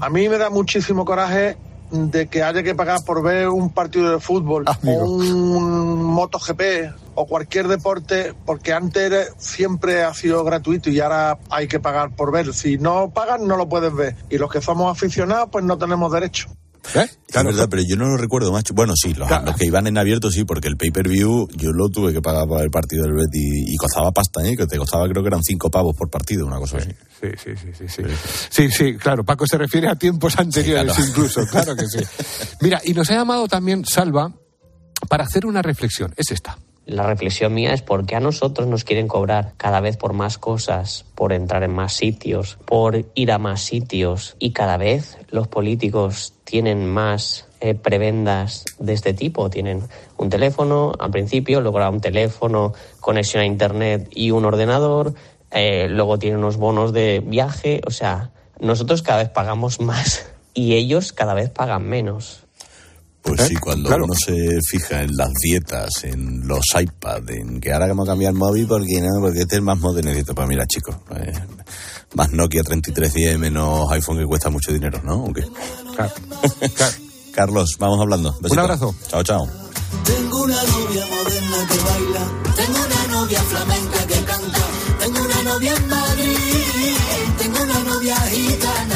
A, 0.00 0.10
mí 0.10 0.28
me 0.28 0.38
da 0.38 0.50
muchísimo 0.50 1.04
coraje 1.04 1.56
de 1.90 2.28
que 2.28 2.42
haya 2.42 2.62
que 2.62 2.74
pagar 2.74 3.04
por 3.04 3.22
ver 3.22 3.48
un 3.48 3.70
partido 3.70 4.10
de 4.10 4.20
fútbol 4.20 4.64
o 4.66 5.04
un 5.04 6.02
MotoGP 6.02 6.60
o 7.14 7.26
cualquier 7.26 7.68
deporte, 7.68 8.34
porque 8.44 8.72
antes 8.72 9.32
siempre 9.38 10.02
ha 10.02 10.12
sido 10.12 10.44
gratuito 10.44 10.90
y 10.90 11.00
ahora 11.00 11.38
hay 11.48 11.66
que 11.66 11.80
pagar 11.80 12.14
por 12.14 12.30
ver. 12.30 12.52
Si 12.52 12.76
no 12.76 13.10
pagan, 13.10 13.46
no 13.46 13.56
lo 13.56 13.68
puedes 13.68 13.94
ver. 13.94 14.16
Y 14.28 14.38
los 14.38 14.50
que 14.50 14.60
somos 14.60 14.92
aficionados, 14.92 15.48
pues 15.50 15.64
no 15.64 15.78
tenemos 15.78 16.12
derecho. 16.12 16.48
¿Eh? 16.94 17.08
Es 17.28 17.44
verdad, 17.44 17.68
pero 17.68 17.82
yo 17.82 17.96
no 17.96 18.06
lo 18.06 18.16
recuerdo, 18.16 18.52
macho. 18.52 18.72
Bueno, 18.74 18.94
sí, 18.96 19.14
los, 19.14 19.28
que 19.56 19.66
iban 19.66 19.86
en 19.86 19.98
abierto 19.98 20.30
sí, 20.30 20.44
porque 20.44 20.68
el 20.68 20.76
pay-per-view 20.76 21.48
yo 21.54 21.70
lo 21.72 21.88
tuve 21.88 22.12
que 22.12 22.22
pagar 22.22 22.46
para 22.48 22.62
el 22.62 22.70
partido 22.70 23.04
del 23.04 23.14
Betty 23.14 23.72
y 23.72 23.76
costaba 23.76 24.12
pasta, 24.12 24.40
¿eh? 24.44 24.56
Que 24.56 24.66
te 24.66 24.78
costaba 24.78 25.08
creo 25.08 25.22
que 25.22 25.28
eran 25.28 25.42
cinco 25.42 25.70
pavos 25.70 25.94
por 25.96 26.08
partido, 26.08 26.46
una 26.46 26.58
cosa 26.58 26.78
así. 26.78 26.90
Sí, 27.20 27.28
sí, 27.42 27.50
sí, 27.56 27.68
sí, 27.76 27.88
sí. 27.88 28.02
Sí, 28.50 28.70
sí, 28.70 28.96
claro, 28.96 29.24
Paco 29.24 29.46
se 29.46 29.58
refiere 29.58 29.88
a 29.88 29.96
tiempos 29.96 30.38
anteriores 30.38 30.96
incluso, 30.98 31.46
claro 31.46 31.74
que 31.74 31.86
sí. 31.86 31.98
Mira, 32.60 32.80
y 32.84 32.94
nos 32.94 33.10
ha 33.10 33.14
llamado 33.14 33.48
también 33.48 33.84
Salva 33.84 34.32
para 35.08 35.24
hacer 35.24 35.46
una 35.46 35.62
reflexión. 35.62 36.14
Es 36.16 36.30
esta. 36.30 36.56
La 36.86 37.02
reflexión 37.02 37.52
mía 37.52 37.74
es 37.74 37.82
por 37.82 38.06
qué 38.06 38.14
a 38.14 38.20
nosotros 38.20 38.68
nos 38.68 38.84
quieren 38.84 39.08
cobrar 39.08 39.54
cada 39.56 39.80
vez 39.80 39.96
por 39.96 40.12
más 40.12 40.38
cosas, 40.38 41.04
por 41.16 41.32
entrar 41.32 41.64
en 41.64 41.74
más 41.74 41.94
sitios, 41.94 42.58
por 42.64 43.06
ir 43.16 43.32
a 43.32 43.38
más 43.38 43.62
sitios 43.62 44.36
y 44.38 44.52
cada 44.52 44.76
vez 44.76 45.18
los 45.30 45.48
políticos 45.48 46.34
tienen 46.44 46.86
más 46.86 47.48
eh, 47.60 47.74
prebendas 47.74 48.64
de 48.78 48.92
este 48.92 49.14
tipo. 49.14 49.50
Tienen 49.50 49.82
un 50.16 50.30
teléfono 50.30 50.92
al 50.96 51.10
principio, 51.10 51.60
luego 51.60 51.78
un 51.90 52.00
teléfono, 52.00 52.72
conexión 53.00 53.42
a 53.42 53.46
internet 53.46 54.08
y 54.14 54.30
un 54.30 54.44
ordenador, 54.44 55.14
eh, 55.50 55.88
luego 55.90 56.20
tienen 56.20 56.38
unos 56.38 56.56
bonos 56.56 56.92
de 56.92 57.20
viaje. 57.20 57.80
O 57.84 57.90
sea, 57.90 58.30
nosotros 58.60 59.02
cada 59.02 59.18
vez 59.18 59.30
pagamos 59.30 59.80
más 59.80 60.30
y 60.54 60.74
ellos 60.74 61.12
cada 61.12 61.34
vez 61.34 61.50
pagan 61.50 61.82
menos. 61.82 62.45
Pues 63.26 63.40
¿Eh? 63.40 63.46
sí, 63.48 63.56
cuando 63.56 63.94
uno 63.94 64.14
se 64.14 64.60
fija 64.70 65.02
en 65.02 65.16
las 65.16 65.32
dietas, 65.42 66.04
en 66.04 66.46
los 66.46 66.64
iPads, 66.78 67.28
en 67.30 67.60
que 67.60 67.72
ahora 67.72 67.88
vamos 67.88 68.08
a 68.08 68.12
cambiar 68.12 68.32
el 68.32 68.38
móvil 68.38 68.68
porque 68.68 69.00
no, 69.00 69.20
porque 69.20 69.40
este 69.40 69.56
es 69.56 69.62
más 69.62 69.78
moderno. 69.80 70.12
Pues 70.34 70.48
mira, 70.48 70.64
chicos, 70.66 70.94
más 72.14 72.30
Nokia 72.30 72.62
3310 72.62 73.38
menos 73.38 73.90
iPhone 73.90 74.18
que 74.18 74.26
cuesta 74.26 74.48
mucho 74.48 74.72
dinero, 74.72 75.02
¿no? 75.02 75.24
Carlos, 77.34 77.76
vamos 77.78 78.00
hablando. 78.00 78.38
Un 78.40 78.58
abrazo. 78.58 78.94
Chao, 79.08 79.22
chao. 79.24 79.48
Tengo 80.04 80.42
una 80.44 80.62
novia 80.62 81.06
moderna 81.06 81.66
que 81.68 81.78
baila, 81.78 82.30
tengo 82.54 82.78
una 82.78 83.06
novia 83.18 83.42
flamenca 83.42 84.06
que 84.06 84.24
canta, 84.24 84.60
tengo 85.00 85.20
una 85.20 85.42
novia 85.42 85.74
en 85.74 85.88
Madrid, 85.88 86.96
tengo 87.38 87.62
una 87.62 87.78
novia 87.80 88.16
gitana. 88.16 88.95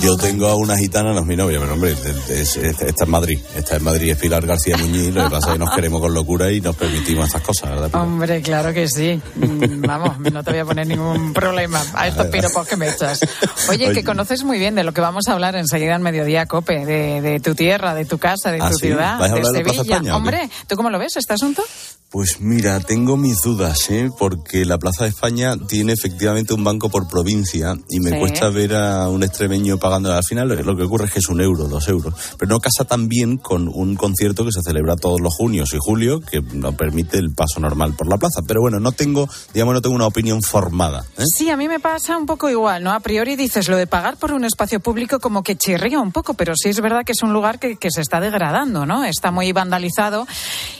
Yo 0.00 0.16
tengo 0.16 0.46
a 0.48 0.56
una 0.56 0.76
gitana, 0.78 1.12
no 1.12 1.20
es 1.20 1.26
mi 1.26 1.36
novia, 1.36 1.58
pero 1.60 1.74
hombre, 1.74 1.92
esta 1.92 2.86
es 2.86 3.08
Madrid. 3.08 3.38
Esta 3.54 3.76
es 3.76 3.82
Madrid, 3.82 4.10
es 4.10 4.18
Pilar 4.18 4.46
García 4.46 4.76
Muñiz. 4.78 5.14
Lo 5.14 5.24
que 5.24 5.30
pasa 5.30 5.48
es 5.48 5.52
que 5.54 5.58
nos 5.58 5.74
queremos 5.74 6.00
con 6.00 6.14
locura 6.14 6.50
y 6.50 6.60
nos 6.60 6.74
permitimos 6.74 7.26
estas 7.26 7.42
cosas, 7.42 7.70
¿verdad? 7.70 7.94
Hombre, 7.94 8.40
claro 8.40 8.72
que 8.72 8.88
sí. 8.88 9.20
Vamos, 9.36 10.18
no 10.18 10.42
te 10.42 10.50
voy 10.52 10.60
a 10.60 10.64
poner 10.64 10.86
ningún 10.86 11.32
problema 11.34 11.82
a 11.94 12.08
estos 12.08 12.26
piropos 12.26 12.66
que 12.66 12.76
me 12.76 12.88
echas. 12.88 13.20
Oye, 13.68 13.92
que 13.92 14.02
conoces 14.02 14.42
muy 14.42 14.58
bien 14.58 14.74
de 14.74 14.84
lo 14.84 14.92
que 14.92 15.00
vamos 15.00 15.28
a 15.28 15.32
hablar 15.32 15.56
enseguida 15.56 15.94
en 15.94 16.02
Mediodía 16.02 16.46
Cope, 16.46 16.84
de, 16.86 17.40
tu 17.40 17.54
tierra, 17.54 17.94
de 17.94 18.06
tu 18.06 18.18
casa, 18.18 18.50
de 18.50 18.58
¿Ah, 18.60 18.70
tu 18.70 18.76
ciudad, 18.76 19.18
de 19.18 19.44
Sevilla. 19.44 20.16
Hombre, 20.16 20.48
¿tú 20.66 20.76
cómo 20.76 20.90
lo 20.90 20.98
ves 20.98 21.16
este 21.16 21.34
asunto? 21.34 21.62
Pues 22.10 22.40
mira, 22.40 22.80
tengo 22.80 23.16
mis 23.16 23.40
dudas, 23.40 23.88
¿eh? 23.88 24.10
porque 24.18 24.64
la 24.64 24.78
Plaza 24.78 25.04
de 25.04 25.10
España 25.10 25.54
tiene 25.68 25.92
efectivamente 25.92 26.52
un 26.52 26.64
banco 26.64 26.88
por 26.88 27.06
provincia 27.06 27.76
y 27.88 28.00
me 28.00 28.18
cuesta 28.18 28.48
ver 28.48 28.74
a 28.74 29.08
un 29.08 29.22
extremeño 29.22 29.78
pagando. 29.78 30.12
Al 30.12 30.24
final 30.24 30.48
lo 30.48 30.76
que 30.76 30.82
ocurre 30.82 31.04
es 31.04 31.12
que 31.12 31.20
es 31.20 31.28
un 31.28 31.40
euro, 31.40 31.68
dos 31.68 31.86
euros, 31.86 32.12
pero 32.36 32.48
no 32.48 32.58
casa 32.58 32.84
tan 32.84 33.06
bien 33.06 33.36
con 33.36 33.68
un 33.68 33.94
concierto 33.94 34.44
que 34.44 34.50
se 34.50 34.60
celebra 34.60 34.96
todos 34.96 35.20
los 35.20 35.32
junios 35.36 35.72
y 35.72 35.78
julio 35.78 36.20
que 36.20 36.42
no 36.42 36.72
permite 36.72 37.16
el 37.16 37.32
paso 37.32 37.60
normal 37.60 37.94
por 37.94 38.08
la 38.08 38.18
plaza. 38.18 38.40
Pero 38.44 38.60
bueno, 38.60 38.80
no 38.80 38.90
tengo, 38.90 39.28
digamos, 39.54 39.74
no 39.74 39.80
tengo 39.80 39.94
una 39.94 40.08
opinión 40.08 40.42
formada. 40.42 41.04
¿eh? 41.16 41.22
Sí, 41.32 41.48
a 41.48 41.56
mí 41.56 41.68
me 41.68 41.78
pasa 41.78 42.16
un 42.16 42.26
poco 42.26 42.50
igual, 42.50 42.82
¿no? 42.82 42.92
A 42.92 42.98
priori 42.98 43.36
dices 43.36 43.68
lo 43.68 43.76
de 43.76 43.86
pagar 43.86 44.16
por 44.16 44.32
un 44.32 44.44
espacio 44.44 44.80
público 44.80 45.20
como 45.20 45.44
que 45.44 45.54
chirría 45.54 46.00
un 46.00 46.10
poco, 46.10 46.34
pero 46.34 46.54
sí 46.56 46.70
es 46.70 46.80
verdad 46.80 47.04
que 47.04 47.12
es 47.12 47.22
un 47.22 47.32
lugar 47.32 47.60
que, 47.60 47.76
que 47.76 47.92
se 47.92 48.00
está 48.00 48.18
degradando, 48.18 48.84
¿no? 48.84 49.04
Está 49.04 49.30
muy 49.30 49.52
vandalizado 49.52 50.26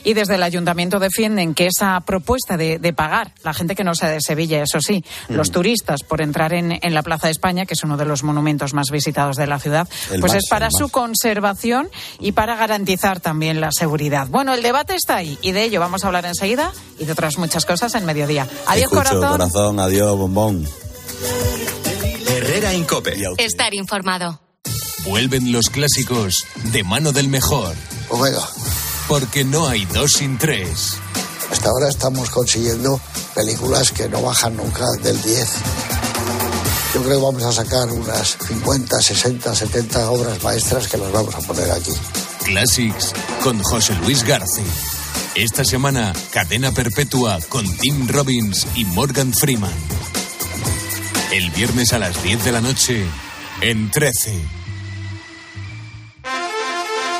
y 0.03 0.13
desde 0.13 0.35
el 0.35 0.43
ayuntamiento 0.43 0.99
de 0.99 1.09
defienden 1.21 1.53
que 1.53 1.67
esa 1.67 1.99
propuesta 1.99 2.57
de, 2.57 2.93
pagar, 2.93 3.31
la 3.43 3.53
gente 3.53 3.75
que 3.75 3.83
no 3.83 3.93
sea 3.93 4.09
de 4.09 4.21
Sevilla, 4.21 4.63
eso 4.63 4.79
sí, 4.81 5.03
mm. 5.29 5.33
los 5.35 5.51
turistas 5.51 6.01
por 6.01 6.19
entrar 6.19 6.51
en, 6.51 6.79
la 6.81 7.03
Plaza 7.03 7.27
de 7.27 7.31
España, 7.31 7.67
que 7.67 7.75
es 7.75 7.83
uno 7.83 7.95
de 7.95 8.05
los 8.05 8.23
monumentos 8.23 8.73
más 8.73 8.87
visitados 8.91 9.35
de 9.35 9.45
la 9.45 9.59
ciudad, 9.59 9.87
pues 10.19 10.33
es 10.33 10.49
para 10.49 10.69
su 10.71 10.89
conservación 10.89 11.89
y 12.19 12.31
para 12.31 12.55
garantizar 12.55 13.19
también 13.19 13.61
la 13.61 13.71
seguridad. 13.71 14.27
Bueno, 14.29 14.55
el 14.55 14.63
debate 14.63 14.95
está 14.95 15.17
ahí 15.17 15.37
y 15.43 15.51
de 15.51 15.63
ello 15.63 15.79
vamos 15.79 16.03
a 16.03 16.07
hablar 16.07 16.25
enseguida 16.25 16.71
y 16.97 17.05
de 17.05 17.11
otras 17.11 17.37
muchas 17.37 17.65
cosas 17.65 17.93
en 17.93 18.05
mediodía. 18.05 18.47
Adiós, 18.65 18.89
corazón. 18.89 19.31
corazón. 19.31 19.79
Adiós, 19.79 20.17
bombón. 20.17 20.67
Herrera 22.27 22.73
Incope. 22.73 23.15
Estar 23.37 23.75
informado. 23.75 24.39
Vuelven 25.05 25.51
los 25.51 25.69
clásicos 25.69 26.47
de 26.71 26.83
mano 26.83 27.11
del 27.11 27.27
mejor. 27.27 27.75
Omega 28.09 28.41
porque 29.11 29.43
no 29.43 29.67
hay 29.67 29.83
dos 29.87 30.13
sin 30.13 30.37
tres. 30.37 30.97
Hasta 31.51 31.69
ahora 31.69 31.89
estamos 31.89 32.29
consiguiendo 32.29 32.99
películas 33.35 33.91
que 33.91 34.07
no 34.09 34.21
bajan 34.21 34.55
nunca 34.55 34.85
del 35.03 35.21
10. 35.21 35.49
Yo 36.93 37.03
creo 37.03 37.19
que 37.19 37.25
vamos 37.25 37.43
a 37.43 37.51
sacar 37.51 37.89
unas 37.91 38.37
50, 38.47 39.01
60, 39.01 39.55
70 39.55 40.09
obras 40.09 40.43
maestras 40.43 40.87
que 40.87 40.97
las 40.97 41.11
vamos 41.11 41.35
a 41.35 41.39
poner 41.39 41.71
aquí. 41.71 41.91
Classics 42.45 43.13
con 43.43 43.61
José 43.63 43.93
Luis 44.03 44.23
García. 44.23 44.65
Esta 45.35 45.63
semana, 45.63 46.13
Cadena 46.31 46.71
Perpetua 46.71 47.39
con 47.47 47.65
Tim 47.77 48.07
Robbins 48.07 48.67
y 48.75 48.83
Morgan 48.85 49.31
Freeman. 49.33 49.71
El 51.31 51.49
viernes 51.51 51.93
a 51.93 51.99
las 51.99 52.21
10 52.21 52.43
de 52.43 52.51
la 52.51 52.59
noche, 52.59 53.05
en 53.61 53.89
13. 53.89 54.60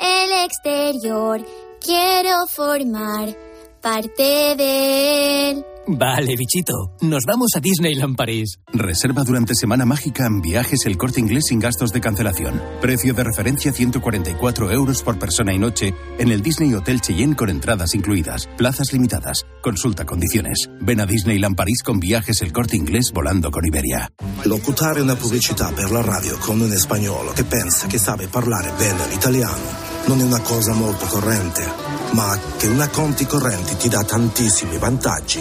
el 0.00 0.44
exterior. 0.44 1.44
Quiero 1.80 2.46
formar 2.46 3.34
parte 3.80 4.56
de 4.56 5.50
él. 5.50 5.64
Vale, 5.90 6.36
bichito. 6.36 6.92
Nos 7.00 7.24
vamos 7.26 7.52
a 7.56 7.60
Disneyland 7.60 8.14
París. 8.14 8.58
Reserva 8.74 9.24
durante 9.24 9.54
Semana 9.54 9.86
Mágica 9.86 10.26
en 10.26 10.42
viajes 10.42 10.80
el 10.84 10.98
corte 10.98 11.18
inglés 11.18 11.46
sin 11.46 11.60
gastos 11.60 11.92
de 11.92 12.00
cancelación. 12.02 12.60
Precio 12.82 13.14
de 13.14 13.24
referencia 13.24 13.72
144 13.72 14.70
euros 14.70 15.02
por 15.02 15.18
persona 15.18 15.54
y 15.54 15.58
noche 15.58 15.94
en 16.18 16.30
el 16.30 16.42
Disney 16.42 16.74
Hotel 16.74 17.00
Cheyenne 17.00 17.34
con 17.34 17.48
entradas 17.48 17.94
incluidas. 17.94 18.46
Plazas 18.58 18.92
limitadas. 18.92 19.46
Consulta 19.62 20.04
condiciones. 20.04 20.68
Ven 20.82 21.00
a 21.00 21.06
Disneyland 21.06 21.56
París 21.56 21.82
con 21.82 21.98
viajes 21.98 22.42
el 22.42 22.52
corte 22.52 22.76
inglés 22.76 23.10
volando 23.10 23.50
con 23.50 23.64
Iberia. 23.64 24.12
Locutare 24.44 25.00
una 25.00 25.16
pubblicità 25.16 25.72
per 25.72 25.90
la 25.90 26.02
radio 26.02 26.36
con 26.38 26.60
un 26.60 26.70
spagnolo 26.76 27.32
che 27.32 27.44
pensa 27.44 27.86
che 27.86 27.98
sabe 27.98 28.28
parlare 28.28 28.72
bene 28.76 29.08
l'italiano 29.08 29.87
non 30.08 30.20
è 30.20 30.22
una 30.22 30.40
cosa 30.40 30.72
molto 30.72 31.04
corrente, 31.04 31.70
ma 32.12 32.38
che 32.56 32.66
una 32.66 32.88
conti 32.88 33.26
correnti 33.26 33.76
ti 33.76 33.88
dà 33.88 34.02
tantissimi 34.02 34.78
vantaggi 34.78 35.40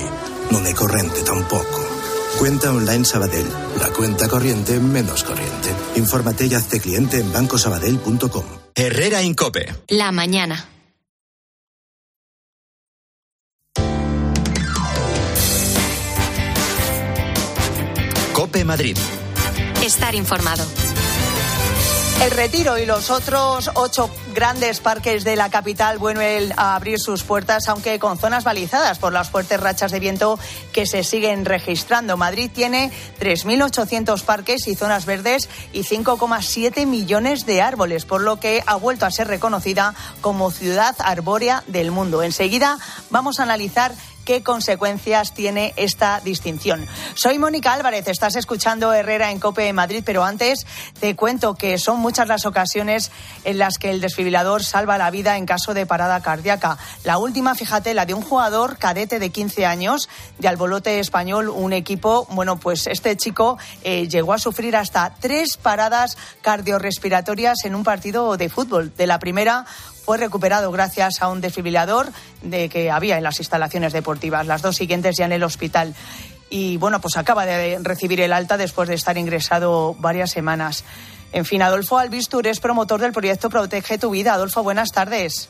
non 0.50 0.66
è 0.66 0.74
corrente 0.74 1.24
tampoco. 1.24 1.86
Cuenta 2.38 2.72
online 2.72 3.04
Sabadell, 3.04 3.50
la 3.78 3.90
cuenta 3.92 4.28
corriente 4.28 4.78
menos 4.80 5.24
corriente. 5.24 5.74
Infórmate 5.96 6.46
y 6.46 6.54
hazte 6.54 6.80
cliente 6.80 7.20
en 7.20 7.32
bancosabadell.com. 7.32 8.44
Herrera 8.76 9.22
Incope. 9.22 9.84
La 9.88 10.12
mañana. 10.12 10.64
Cope 18.34 18.64
Madrid. 18.66 18.98
Estar 19.82 20.14
informado. 20.14 20.64
El 22.22 22.32
Retiro 22.32 22.80
y 22.80 22.86
los 22.88 23.12
otros 23.12 23.70
ocho 23.76 24.10
grandes 24.34 24.80
parques 24.80 25.24
de 25.24 25.36
la 25.36 25.52
capital 25.52 26.00
vuelven 26.00 26.52
a 26.58 26.76
abrir 26.76 27.00
sus 27.00 27.24
puertas, 27.24 27.70
aunque 27.70 28.00
con 28.00 28.18
zonas 28.18 28.44
balizadas 28.44 28.98
por 28.98 29.14
las 29.14 29.30
fuertes 29.30 29.60
rachas 29.60 29.92
de 29.92 30.00
viento 30.00 30.40
que 30.74 30.88
se 30.88 31.04
siguen 31.04 31.46
registrando. 31.46 32.18
Madrid 32.18 32.50
tiene 32.52 32.92
3.800 33.20 34.24
parques 34.24 34.68
y 34.68 34.74
zonas 34.74 35.06
verdes 35.06 35.48
y 35.74 35.84
5,7 35.84 36.88
millones 36.88 37.46
de 37.46 37.62
árboles, 37.62 38.06
por 38.06 38.22
lo 38.22 38.40
que 38.40 38.64
ha 38.66 38.76
vuelto 38.76 39.06
a 39.06 39.12
ser 39.12 39.28
reconocida 39.28 39.94
como 40.20 40.50
ciudad 40.50 40.96
arbórea 40.98 41.64
del 41.68 41.92
mundo. 41.92 42.24
Enseguida 42.24 42.80
vamos 43.12 43.40
a 43.40 43.44
analizar 43.44 43.94
qué 44.28 44.44
consecuencias 44.44 45.34
tiene 45.34 45.74
esta 45.78 46.20
distinción. 46.20 46.86
Soy 47.16 47.40
Mónica 47.40 47.74
Álvarez, 47.74 48.10
estás 48.10 48.36
escuchando 48.36 48.92
Herrera 48.92 49.32
en 49.32 49.40
Cope 49.40 49.62
de 49.62 49.72
Madrid, 49.72 50.04
pero 50.06 50.26
antes 50.26 50.68
te 51.00 51.16
cuento 51.16 51.56
que 51.56 51.78
son 51.78 52.02
muchas 52.02 52.28
las 52.28 52.46
ocasiones 52.46 53.10
en 53.46 53.58
las 53.58 53.78
que 53.78 53.90
el 53.90 54.02
desfibrilador 54.02 54.66
salva 54.66 54.98
la 54.98 55.12
vida 55.12 55.38
en 55.38 55.46
caso 55.46 55.74
de 55.74 55.86
parada 55.86 56.20
cardíaca. 56.20 56.78
La 57.06 57.20
última, 57.20 57.56
fíjate, 57.56 57.94
la 57.94 58.06
de 58.06 58.16
un 58.16 58.22
jugador 58.22 58.78
cadete 58.78 59.18
de 59.18 59.30
15 59.30 59.66
años 59.66 60.10
de 60.40 60.50
Albolote 60.50 61.00
Español, 61.00 61.48
un 61.48 61.72
equipo, 61.72 62.28
bueno, 62.32 62.60
pues 62.60 62.86
este 62.88 63.16
chico 63.16 63.58
eh, 63.86 64.10
llegó 64.10 64.34
a 64.34 64.40
sufrir 64.40 64.76
hasta 64.76 65.16
tres 65.22 65.56
paradas 65.56 66.18
cardiorrespiratorias 66.42 67.64
en 67.64 67.76
un 67.76 67.86
partido 67.86 68.36
de 68.36 68.50
fútbol. 68.50 68.92
De 68.98 69.08
la 69.08 69.20
primera 69.20 69.66
fue 70.08 70.18
recuperado 70.18 70.72
gracias 70.72 71.22
a 71.22 71.28
un 71.28 71.42
desfibrilador 71.42 72.14
de 72.42 72.70
que 72.70 72.90
había 72.90 73.18
en 73.18 73.24
las 73.24 73.40
instalaciones 73.40 73.92
deportivas. 73.92 74.48
Las 74.48 74.62
dos 74.62 74.78
siguientes 74.78 75.18
ya 75.18 75.26
en 75.26 75.34
el 75.34 75.44
hospital. 75.44 75.94
Y 76.50 76.78
bueno, 76.78 77.02
pues 77.02 77.18
acaba 77.18 77.46
de 77.46 77.78
recibir 77.82 78.22
el 78.22 78.32
alta 78.32 78.56
después 78.56 78.88
de 78.88 78.96
estar 78.96 79.18
ingresado 79.18 79.96
varias 80.00 80.32
semanas. 80.32 80.86
En 81.34 81.44
fin, 81.44 81.62
Adolfo 81.62 81.98
Albistur 81.98 82.48
es 82.48 82.62
promotor 82.62 83.02
del 83.02 83.12
proyecto 83.12 83.50
Protege 83.50 83.98
tu 83.98 84.12
Vida. 84.12 84.36
Adolfo, 84.36 84.64
buenas 84.64 84.94
tardes. 84.94 85.50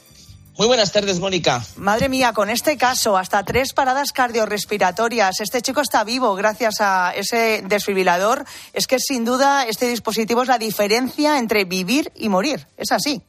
Muy 0.57 0.65
buenas 0.65 0.91
tardes, 0.91 1.19
Mónica. 1.19 1.63
Madre 1.75 2.09
mía, 2.09 2.33
con 2.33 2.49
este 2.49 2.77
caso, 2.77 3.15
hasta 3.15 3.45
tres 3.45 3.73
paradas 3.73 4.11
cardiorrespiratorias. 4.11 5.39
Este 5.39 5.61
chico 5.61 5.81
está 5.81 6.03
vivo 6.03 6.33
gracias 6.33 6.81
a 6.81 7.11
ese 7.15 7.61
desfibrilador. 7.67 8.43
Es 8.73 8.87
que 8.87 8.97
sin 8.97 9.23
duda 9.23 9.67
este 9.67 9.87
dispositivo 9.87 10.41
es 10.41 10.47
la 10.47 10.57
diferencia 10.57 11.37
entre 11.37 11.65
vivir 11.65 12.11
y 12.15 12.27
morir. 12.27 12.65
Es 12.75 12.91
así. 12.91 13.21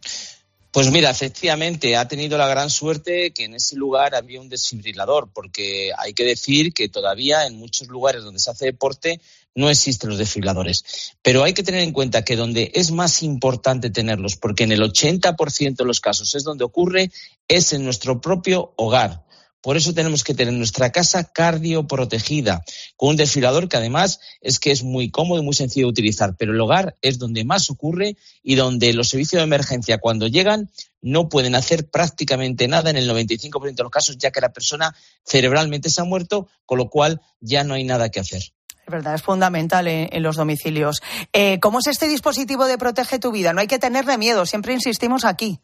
Pues 0.71 0.91
mira, 0.91 1.09
efectivamente, 1.09 1.97
ha 1.97 2.07
tenido 2.07 2.37
la 2.37 2.47
gran 2.47 2.69
suerte 2.69 3.33
que 3.33 3.45
en 3.45 3.55
ese 3.55 3.75
lugar 3.75 4.15
había 4.15 4.41
un 4.41 4.51
desfibrilador, 4.51 5.31
porque 5.33 5.93
hay 5.97 6.13
que 6.13 6.25
decir 6.25 6.75
que 6.75 6.91
todavía 6.91 7.47
en 7.47 7.57
muchos 7.57 7.89
lugares 7.89 8.23
donde 8.23 8.39
se 8.39 8.51
hace 8.51 8.67
deporte 8.67 9.21
no 9.55 9.71
existen 9.71 10.11
los 10.11 10.19
desfibriladores. 10.19 11.15
Pero 11.23 11.43
hay 11.43 11.55
que 11.55 11.63
tener 11.63 11.83
en 11.83 11.93
cuenta 11.93 12.23
que 12.23 12.37
donde 12.37 12.71
es 12.75 12.91
más 12.91 13.23
importante 13.23 13.89
tenerlos, 13.89 14.37
porque 14.37 14.65
en 14.65 14.73
el 14.73 14.83
80% 14.83 15.77
de 15.77 15.85
los 15.85 16.01
casos 16.01 16.35
es 16.35 16.45
donde 16.45 16.65
ocurre, 16.65 17.11
es 17.49 17.73
en 17.73 17.85
nuestro 17.85 18.21
propio 18.21 18.75
hogar. 18.77 19.25
Por 19.61 19.77
eso 19.77 19.93
tenemos 19.93 20.23
que 20.23 20.35
tener 20.35 20.55
nuestra 20.55 20.91
casa 20.91 21.25
cardioprotegida, 21.25 22.63
con 22.97 23.11
un 23.11 23.17
desfibrilador 23.17 23.69
que 23.69 23.77
además 23.77 24.21
es 24.41 24.61
que 24.61 24.71
es 24.71 24.85
muy 24.85 25.11
cómodo 25.11 25.41
y 25.41 25.45
muy 25.45 25.55
sencillo 25.55 25.87
de 25.87 25.91
utilizar. 25.91 26.37
Pero 26.39 26.53
el 26.53 26.61
hogar 26.61 26.97
es 27.03 27.19
donde 27.19 27.45
más 27.45 27.69
ocurre 27.69 28.17
y 28.43 28.55
donde 28.55 28.93
los 28.93 29.09
servicios 29.09 29.41
de 29.41 29.45
emergencia 29.45 29.99
cuando 29.99 30.29
llegan 30.29 30.71
no 31.01 31.29
pueden 31.29 31.55
hacer 31.55 31.89
prácticamente 31.91 32.69
nada 32.69 32.91
en 32.91 32.97
el 32.97 33.11
95% 33.11 33.75
de 33.75 33.83
los 33.83 33.93
casos, 33.93 34.17
ya 34.19 34.31
que 34.31 34.41
la 34.41 34.53
persona 34.53 34.95
cerebralmente 35.25 35.91
se 35.91 36.01
ha 36.01 36.05
muerto, 36.05 36.49
con 36.65 36.79
lo 36.79 36.89
cual 36.89 37.21
ya 37.41 37.65
no 37.65 37.75
hay 37.75 37.85
nada 37.85 38.11
que 38.11 38.21
hacer. 38.21 38.43
Es 38.89 38.93
verdad, 38.93 39.15
es 39.17 39.23
fundamental 39.23 39.87
en, 39.87 40.23
los 40.23 40.37
domicilios. 40.37 41.03
Eh, 41.33 41.61
¿Cómo 41.61 41.81
es 41.81 41.89
este 41.89 42.09
dispositivo 42.09 42.65
de 42.67 42.79
Protege 42.79 43.19
tu 43.19 43.33
Vida? 43.33 43.53
No 43.53 43.61
hay 43.61 43.67
que 43.67 43.79
tenerle 43.79 44.17
miedo, 44.17 44.47
siempre 44.47 44.73
insistimos 44.73 45.25
aquí. 45.25 45.61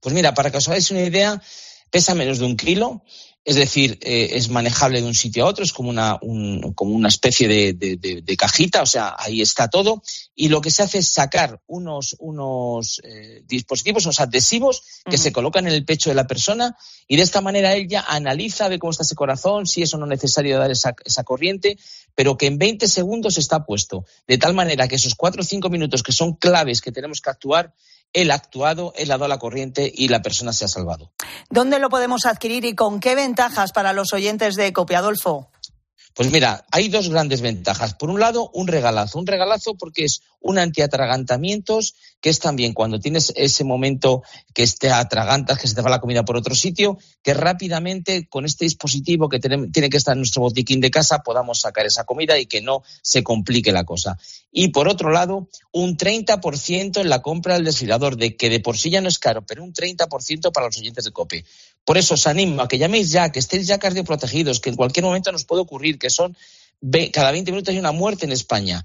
Pues 0.00 0.14
mira, 0.14 0.34
para 0.34 0.50
que 0.50 0.58
os 0.58 0.68
hagáis 0.68 0.90
una 0.90 1.02
idea, 1.02 1.42
pesa 1.90 2.14
menos 2.14 2.38
de 2.38 2.46
un 2.46 2.56
kilo, 2.56 3.02
es 3.48 3.56
decir, 3.56 3.98
eh, 4.02 4.32
es 4.32 4.50
manejable 4.50 5.00
de 5.00 5.06
un 5.06 5.14
sitio 5.14 5.44
a 5.44 5.48
otro, 5.48 5.64
es 5.64 5.72
como 5.72 5.88
una, 5.88 6.20
como 6.74 6.94
una 6.94 7.08
especie 7.08 7.48
de, 7.48 8.36
cajita, 8.36 8.82
o 8.82 8.86
sea, 8.86 9.16
ahí 9.18 9.40
está 9.40 9.68
todo. 9.68 10.02
Y 10.34 10.48
lo 10.48 10.60
que 10.60 10.70
se 10.70 10.82
hace 10.82 10.98
es 10.98 11.08
sacar 11.08 11.58
unos, 11.66 12.14
unos 12.18 13.00
eh, 13.04 13.42
dispositivos, 13.46 14.04
unos 14.04 14.20
adhesivos 14.20 14.82
que 15.08 15.16
se 15.16 15.32
colocan 15.32 15.66
en 15.66 15.72
el 15.72 15.86
pecho 15.86 16.10
de 16.10 16.14
la 16.14 16.26
persona 16.26 16.76
y 17.06 17.16
de 17.16 17.22
esta 17.22 17.40
manera 17.40 17.74
ella 17.74 18.04
analiza, 18.06 18.68
ve 18.68 18.78
cómo 18.78 18.90
está 18.90 19.02
ese 19.02 19.14
corazón, 19.14 19.66
si 19.66 19.80
es 19.80 19.94
o 19.94 19.98
no 19.98 20.04
necesario 20.04 20.58
dar 20.58 20.70
esa, 20.70 20.94
esa 21.06 21.24
corriente, 21.24 21.78
pero 22.14 22.36
que 22.36 22.48
en 22.48 22.58
20 22.58 22.86
segundos 22.86 23.38
está 23.38 23.64
puesto. 23.64 24.04
De 24.26 24.36
tal 24.36 24.52
manera 24.52 24.88
que 24.88 24.96
esos 24.96 25.14
cuatro 25.14 25.40
o 25.40 25.44
cinco 25.44 25.70
minutos 25.70 26.02
que 26.02 26.12
son 26.12 26.34
claves 26.34 26.82
que 26.82 26.92
tenemos 26.92 27.22
que 27.22 27.30
actuar, 27.30 27.72
él 28.12 28.30
ha 28.30 28.34
actuado, 28.34 28.92
él 28.96 29.10
ha 29.10 29.18
dado 29.18 29.28
la 29.28 29.38
corriente 29.38 29.90
y 29.94 30.08
la 30.08 30.22
persona 30.22 30.52
se 30.52 30.64
ha 30.64 30.68
salvado. 30.68 31.10
¿Dónde 31.50 31.78
lo 31.78 31.90
podemos 31.90 32.26
adquirir 32.26 32.64
y 32.64 32.74
con 32.74 33.00
qué 33.00 33.14
ventajas 33.14 33.72
para 33.72 33.92
los 33.92 34.12
oyentes 34.12 34.54
de 34.54 34.72
Copiadolfo? 34.72 35.50
Pues 36.18 36.32
mira, 36.32 36.66
hay 36.72 36.88
dos 36.88 37.10
grandes 37.10 37.42
ventajas. 37.42 37.94
Por 37.94 38.10
un 38.10 38.18
lado, 38.18 38.50
un 38.52 38.66
regalazo. 38.66 39.20
Un 39.20 39.28
regalazo 39.28 39.76
porque 39.76 40.04
es 40.04 40.22
un 40.40 40.58
antiatragantamientos, 40.58 41.94
que 42.20 42.28
es 42.28 42.40
también 42.40 42.74
cuando 42.74 42.98
tienes 42.98 43.32
ese 43.36 43.62
momento 43.62 44.24
que 44.52 44.66
te 44.66 44.90
atragantas, 44.90 45.60
que 45.60 45.68
se 45.68 45.76
te 45.76 45.80
va 45.80 45.90
la 45.90 46.00
comida 46.00 46.24
por 46.24 46.36
otro 46.36 46.56
sitio, 46.56 46.98
que 47.22 47.34
rápidamente 47.34 48.26
con 48.28 48.44
este 48.46 48.64
dispositivo 48.64 49.28
que 49.28 49.38
tiene, 49.38 49.90
que 49.90 49.96
estar 49.96 50.14
en 50.14 50.18
nuestro 50.18 50.42
botiquín 50.42 50.80
de 50.80 50.90
casa 50.90 51.20
podamos 51.20 51.60
sacar 51.60 51.86
esa 51.86 52.02
comida 52.02 52.36
y 52.36 52.46
que 52.46 52.62
no 52.62 52.82
se 53.00 53.22
complique 53.22 53.70
la 53.70 53.84
cosa. 53.84 54.18
Y 54.50 54.68
por 54.68 54.88
otro 54.88 55.10
lado, 55.10 55.48
un 55.70 55.96
30% 55.96 57.00
en 57.00 57.08
la 57.08 57.22
compra 57.22 57.54
del 57.54 57.64
desfilador, 57.64 58.16
de 58.16 58.36
que 58.36 58.50
de 58.50 58.58
por 58.58 58.76
sí 58.76 58.90
ya 58.90 59.00
no 59.00 59.08
es 59.08 59.20
caro, 59.20 59.46
pero 59.46 59.62
un 59.62 59.72
30% 59.72 60.50
para 60.50 60.66
los 60.66 60.78
oyentes 60.78 61.04
de 61.04 61.12
COPE. 61.12 61.44
Por 61.88 61.96
eso 61.96 62.20
os 62.20 62.26
animo 62.26 62.60
a 62.60 62.68
que 62.68 62.76
llaméis 62.76 63.08
ya, 63.16 63.32
que 63.32 63.40
estéis 63.40 63.66
ya 63.66 63.78
cardioprotegidos, 63.80 64.60
que 64.60 64.68
en 64.68 64.76
cualquier 64.76 65.06
momento 65.08 65.32
nos 65.32 65.46
puede 65.48 65.62
ocurrir, 65.62 65.98
que 65.98 66.10
son 66.10 66.36
cada 67.14 67.32
20 67.32 67.50
minutos 67.50 67.72
hay 67.72 67.78
una 67.78 67.92
muerte 67.92 68.26
en 68.26 68.32
España. 68.32 68.84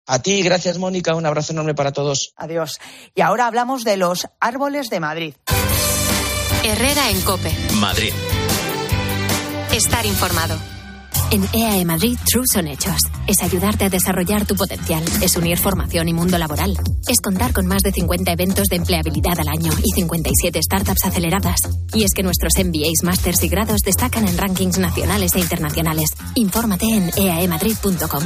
A 0.07 0.19
ti, 0.21 0.43
gracias, 0.43 0.79
Mónica. 0.79 1.15
Un 1.15 1.27
abrazo 1.27 1.53
enorme 1.53 1.75
para 1.75 1.93
todos. 1.93 2.33
Adiós. 2.37 2.81
Y 3.15 3.21
ahora 3.21 3.47
hablamos 3.47 3.85
de 3.85 3.99
los 3.99 4.29
árboles 4.41 4.89
de 4.89 5.01
Madrid. 5.01 5.35
Herrera 6.65 7.11
en 7.11 7.21
Cope. 7.21 7.55
Madrid. 7.75 8.15
Estar 9.73 10.07
informado. 10.07 10.57
En 11.33 11.45
EAE 11.53 11.85
Madrid, 11.85 12.19
True 12.29 12.45
son 12.53 12.67
hechos. 12.67 12.97
Es 13.29 13.41
ayudarte 13.41 13.85
a 13.85 13.89
desarrollar 13.89 14.47
tu 14.47 14.57
potencial. 14.57 15.05
Es 15.23 15.37
unir 15.37 15.59
formación 15.59 16.09
y 16.09 16.13
mundo 16.13 16.37
laboral. 16.39 16.77
Es 17.07 17.21
contar 17.21 17.53
con 17.53 17.67
más 17.69 17.83
de 17.83 17.93
50 17.93 18.33
eventos 18.33 18.67
de 18.67 18.75
empleabilidad 18.75 19.39
al 19.39 19.47
año 19.47 19.73
y 19.85 19.93
57 19.93 20.61
startups 20.61 21.05
aceleradas. 21.05 21.61
Y 21.95 22.03
es 22.03 22.11
que 22.17 22.25
nuestros 22.25 22.55
MBAs, 22.59 23.05
másters 23.05 23.45
y 23.45 23.49
grados 23.49 23.81
destacan 23.85 24.27
en 24.27 24.37
rankings 24.39 24.79
nacionales 24.79 25.37
e 25.37 25.39
internacionales. 25.39 26.11
Infórmate 26.35 26.87
en 26.87 27.11
eaemadrid.com. 27.17 28.25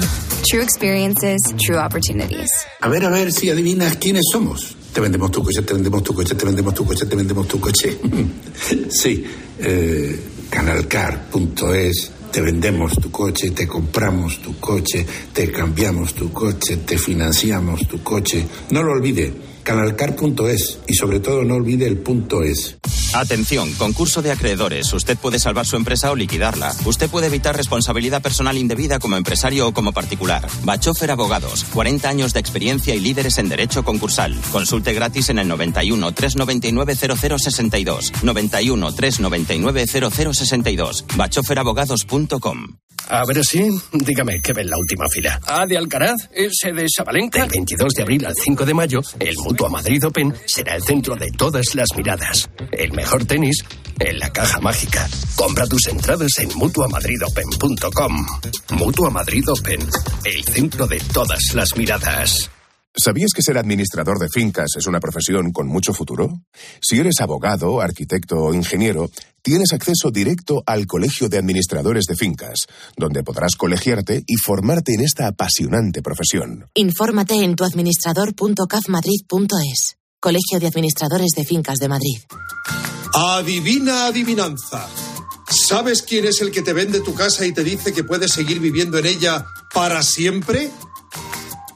True 0.48 0.62
experiences, 0.62 1.42
true 1.62 1.78
opportunities. 1.78 2.48
A 2.80 2.88
ver, 2.88 3.04
a 3.04 3.10
ver 3.10 3.32
si 3.32 3.50
adivinas 3.50 3.96
quiénes 3.96 4.24
somos. 4.32 4.76
Te 4.94 5.02
vendemos 5.02 5.30
tu 5.30 5.42
coche, 5.42 5.60
te 5.60 5.74
vendemos 5.74 6.02
tu 6.02 6.14
coche, 6.14 6.34
te 6.34 6.46
vendemos 6.46 6.72
tu 6.72 6.86
coche, 6.86 7.04
te 7.04 7.16
vendemos 7.16 7.46
tu 7.48 7.60
coche. 7.60 7.98
sí, 8.88 9.24
eh, 9.58 10.20
canalcar.es 10.48 12.12
te 12.34 12.40
vendemos 12.40 12.98
tu 13.00 13.12
coche, 13.12 13.52
te 13.52 13.68
compramos 13.68 14.42
tu 14.42 14.58
coche, 14.58 15.06
te 15.32 15.52
cambiamos 15.52 16.14
tu 16.14 16.32
coche, 16.32 16.78
te 16.78 16.98
financiamos 16.98 17.86
tu 17.86 18.02
coche. 18.02 18.44
No 18.70 18.82
lo 18.82 18.90
olvide, 18.90 19.32
canalcar.es 19.64 20.78
y 20.86 20.94
sobre 20.94 21.18
todo 21.20 21.42
no 21.42 21.56
olvide 21.56 21.86
el 21.86 21.98
punto 21.98 22.42
es. 22.42 22.76
Atención, 23.14 23.72
concurso 23.74 24.22
de 24.22 24.32
acreedores. 24.32 24.92
Usted 24.92 25.16
puede 25.16 25.38
salvar 25.38 25.66
su 25.66 25.76
empresa 25.76 26.10
o 26.10 26.16
liquidarla. 26.16 26.74
Usted 26.84 27.08
puede 27.08 27.28
evitar 27.28 27.56
responsabilidad 27.56 28.22
personal 28.22 28.58
indebida 28.58 28.98
como 28.98 29.16
empresario 29.16 29.68
o 29.68 29.72
como 29.72 29.92
particular. 29.92 30.46
Bachofer 30.64 31.10
Abogados, 31.10 31.64
40 31.72 32.08
años 32.08 32.32
de 32.32 32.40
experiencia 32.40 32.94
y 32.94 33.00
líderes 33.00 33.38
en 33.38 33.48
derecho 33.48 33.84
concursal. 33.84 34.36
Consulte 34.52 34.92
gratis 34.92 35.30
en 35.30 35.38
el 35.38 35.48
91 35.48 36.12
399 36.12 36.96
0062. 36.96 38.12
91 38.22 38.92
399 38.92 39.86
0062. 39.86 41.04
bachoferabogados.com. 41.16 42.83
A 43.08 43.24
ver 43.26 43.44
si, 43.44 43.68
dígame, 43.92 44.40
¿qué 44.40 44.52
ve 44.52 44.62
en 44.62 44.70
la 44.70 44.78
última 44.78 45.06
fila? 45.08 45.38
¿A 45.46 45.66
de 45.66 45.76
Alcaraz? 45.76 46.28
¿Ese 46.32 46.72
de 46.72 46.86
Sabalenka? 46.88 47.40
Del 47.40 47.50
22 47.50 47.92
de 47.92 48.02
abril 48.02 48.26
al 48.26 48.34
5 48.34 48.64
de 48.64 48.74
mayo, 48.74 49.00
el 49.20 49.36
Mutua 49.38 49.68
Madrid 49.68 50.04
Open 50.06 50.34
será 50.46 50.76
el 50.76 50.82
centro 50.82 51.14
de 51.14 51.30
todas 51.32 51.74
las 51.74 51.88
miradas. 51.96 52.48
El 52.72 52.92
mejor 52.92 53.24
tenis 53.26 53.64
en 54.00 54.18
la 54.18 54.30
caja 54.30 54.58
mágica. 54.60 55.08
Compra 55.36 55.66
tus 55.66 55.86
entradas 55.88 56.38
en 56.38 56.48
mutuamadridopen.com. 56.56 58.26
Mutua 58.70 59.10
Madrid 59.10 59.44
Open, 59.48 59.80
el 60.24 60.44
centro 60.44 60.86
de 60.86 61.00
todas 61.12 61.54
las 61.54 61.76
miradas. 61.76 62.50
¿Sabías 62.96 63.32
que 63.34 63.42
ser 63.42 63.58
administrador 63.58 64.20
de 64.20 64.28
fincas 64.28 64.70
es 64.78 64.86
una 64.86 65.00
profesión 65.00 65.50
con 65.50 65.66
mucho 65.66 65.92
futuro? 65.92 66.38
Si 66.80 67.00
eres 67.00 67.20
abogado, 67.20 67.80
arquitecto 67.80 68.36
o 68.36 68.54
ingeniero, 68.54 69.10
tienes 69.42 69.72
acceso 69.72 70.12
directo 70.12 70.62
al 70.64 70.86
Colegio 70.86 71.28
de 71.28 71.38
Administradores 71.38 72.04
de 72.04 72.14
Fincas, 72.14 72.68
donde 72.96 73.24
podrás 73.24 73.56
colegiarte 73.56 74.22
y 74.24 74.36
formarte 74.36 74.94
en 74.94 75.00
esta 75.00 75.26
apasionante 75.26 76.02
profesión. 76.02 76.66
Infórmate 76.74 77.34
en 77.34 77.56
tuadministrador.cafmadrid.es. 77.56 79.96
Colegio 80.20 80.60
de 80.60 80.68
Administradores 80.68 81.32
de 81.36 81.44
Fincas 81.44 81.78
de 81.78 81.88
Madrid. 81.88 82.18
Adivina 83.12 84.06
adivinanza. 84.06 84.88
¿Sabes 85.50 86.02
quién 86.02 86.26
es 86.26 86.40
el 86.42 86.52
que 86.52 86.62
te 86.62 86.72
vende 86.72 87.00
tu 87.00 87.12
casa 87.12 87.44
y 87.44 87.52
te 87.52 87.64
dice 87.64 87.92
que 87.92 88.04
puedes 88.04 88.30
seguir 88.30 88.60
viviendo 88.60 88.98
en 88.98 89.06
ella 89.06 89.46
para 89.74 90.04
siempre? 90.04 90.70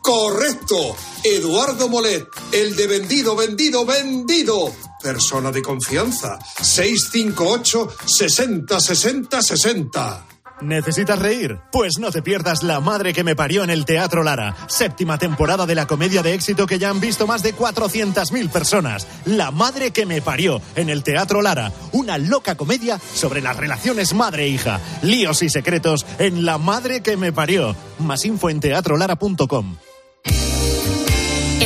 Correcto. 0.09 0.97
Eduardo 1.23 1.87
Molet, 1.91 2.27
el 2.53 2.75
de 2.77 2.87
vendido, 2.87 3.37
vendido, 3.37 3.85
vendido. 3.85 4.73
Persona 5.03 5.51
de 5.51 5.61
confianza. 5.61 6.39
658 6.63 7.89
60 8.07 8.81
60 8.81 9.43
60. 9.43 10.27
¿Necesitas 10.63 11.19
reír? 11.19 11.59
Pues 11.71 11.99
no 11.99 12.11
te 12.11 12.23
pierdas 12.23 12.63
La 12.63 12.81
Madre 12.81 13.13
que 13.13 13.23
me 13.23 13.37
parió 13.37 13.63
en 13.65 13.69
el 13.69 13.85
Teatro 13.85 14.23
Lara, 14.23 14.57
séptima 14.67 15.19
temporada 15.19 15.67
de 15.67 15.75
la 15.75 15.87
comedia 15.87 16.23
de 16.23 16.33
éxito 16.33 16.67
que 16.67 16.79
ya 16.79 16.89
han 16.89 17.01
visto 17.01 17.27
más 17.27 17.43
de 17.43 17.55
400.000 17.55 18.49
personas. 18.49 19.07
La 19.27 19.51
Madre 19.51 19.91
que 19.91 20.07
me 20.07 20.23
parió 20.23 20.63
en 20.75 20.89
el 20.89 21.03
Teatro 21.03 21.43
Lara, 21.43 21.71
una 21.93 22.17
loca 22.17 22.55
comedia 22.55 22.99
sobre 23.13 23.43
las 23.43 23.59
relaciones 23.59 24.15
madre-hija, 24.15 24.81
líos 25.03 25.43
y 25.43 25.51
secretos 25.51 26.07
en 26.19 26.47
La 26.47 26.57
Madre 26.57 27.03
que 27.03 27.19
me 27.19 27.31
parió. 27.31 27.77
Más 27.99 28.25
info 28.25 28.49
en 28.49 28.61
teatrolara.com. 28.61 29.77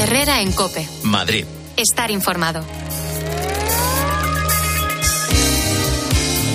Herrera 0.03 0.41
en 0.41 0.51
Cope. 0.51 0.89
Madrid. 1.05 1.45
Estar 1.77 2.11
informado. 2.11 2.65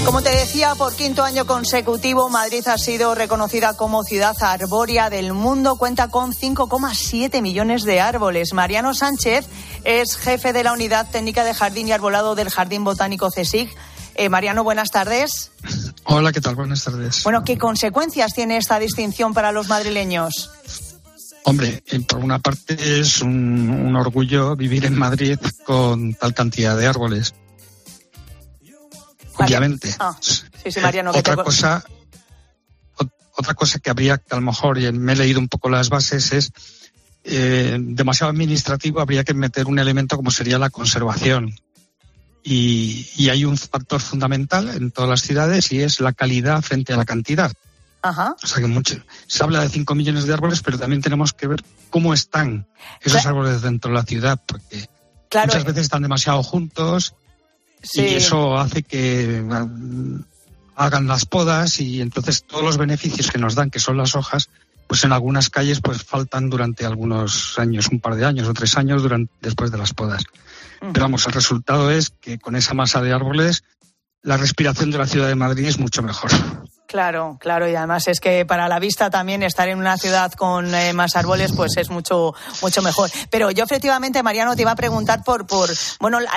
Como 0.04 0.22
te 0.22 0.32
decía, 0.32 0.76
por 0.76 0.94
quinto 0.94 1.24
año 1.24 1.46
consecutivo, 1.46 2.28
Madrid 2.28 2.68
ha 2.68 2.78
sido 2.78 3.16
reconocida 3.16 3.78
como 3.78 4.04
ciudad 4.04 4.36
arbórea 4.42 5.10
del 5.10 5.32
mundo. 5.32 5.78
Cuenta 5.78 6.10
con 6.10 6.34
5,7 6.34 7.42
millones 7.42 7.84
de 7.84 8.02
árboles. 8.02 8.52
Mariano 8.52 8.94
Sánchez 8.94 9.48
es 9.86 10.18
jefe 10.18 10.52
de 10.52 10.66
la 10.66 10.74
Unidad 10.74 11.10
Técnica 11.10 11.46
de 11.46 11.54
Jardín 11.54 11.88
y 11.88 11.94
Arbolado 11.94 12.36
del 12.36 12.50
Jardín 12.50 12.84
Botánico 12.84 13.32
CSIC. 13.32 13.74
Eh, 14.16 14.28
Mariano, 14.28 14.66
buenas 14.66 14.90
tardes. 14.92 15.52
Hola, 16.04 16.34
¿qué 16.34 16.42
tal? 16.42 16.56
Buenas 16.56 16.84
tardes. 16.84 17.24
Bueno, 17.24 17.46
¿qué 17.46 17.58
consecuencias 17.58 18.34
tiene 18.34 18.58
esta 18.58 18.78
distinción 18.78 19.34
para 19.34 19.54
los 19.54 19.70
madrileños? 19.70 20.50
Hombre, 21.50 21.82
eh, 21.88 22.00
por 22.02 22.20
una 22.20 22.40
parte 22.40 23.00
es 23.00 23.22
un, 23.22 23.70
un 23.70 23.96
orgullo 23.96 24.56
vivir 24.58 24.84
en 24.86 24.98
Madrid 24.98 25.40
con 25.66 26.14
tal 26.14 26.34
cantidad 26.34 26.78
de 26.78 26.86
árboles. 26.88 27.34
Obviamente. 29.36 29.96
Ah, 30.00 30.18
sí, 30.20 30.44
sí, 30.72 30.80
Mariano. 30.82 31.12
que 31.14 31.20
otra 31.20 31.36
te- 31.38 31.44
cosa, 31.44 31.84
ot- 32.98 33.12
otra 33.38 33.54
cosa 33.54 33.80
que 33.80 33.90
habría 33.90 34.18
que 34.18 34.34
a 34.36 34.36
lo 34.36 34.42
mejor, 34.42 34.78
y 34.80 34.92
me 34.92 35.14
he 35.14 35.16
leído 35.16 35.40
un 35.40 35.48
poco 35.48 35.70
las 35.70 35.90
bases, 35.90 36.34
es 36.34 36.52
eh, 37.24 37.78
demasiado 37.80 38.32
administrativo, 38.32 39.00
habría 39.00 39.24
que 39.24 39.34
meter 39.34 39.68
un 39.68 39.80
elemento 39.80 40.16
como 40.16 40.32
sería 40.32 40.58
la 40.58 40.70
conservación. 40.70 41.54
Y, 42.44 43.08
y 43.18 43.30
hay 43.30 43.46
un 43.46 43.58
factor 43.58 44.00
fundamental 44.02 44.70
en 44.70 44.92
todas 44.92 45.10
las 45.10 45.22
ciudades 45.22 45.72
y 45.72 45.82
es 45.82 46.00
la 46.00 46.14
calidad 46.14 46.62
frente 46.62 46.94
a 46.94 46.98
la 46.98 47.06
cantidad. 47.06 47.52
Ajá. 48.10 48.36
O 48.42 48.48
sea 48.48 48.62
que 48.62 48.68
mucho, 48.68 48.96
se 49.28 49.44
habla 49.44 49.62
de 49.62 49.70
5 49.70 49.96
millones 49.96 50.26
de 50.26 50.34
árboles, 50.34 50.62
pero 50.62 50.78
también 50.78 51.02
tenemos 51.02 51.34
que 51.34 51.48
ver 51.48 51.64
cómo 51.90 52.14
están 52.14 52.68
esos 53.02 53.26
árboles 53.26 53.62
dentro 53.62 53.92
de 53.92 53.98
la 53.98 54.04
ciudad, 54.04 54.42
porque 54.46 54.88
Claro, 55.30 55.48
muchas 55.48 55.64
eh. 55.64 55.68
veces 55.68 55.82
están 55.84 56.02
demasiado 56.04 56.42
juntos 56.44 57.16
Sí. 57.84 58.02
y 58.02 58.16
eso 58.16 58.58
hace 58.58 58.82
que 58.84 59.42
mm, 59.46 60.20
hagan 60.76 61.08
las 61.08 61.26
podas 61.26 61.80
y 61.80 62.02
entonces 62.02 62.44
todos 62.48 62.64
los 62.64 62.78
beneficios 62.78 63.30
que 63.32 63.38
nos 63.38 63.56
dan, 63.56 63.70
que 63.70 63.80
son 63.80 63.98
las 63.98 64.16
hojas, 64.16 64.50
pues 64.88 65.04
en 65.04 65.12
algunas 65.12 65.50
calles 65.50 65.82
pues 65.82 66.04
faltan 66.04 66.50
durante 66.50 66.86
algunos 66.86 67.60
años, 67.60 67.88
un 67.92 68.00
par 68.00 68.16
de 68.16 68.26
años 68.26 68.48
o 68.48 68.54
tres 68.54 68.78
años 68.78 69.04
durante, 69.04 69.32
después 69.42 69.70
de 69.72 69.78
las 69.78 69.94
podas. 69.94 70.24
Pero 70.80 71.02
vamos, 71.02 71.26
el 71.28 71.34
resultado 71.34 71.92
es 71.92 72.10
que 72.10 72.40
con 72.40 72.56
esa 72.56 72.74
masa 72.74 73.02
de 73.02 73.12
árboles 73.12 73.64
la 74.24 74.38
respiración 74.38 74.92
de 74.92 74.98
la 74.98 75.08
ciudad 75.08 75.28
de 75.28 75.36
Madrid 75.36 75.66
es 75.66 75.78
mucho 75.80 76.02
mejor. 76.04 76.32
Claro, 76.88 77.38
claro, 77.42 77.68
y 77.70 77.76
además 77.76 78.08
es 78.08 78.22
que 78.22 78.46
para 78.46 78.70
la 78.70 78.80
vista 78.80 79.10
también 79.10 79.44
estar 79.44 79.68
en 79.68 79.78
una 79.78 79.98
ciudad 79.98 80.32
con 80.32 80.74
eh, 80.74 80.94
más 80.94 81.18
árboles 81.18 81.52
pues 81.52 81.76
es 81.76 81.90
mucho 81.90 82.34
mucho 82.62 82.82
mejor. 82.82 83.10
Pero 83.30 83.52
yo 83.52 83.66
efectivamente, 83.66 84.24
Mariano, 84.24 84.56
te 84.56 84.62
iba 84.62 84.72
a 84.72 84.76
preguntar 84.78 85.22
por 85.22 85.46
por 85.46 85.70
bueno 86.00 86.22
la, 86.22 86.32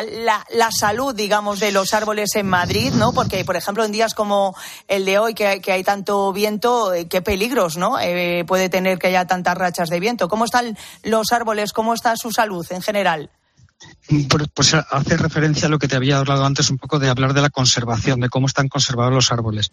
la- 0.52 0.70
salud, 0.72 1.14
digamos, 1.14 1.60
de 1.60 1.70
los 1.70 1.94
árboles 1.94 2.34
en 2.34 2.48
Madrid, 2.48 2.92
¿no? 2.94 3.12
Porque, 3.12 3.44
por 3.44 3.54
ejemplo, 3.54 3.84
en 3.84 3.92
días 3.92 4.12
como 4.14 4.56
el 4.88 5.04
de 5.04 5.18
hoy, 5.20 5.34
que, 5.34 5.60
que 5.60 5.70
hay 5.70 5.84
tanto 5.84 6.32
viento, 6.32 6.94
eh, 6.94 7.06
qué 7.06 7.22
peligros, 7.22 7.76
¿no? 7.76 8.00
Eh, 8.00 8.44
puede 8.46 8.68
tener 8.68 8.98
que 8.98 9.06
haya 9.06 9.26
tantas 9.26 9.56
rachas 9.56 9.88
de 9.88 10.00
viento. 10.00 10.28
¿Cómo 10.28 10.44
están 10.46 10.76
los 11.04 11.30
árboles? 11.30 11.72
¿Cómo 11.72 11.94
está 11.94 12.16
su 12.16 12.32
salud 12.32 12.66
en 12.70 12.82
general? 12.82 13.30
Pues 14.54 14.74
hace 14.74 15.16
referencia 15.16 15.66
a 15.66 15.70
lo 15.70 15.78
que 15.78 15.86
te 15.88 15.96
había 15.96 16.18
hablado 16.18 16.44
antes 16.44 16.70
un 16.70 16.78
poco 16.78 16.98
de 16.98 17.08
hablar 17.08 17.34
de 17.34 17.40
la 17.40 17.50
conservación, 17.50 18.18
de 18.20 18.28
cómo 18.28 18.46
están 18.46 18.68
conservados 18.68 19.12
los 19.12 19.30
árboles. 19.32 19.70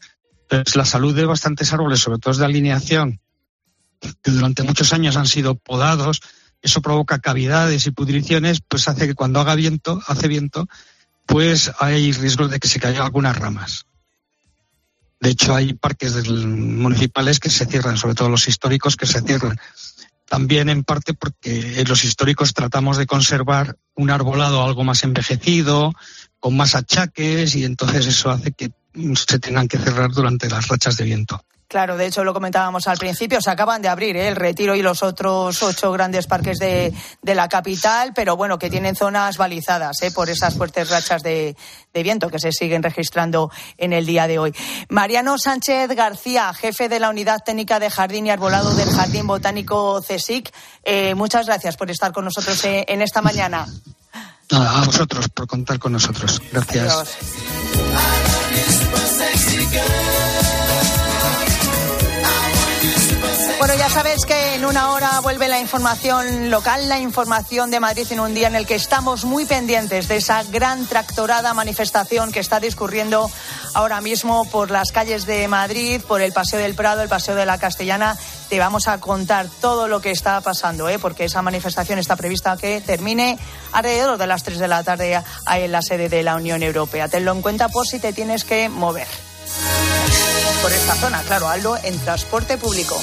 Pues 0.47 0.75
la 0.75 0.85
salud 0.85 1.15
de 1.15 1.25
bastantes 1.25 1.73
árboles, 1.73 1.99
sobre 1.99 2.19
todo 2.19 2.33
de 2.33 2.45
alineación, 2.45 3.19
que 3.99 4.31
durante 4.31 4.63
muchos 4.63 4.93
años 4.93 5.17
han 5.17 5.27
sido 5.27 5.55
podados, 5.55 6.21
eso 6.61 6.81
provoca 6.81 7.19
cavidades 7.19 7.85
y 7.87 7.91
pudriciones, 7.91 8.61
pues 8.67 8.87
hace 8.87 9.07
que 9.07 9.15
cuando 9.15 9.39
haga 9.39 9.55
viento, 9.55 10.01
hace 10.07 10.27
viento, 10.27 10.67
pues 11.25 11.71
hay 11.79 12.11
riesgo 12.13 12.47
de 12.47 12.59
que 12.59 12.67
se 12.67 12.79
caigan 12.79 13.03
algunas 13.03 13.37
ramas. 13.37 13.85
De 15.19 15.29
hecho, 15.29 15.55
hay 15.55 15.73
parques 15.73 16.29
municipales 16.29 17.39
que 17.39 17.49
se 17.49 17.65
cierran, 17.65 17.97
sobre 17.97 18.15
todo 18.15 18.29
los 18.29 18.47
históricos 18.47 18.95
que 18.95 19.07
se 19.07 19.21
cierran. 19.21 19.59
También 20.25 20.69
en 20.69 20.83
parte 20.83 21.13
porque 21.13 21.83
los 21.87 22.03
históricos 22.03 22.53
tratamos 22.53 22.97
de 22.97 23.07
conservar 23.07 23.77
un 23.95 24.11
arbolado 24.11 24.63
algo 24.63 24.83
más 24.83 25.03
envejecido, 25.03 25.93
con 26.39 26.55
más 26.55 26.75
achaques, 26.75 27.55
y 27.55 27.63
entonces 27.63 28.05
eso 28.05 28.29
hace 28.29 28.51
que 28.51 28.71
se 29.15 29.39
tengan 29.39 29.67
que 29.67 29.77
cerrar 29.77 30.11
durante 30.11 30.49
las 30.49 30.67
rachas 30.67 30.97
de 30.97 31.05
viento. 31.05 31.43
Claro, 31.67 31.97
de 31.97 32.05
hecho 32.05 32.23
lo 32.23 32.33
comentábamos 32.33 32.87
al 32.87 32.97
principio, 32.97 33.41
se 33.41 33.51
acaban 33.51 33.81
de 33.81 33.89
abrir 33.89 34.15
¿eh? 34.15 34.29
el 34.29 34.37
Retiro 34.37 34.73
y 34.73 34.81
los 34.81 35.03
otros 35.03 35.61
ocho 35.61 35.91
grandes 35.91 36.25
parques 36.25 36.59
de, 36.59 36.93
la 37.23 37.49
capital, 37.49 38.13
pero 38.15 38.37
bueno, 38.37 38.57
que 38.57 38.69
tienen 38.69 38.95
zonas 38.95 39.35
balizadas 39.35 40.01
¿eh? 40.01 40.11
por 40.11 40.29
esas 40.29 40.55
fuertes 40.55 40.89
rachas 40.89 41.23
de, 41.23 41.57
viento 41.93 42.29
que 42.29 42.39
se 42.39 42.53
siguen 42.53 42.83
registrando 42.83 43.51
en 43.77 43.91
el 43.91 44.05
día 44.05 44.27
de 44.27 44.39
hoy. 44.39 44.53
Mariano 44.87 45.37
Sánchez 45.37 45.89
García, 45.89 46.53
jefe 46.53 46.87
de 46.87 47.01
la 47.01 47.09
Unidad 47.09 47.39
Técnica 47.45 47.79
de 47.79 47.89
Jardín 47.89 48.27
y 48.27 48.29
Arbolado 48.29 48.73
del 48.73 48.89
Jardín 48.89 49.27
Botánico 49.27 50.01
CSIC, 50.01 50.53
eh, 50.83 51.15
muchas 51.15 51.47
gracias 51.47 51.75
por 51.75 51.91
estar 51.91 52.13
con 52.13 52.23
nosotros 52.23 52.61
en 52.63 53.01
esta 53.01 53.21
mañana. 53.21 53.67
a 54.51 54.83
vosotros 54.85 55.27
por 55.29 55.47
contar 55.47 55.79
con 55.79 55.91
nosotros. 55.91 56.41
Gracias. 56.53 57.17
Bueno, 63.67 63.83
ya 63.83 63.89
sabes 63.89 64.25
que 64.25 64.55
en 64.55 64.65
una 64.65 64.91
hora 64.91 65.19
vuelve 65.19 65.49
la 65.49 65.59
información 65.59 66.49
local, 66.49 66.87
la 66.87 66.99
información 66.99 67.69
de 67.69 67.81
Madrid 67.81 68.07
en 68.11 68.21
un 68.21 68.33
día 68.33 68.47
en 68.47 68.55
el 68.55 68.65
que 68.65 68.75
estamos 68.75 69.25
muy 69.25 69.45
pendientes 69.45 70.07
de 70.07 70.15
esa 70.15 70.43
gran 70.43 70.85
tractorada 70.85 71.53
manifestación 71.53 72.31
que 72.31 72.39
está 72.39 72.61
discurriendo 72.61 73.29
ahora 73.73 73.99
mismo 73.99 74.45
por 74.45 74.71
las 74.71 74.93
calles 74.93 75.25
de 75.25 75.49
Madrid, 75.49 75.99
por 76.07 76.21
el 76.21 76.31
Paseo 76.31 76.59
del 76.59 76.75
Prado, 76.75 77.01
el 77.01 77.09
Paseo 77.09 77.35
de 77.35 77.45
la 77.45 77.57
Castellana. 77.57 78.15
Te 78.47 78.57
vamos 78.57 78.87
a 78.87 79.01
contar 79.01 79.47
todo 79.59 79.89
lo 79.89 79.99
que 79.99 80.11
está 80.11 80.39
pasando, 80.39 80.87
¿eh? 80.87 80.97
porque 80.97 81.25
esa 81.25 81.41
manifestación 81.41 81.99
está 81.99 82.15
prevista 82.15 82.55
que 82.55 82.79
termine 82.79 83.37
alrededor 83.73 84.17
de 84.17 84.27
las 84.27 84.43
3 84.43 84.59
de 84.59 84.67
la 84.69 84.83
tarde 84.83 85.21
en 85.51 85.71
la 85.73 85.81
sede 85.81 86.07
de 86.07 86.23
la 86.23 86.35
Unión 86.35 86.63
Europea. 86.63 87.09
Tenlo 87.09 87.33
en 87.33 87.41
cuenta 87.41 87.67
por 87.67 87.85
si 87.85 87.99
te 87.99 88.13
tienes 88.13 88.45
que 88.45 88.69
mover 88.69 89.26
por 90.61 90.71
esta 90.71 90.95
zona. 90.95 91.21
Claro, 91.23 91.47
algo 91.47 91.77
en 91.83 91.97
transporte 91.99 92.57
público. 92.57 92.99